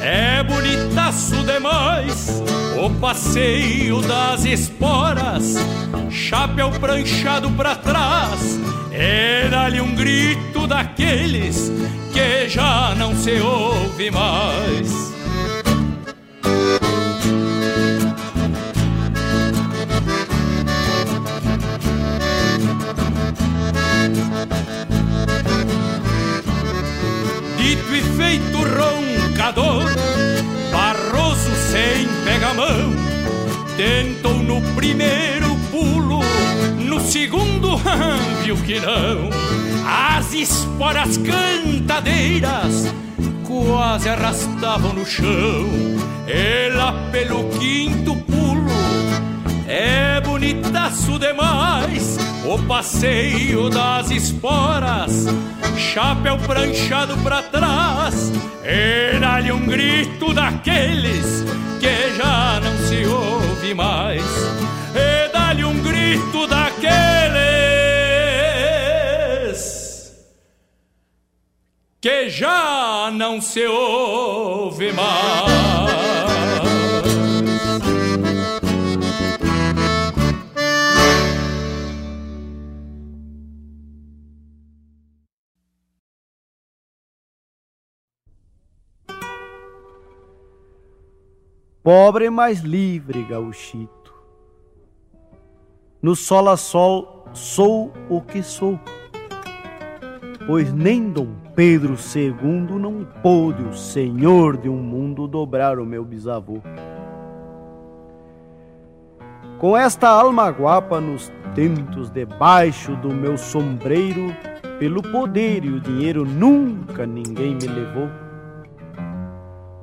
[0.00, 2.42] é bonitaço demais.
[2.82, 5.54] O passeio das esporas,
[6.10, 8.58] chapéu pranchado pra trás.
[8.90, 11.70] Era-lhe um grito daqueles
[12.12, 15.11] que já não se ouve mais.
[28.32, 29.84] Feito roncador,
[30.72, 32.90] barroso sem pega-mão,
[33.76, 36.20] tentou no primeiro pulo,
[36.78, 37.76] no segundo
[38.42, 39.28] viu que não.
[39.86, 42.94] As esporas cantadeiras
[43.46, 45.68] quase arrastavam no chão.
[46.26, 48.72] Ela pelo quinto pulo
[49.68, 52.18] é bonitaço demais.
[52.44, 55.26] O passeio das esporas,
[55.76, 58.32] chapéu pranchado pra trás.
[58.64, 61.44] Era-lhe um grito daqueles
[61.78, 64.24] que já não se ouve mais.
[64.94, 66.82] E dá-lhe um grito daqueles
[72.00, 76.41] que já não se ouve mais.
[91.82, 94.14] Pobre mas livre, gauchito.
[96.00, 98.78] No sol a sol sou o que sou.
[100.46, 106.04] Pois nem Dom Pedro II não pôde, o senhor de um mundo, dobrar o meu
[106.04, 106.60] bisavô.
[109.58, 114.32] Com esta alma guapa nos tentos debaixo do meu sombreiro,
[114.78, 118.21] pelo poder e o dinheiro nunca ninguém me levou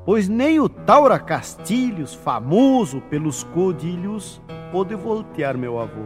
[0.10, 6.02] pois nem o Taura Castilhos, famoso pelos codilhos, pôde voltear meu avô.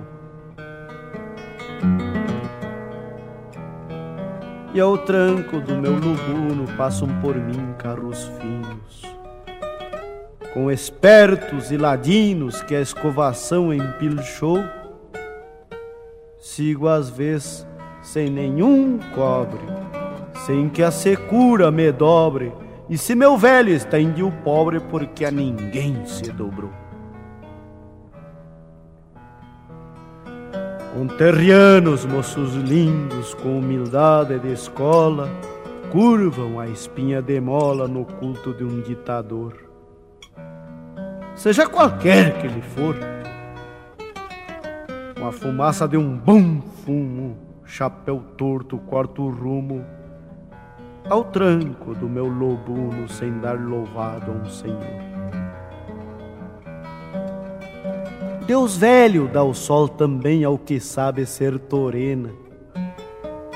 [4.74, 9.04] E ao tranco do meu lubuno passam por mim carros finos,
[10.54, 14.60] com espertos e ladinos que a escovação empilchou,
[16.38, 17.66] sigo às vezes
[18.02, 19.64] sem nenhum cobre,
[20.46, 22.52] sem que a secura me dobre,
[22.90, 26.72] e se meu velho está índio pobre porque a ninguém se dobrou.
[30.94, 35.28] Conterrianos, moços lindos, com humildade de escola,
[35.92, 39.56] curvam a espinha de mola no culto de um ditador.
[41.36, 42.96] Seja qualquer que ele for,
[45.20, 49.84] com a fumaça de um bom fumo, chapéu torto, quarto rumo,
[51.10, 55.14] ao tranco do meu lobuno, sem dar louvado a um senhor.
[58.46, 62.30] Deus velho dá o sol também ao que sabe ser torena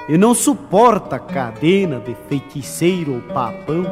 [0.08, 3.84] e não suporta cadena de feiticeiro ou papão.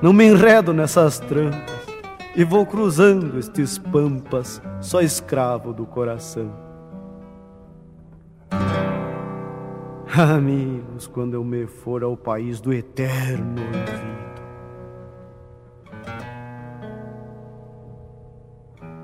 [0.00, 1.86] Não me enredo nessas trampas
[2.34, 6.65] e vou cruzando estes pampas, só escravo do coração.
[10.18, 14.16] Amigos, quando eu me for ao país do eterno olvido,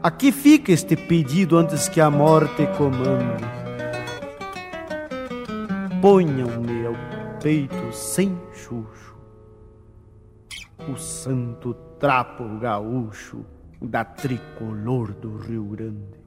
[0.02, 3.44] Aqui fica este pedido antes que a morte comande.
[6.00, 6.94] Ponham-me ao
[7.42, 9.14] peito sem chucho
[10.90, 13.44] o santo trapo gaúcho
[13.82, 16.21] da tricolor do Rio Grande.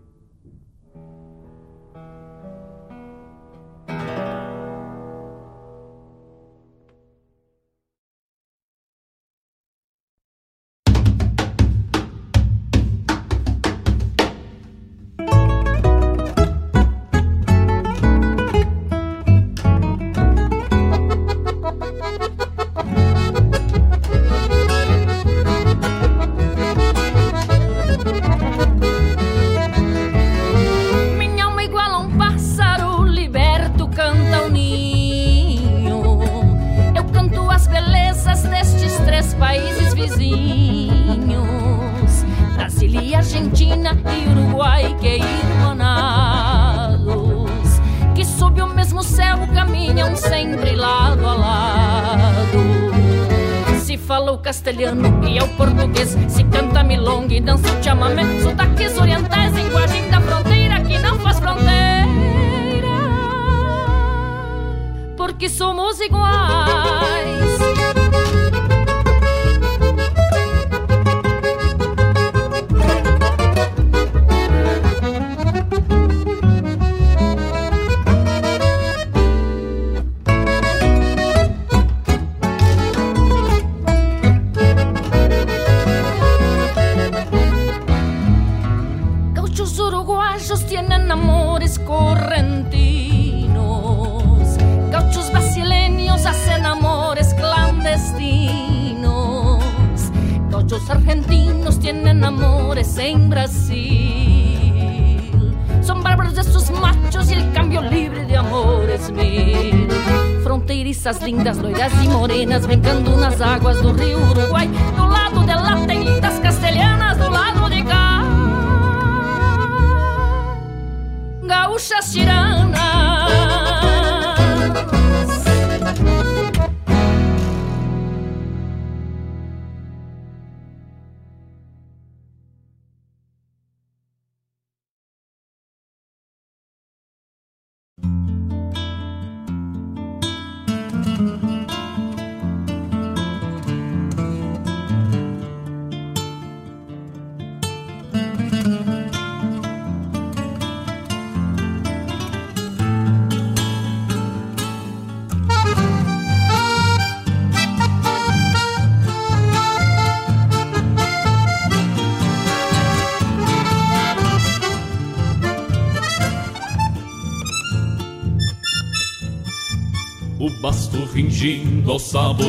[172.00, 172.45] Fingindo ao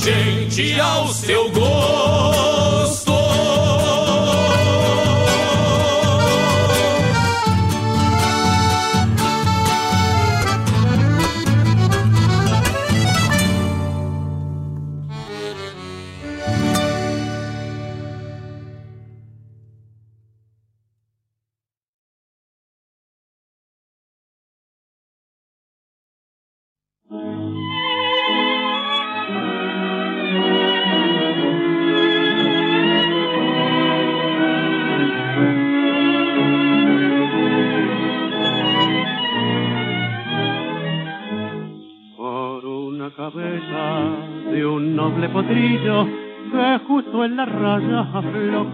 [0.00, 1.79] gente ao seu gol.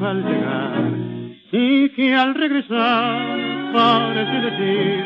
[0.02, 0.90] al llegar
[1.52, 5.04] y que al regresar parece decir,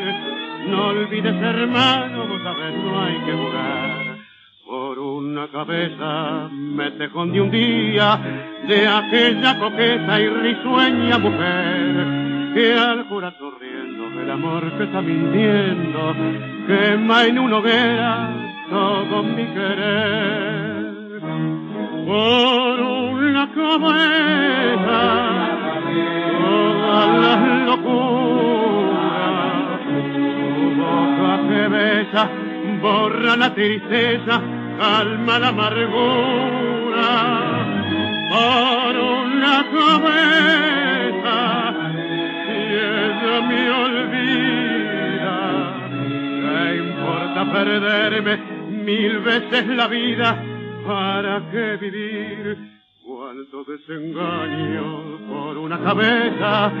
[0.67, 4.17] no olvides hermano, vos sabes no hay que jugar.
[4.65, 8.19] Por una cabeza me te escondí un día
[8.67, 16.15] de aquella coqueta y risueña mujer que al jurar sonriendo el amor que está mintiendo
[16.67, 18.29] quema en una hoguera
[18.69, 20.91] todo mi querer.
[22.07, 22.70] Oh,
[23.41, 25.03] una cometa
[26.39, 29.01] todas las locuras.
[30.53, 32.29] Tu boca que besa
[32.81, 34.41] borra la tristeza,
[34.79, 37.09] calma la amargura.
[38.31, 41.39] Por una cometa
[42.47, 45.37] y ella me olvida.
[46.41, 48.33] ¿Qué importa perderme
[48.85, 50.43] mil veces la vida?
[50.85, 52.70] ¿Para qué vivir?
[53.51, 56.71] Cuánto desengaño por una cabeza,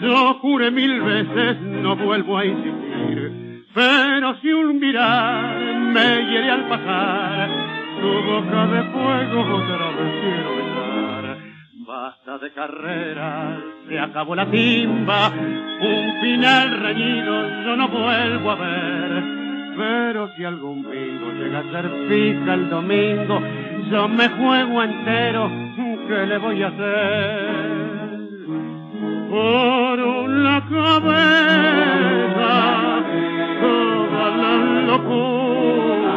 [0.00, 3.64] yo juré mil veces, no vuelvo a insistir.
[3.72, 5.56] Pero si un mirar
[5.92, 7.48] me hiere al pasar,
[8.00, 11.38] tu boca de fuego otra vez quiero besar.
[11.86, 19.46] Basta de carreras, se acabó la timba, un final reñido yo no vuelvo a ver.
[19.76, 23.40] Pero si algún bingo llega a ser fija el domingo,
[23.90, 25.50] yo me juego entero,
[26.08, 27.66] ¿qué le voy a hacer?
[29.30, 32.52] Por una cabeza,
[33.60, 34.54] toda la
[34.86, 36.16] locura,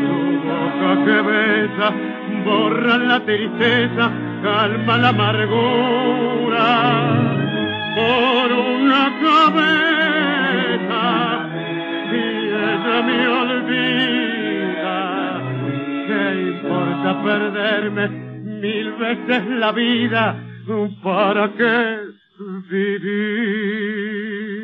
[0.00, 0.12] tu
[0.48, 1.88] boca que besa,
[2.44, 4.10] borra la tristeza,
[4.42, 6.66] calma la amargura.
[7.96, 11.02] Por una cabeza,
[12.12, 14.96] y ella me olvida,
[16.06, 18.27] ¿qué importa perderme
[18.60, 20.36] mil veces la vida?
[21.02, 21.98] ¿Para qué
[22.70, 24.57] vivir?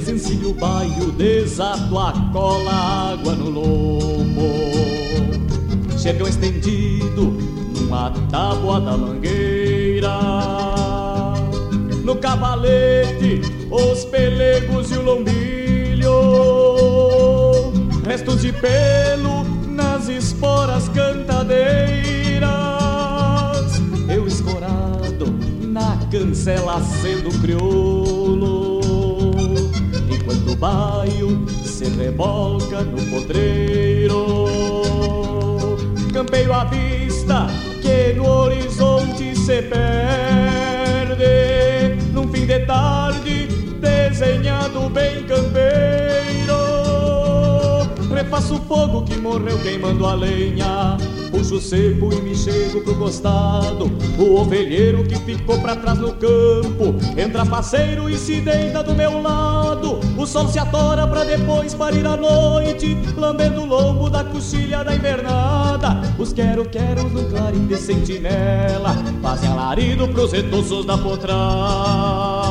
[0.00, 4.50] Desencilho o baio, desato a cola, água no lombo.
[5.98, 7.36] Chegam estendido
[7.76, 10.08] numa tábua da mangueira.
[12.02, 16.14] No cavalete, os pelegos e o lombilho.
[18.02, 22.48] Restos de pelo nas esporas cantadeiras.
[24.08, 25.26] Eu escorado
[25.60, 28.69] na cancela sendo crioulo
[30.60, 34.36] Enquanto o baio se revolca no podreiro
[36.12, 37.46] Campeio à vista
[37.80, 41.24] que no horizonte se perde.
[42.12, 43.48] Num fim de tarde
[43.80, 46.60] desenhado bem campeiro.
[48.14, 50.98] Refaço o fogo que morreu queimando a lenha.
[51.30, 53.90] Puxo o cepo e me chego pro costado.
[54.18, 56.96] O ovelheiro que ficou pra trás no campo.
[57.16, 59.49] Entra faceiro e se deita do meu lado
[60.20, 64.94] O sol se atora pra depois parir a noite Lambendo o lombo da coxilha da
[64.94, 65.98] invernada.
[66.18, 72.49] Os quero-queros no clarim de sentinela Fazem alarido pros retoços da potrada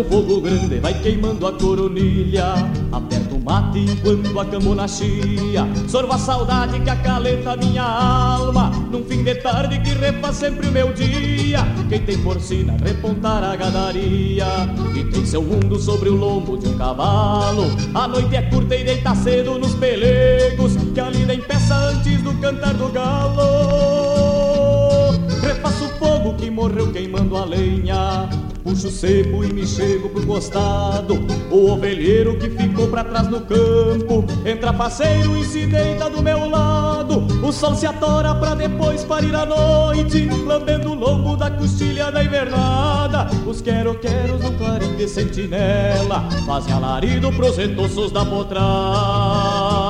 [0.00, 2.54] No fogo grande vai queimando a coronilha.
[2.90, 5.68] Aperto o mate enquanto a camona chia.
[5.86, 8.70] Sorvo a saudade que acalenta minha alma.
[8.90, 11.58] Num fim de tarde que refaz sempre o meu dia.
[11.90, 14.46] Quem tem porcina repontar a gadaria.
[14.96, 17.66] E tem seu mundo sobre o lombo de um cavalo.
[17.94, 22.32] A noite é curta e deita cedo nos pelegos Que a lida empeça antes do
[22.40, 23.50] cantar do galo.
[25.42, 30.26] Refaço o fogo que morreu queimando a lenha Puxo o sebo e me chego pro
[30.26, 31.14] costado.
[31.50, 34.24] O ovelheiro que ficou pra trás no campo.
[34.44, 37.26] Entra faceiro e se deita do meu lado.
[37.44, 40.28] O sol se atora pra depois parir a noite.
[40.46, 43.28] Lambendo o lombo da costilha da invernada.
[43.46, 49.89] Os quero-queros no clarim de sentinela Fazem alarido pros retoços da potrada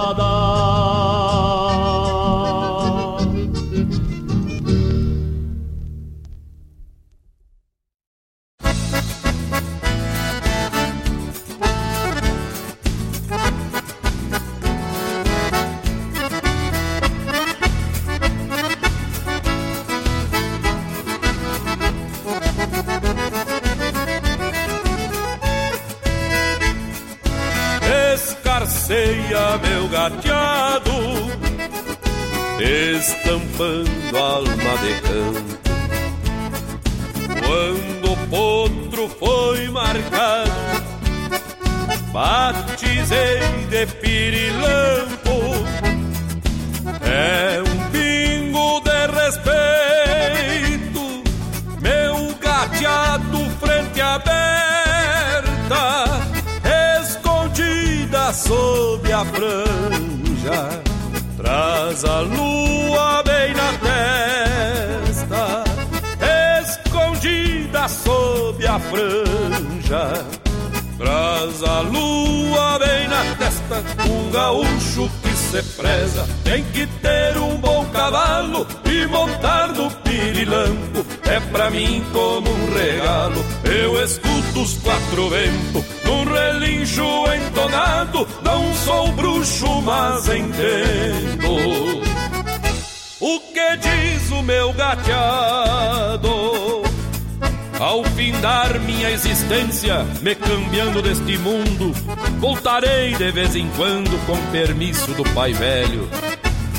[101.40, 101.92] mundo,
[102.38, 106.08] voltarei de vez em quando com permisso do pai velho.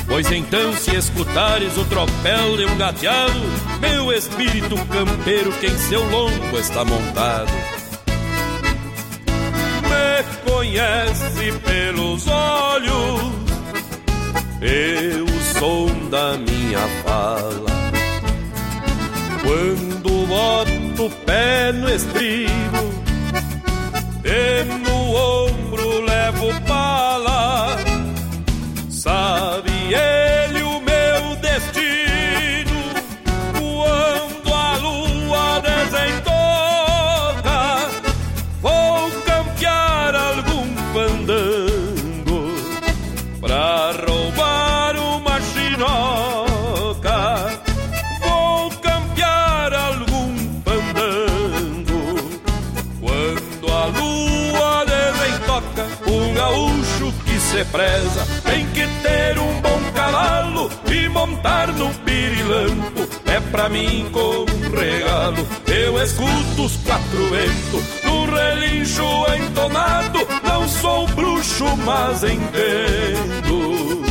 [0.06, 3.40] Pois então, se escutares o tropel de um gateado,
[3.80, 7.52] meu espírito campeiro que em seu lombo está montado.
[9.88, 13.32] Me conhece pelos olhos,
[14.60, 15.26] eu
[15.58, 17.72] sou da minha fala.
[19.42, 22.71] Quando boto o pé no estribo
[63.52, 65.46] pra mim como um regalo.
[65.66, 69.04] Eu escuto os quatro ventos Num relincho
[69.36, 70.26] entonado.
[70.42, 74.02] Não sou bruxo, mas entendo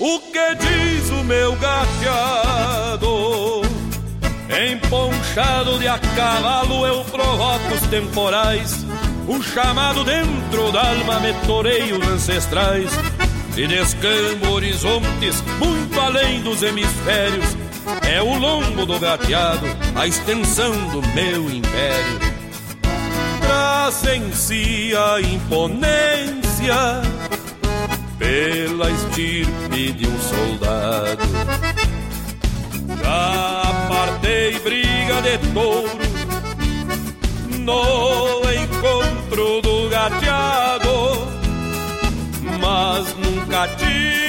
[0.00, 3.08] o que diz o meu gateado?
[4.48, 8.86] Emponchado de a cavalo eu provoco os temporais.
[9.26, 12.90] Um chamado dentro da alma me toreio os ancestrais.
[13.56, 17.57] E descambo horizontes muito além dos hemisférios
[18.10, 22.18] É o lombo do gateado, a extensão do meu império
[23.40, 27.02] Traz em si a imponência
[28.18, 31.22] pela estirpe de um soldado.
[33.02, 35.98] Já partei briga de touro
[37.60, 41.28] no encontro do gateado,
[42.60, 44.27] mas nunca tirei-lhe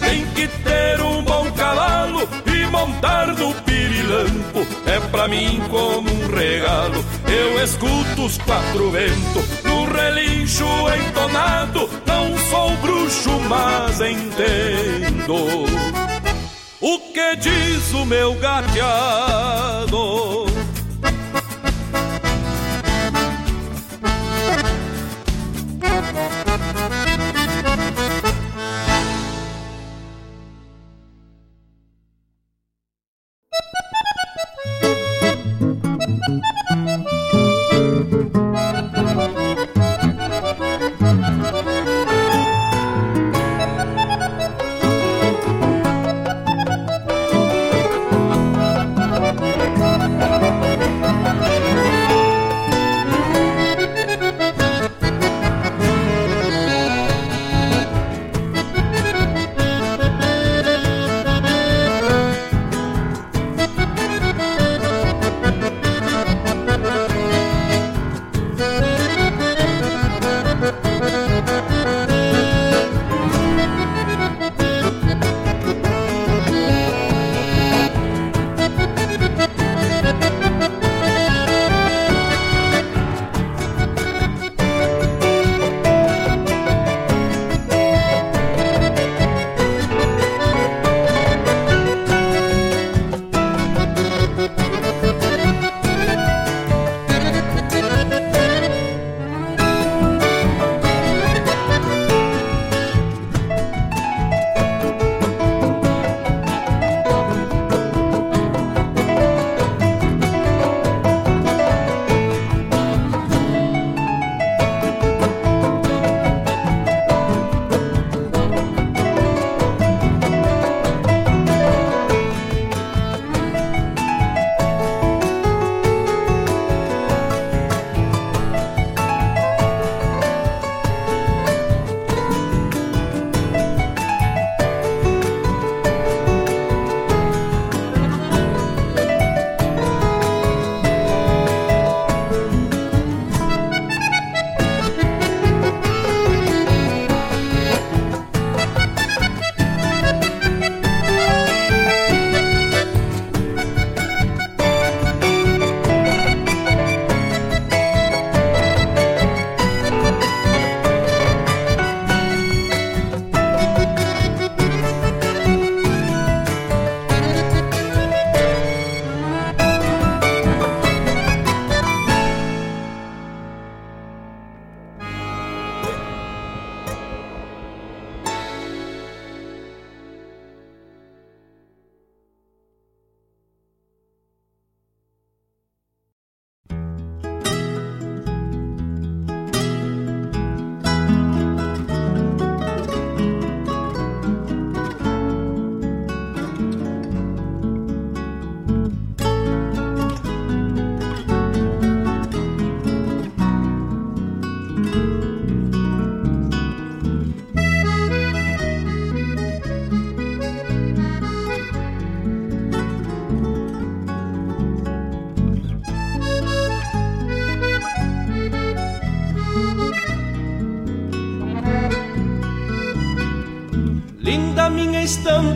[0.00, 4.66] tem que ter um bom cavalo e montar no pirilampo.
[4.86, 7.04] É pra mim como um regalo.
[7.26, 10.66] Eu escuto os quatro ventos no relincho
[11.08, 11.88] entonado.
[12.04, 15.34] Não sou bruxo, mas entendo
[16.80, 20.31] o que diz o meu gateado.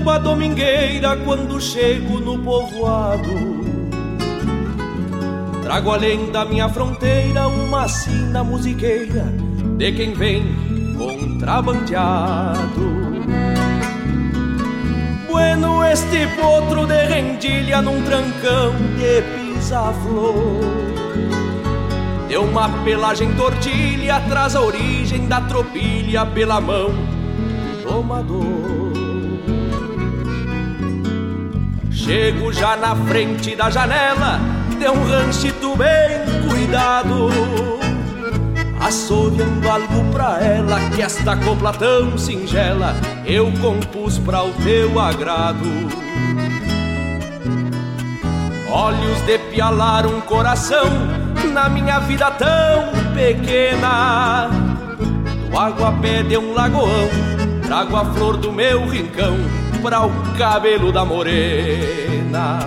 [0.06, 3.66] Estampa domingueira quando chego no povoado.
[5.62, 9.24] Trago além da minha fronteira uma sina musiqueira
[9.76, 10.44] de quem vem
[10.96, 13.04] contrabandeado.
[15.28, 20.60] Bueno, este potro de rendilha num trancão de pisa-flor.
[22.28, 28.85] Deu uma pelagem tortilha, traz a origem da tropilha pela mão do domador.
[32.06, 34.38] Chego já na frente da janela
[34.78, 37.28] de um ranchito bem cuidado.
[38.80, 42.94] Assoviando algo pra ela Que esta copla tão singela
[43.24, 45.66] Eu compus pra o teu agrado.
[48.70, 50.86] Olhos de pialar um coração
[51.52, 54.48] Na minha vida tão pequena.
[55.50, 57.10] Do aguapé de um lagoão
[57.64, 62.58] Trago a flor do meu rincão Pra o cabelo da morena.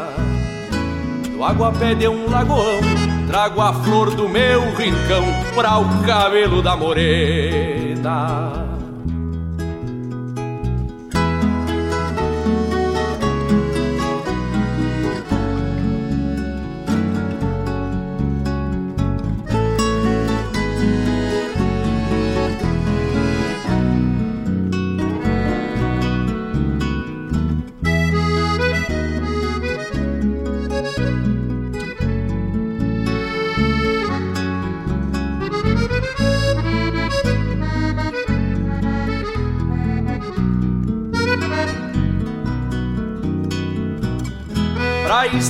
[1.40, 2.82] Do aguapé de um lagoão
[3.26, 5.24] Trago a flor do meu rincão
[5.56, 8.69] Pra o cabelo da morena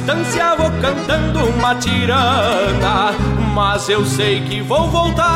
[0.10, 3.14] Pra estância vou cantando uma tirana
[3.54, 5.30] Mas eu sei que vou voltar.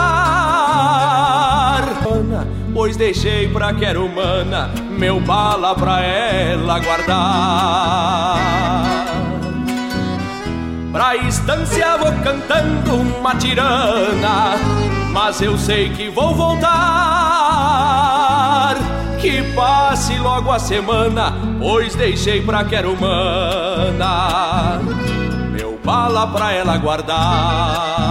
[2.74, 8.40] Pois deixei pra quero humana Meu bala pra ela guardar.
[10.92, 14.56] Pra estância vou cantando uma tirana
[15.12, 16.72] Mas eu sei que vou voltar.
[19.22, 23.63] Que passe logo a semana, pois deixei pra quero humana
[25.52, 28.04] meu bala pra ela guardar.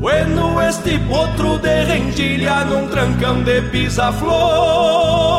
[0.00, 5.29] Bueno, este potro de rendilha num trancão de pisa-flor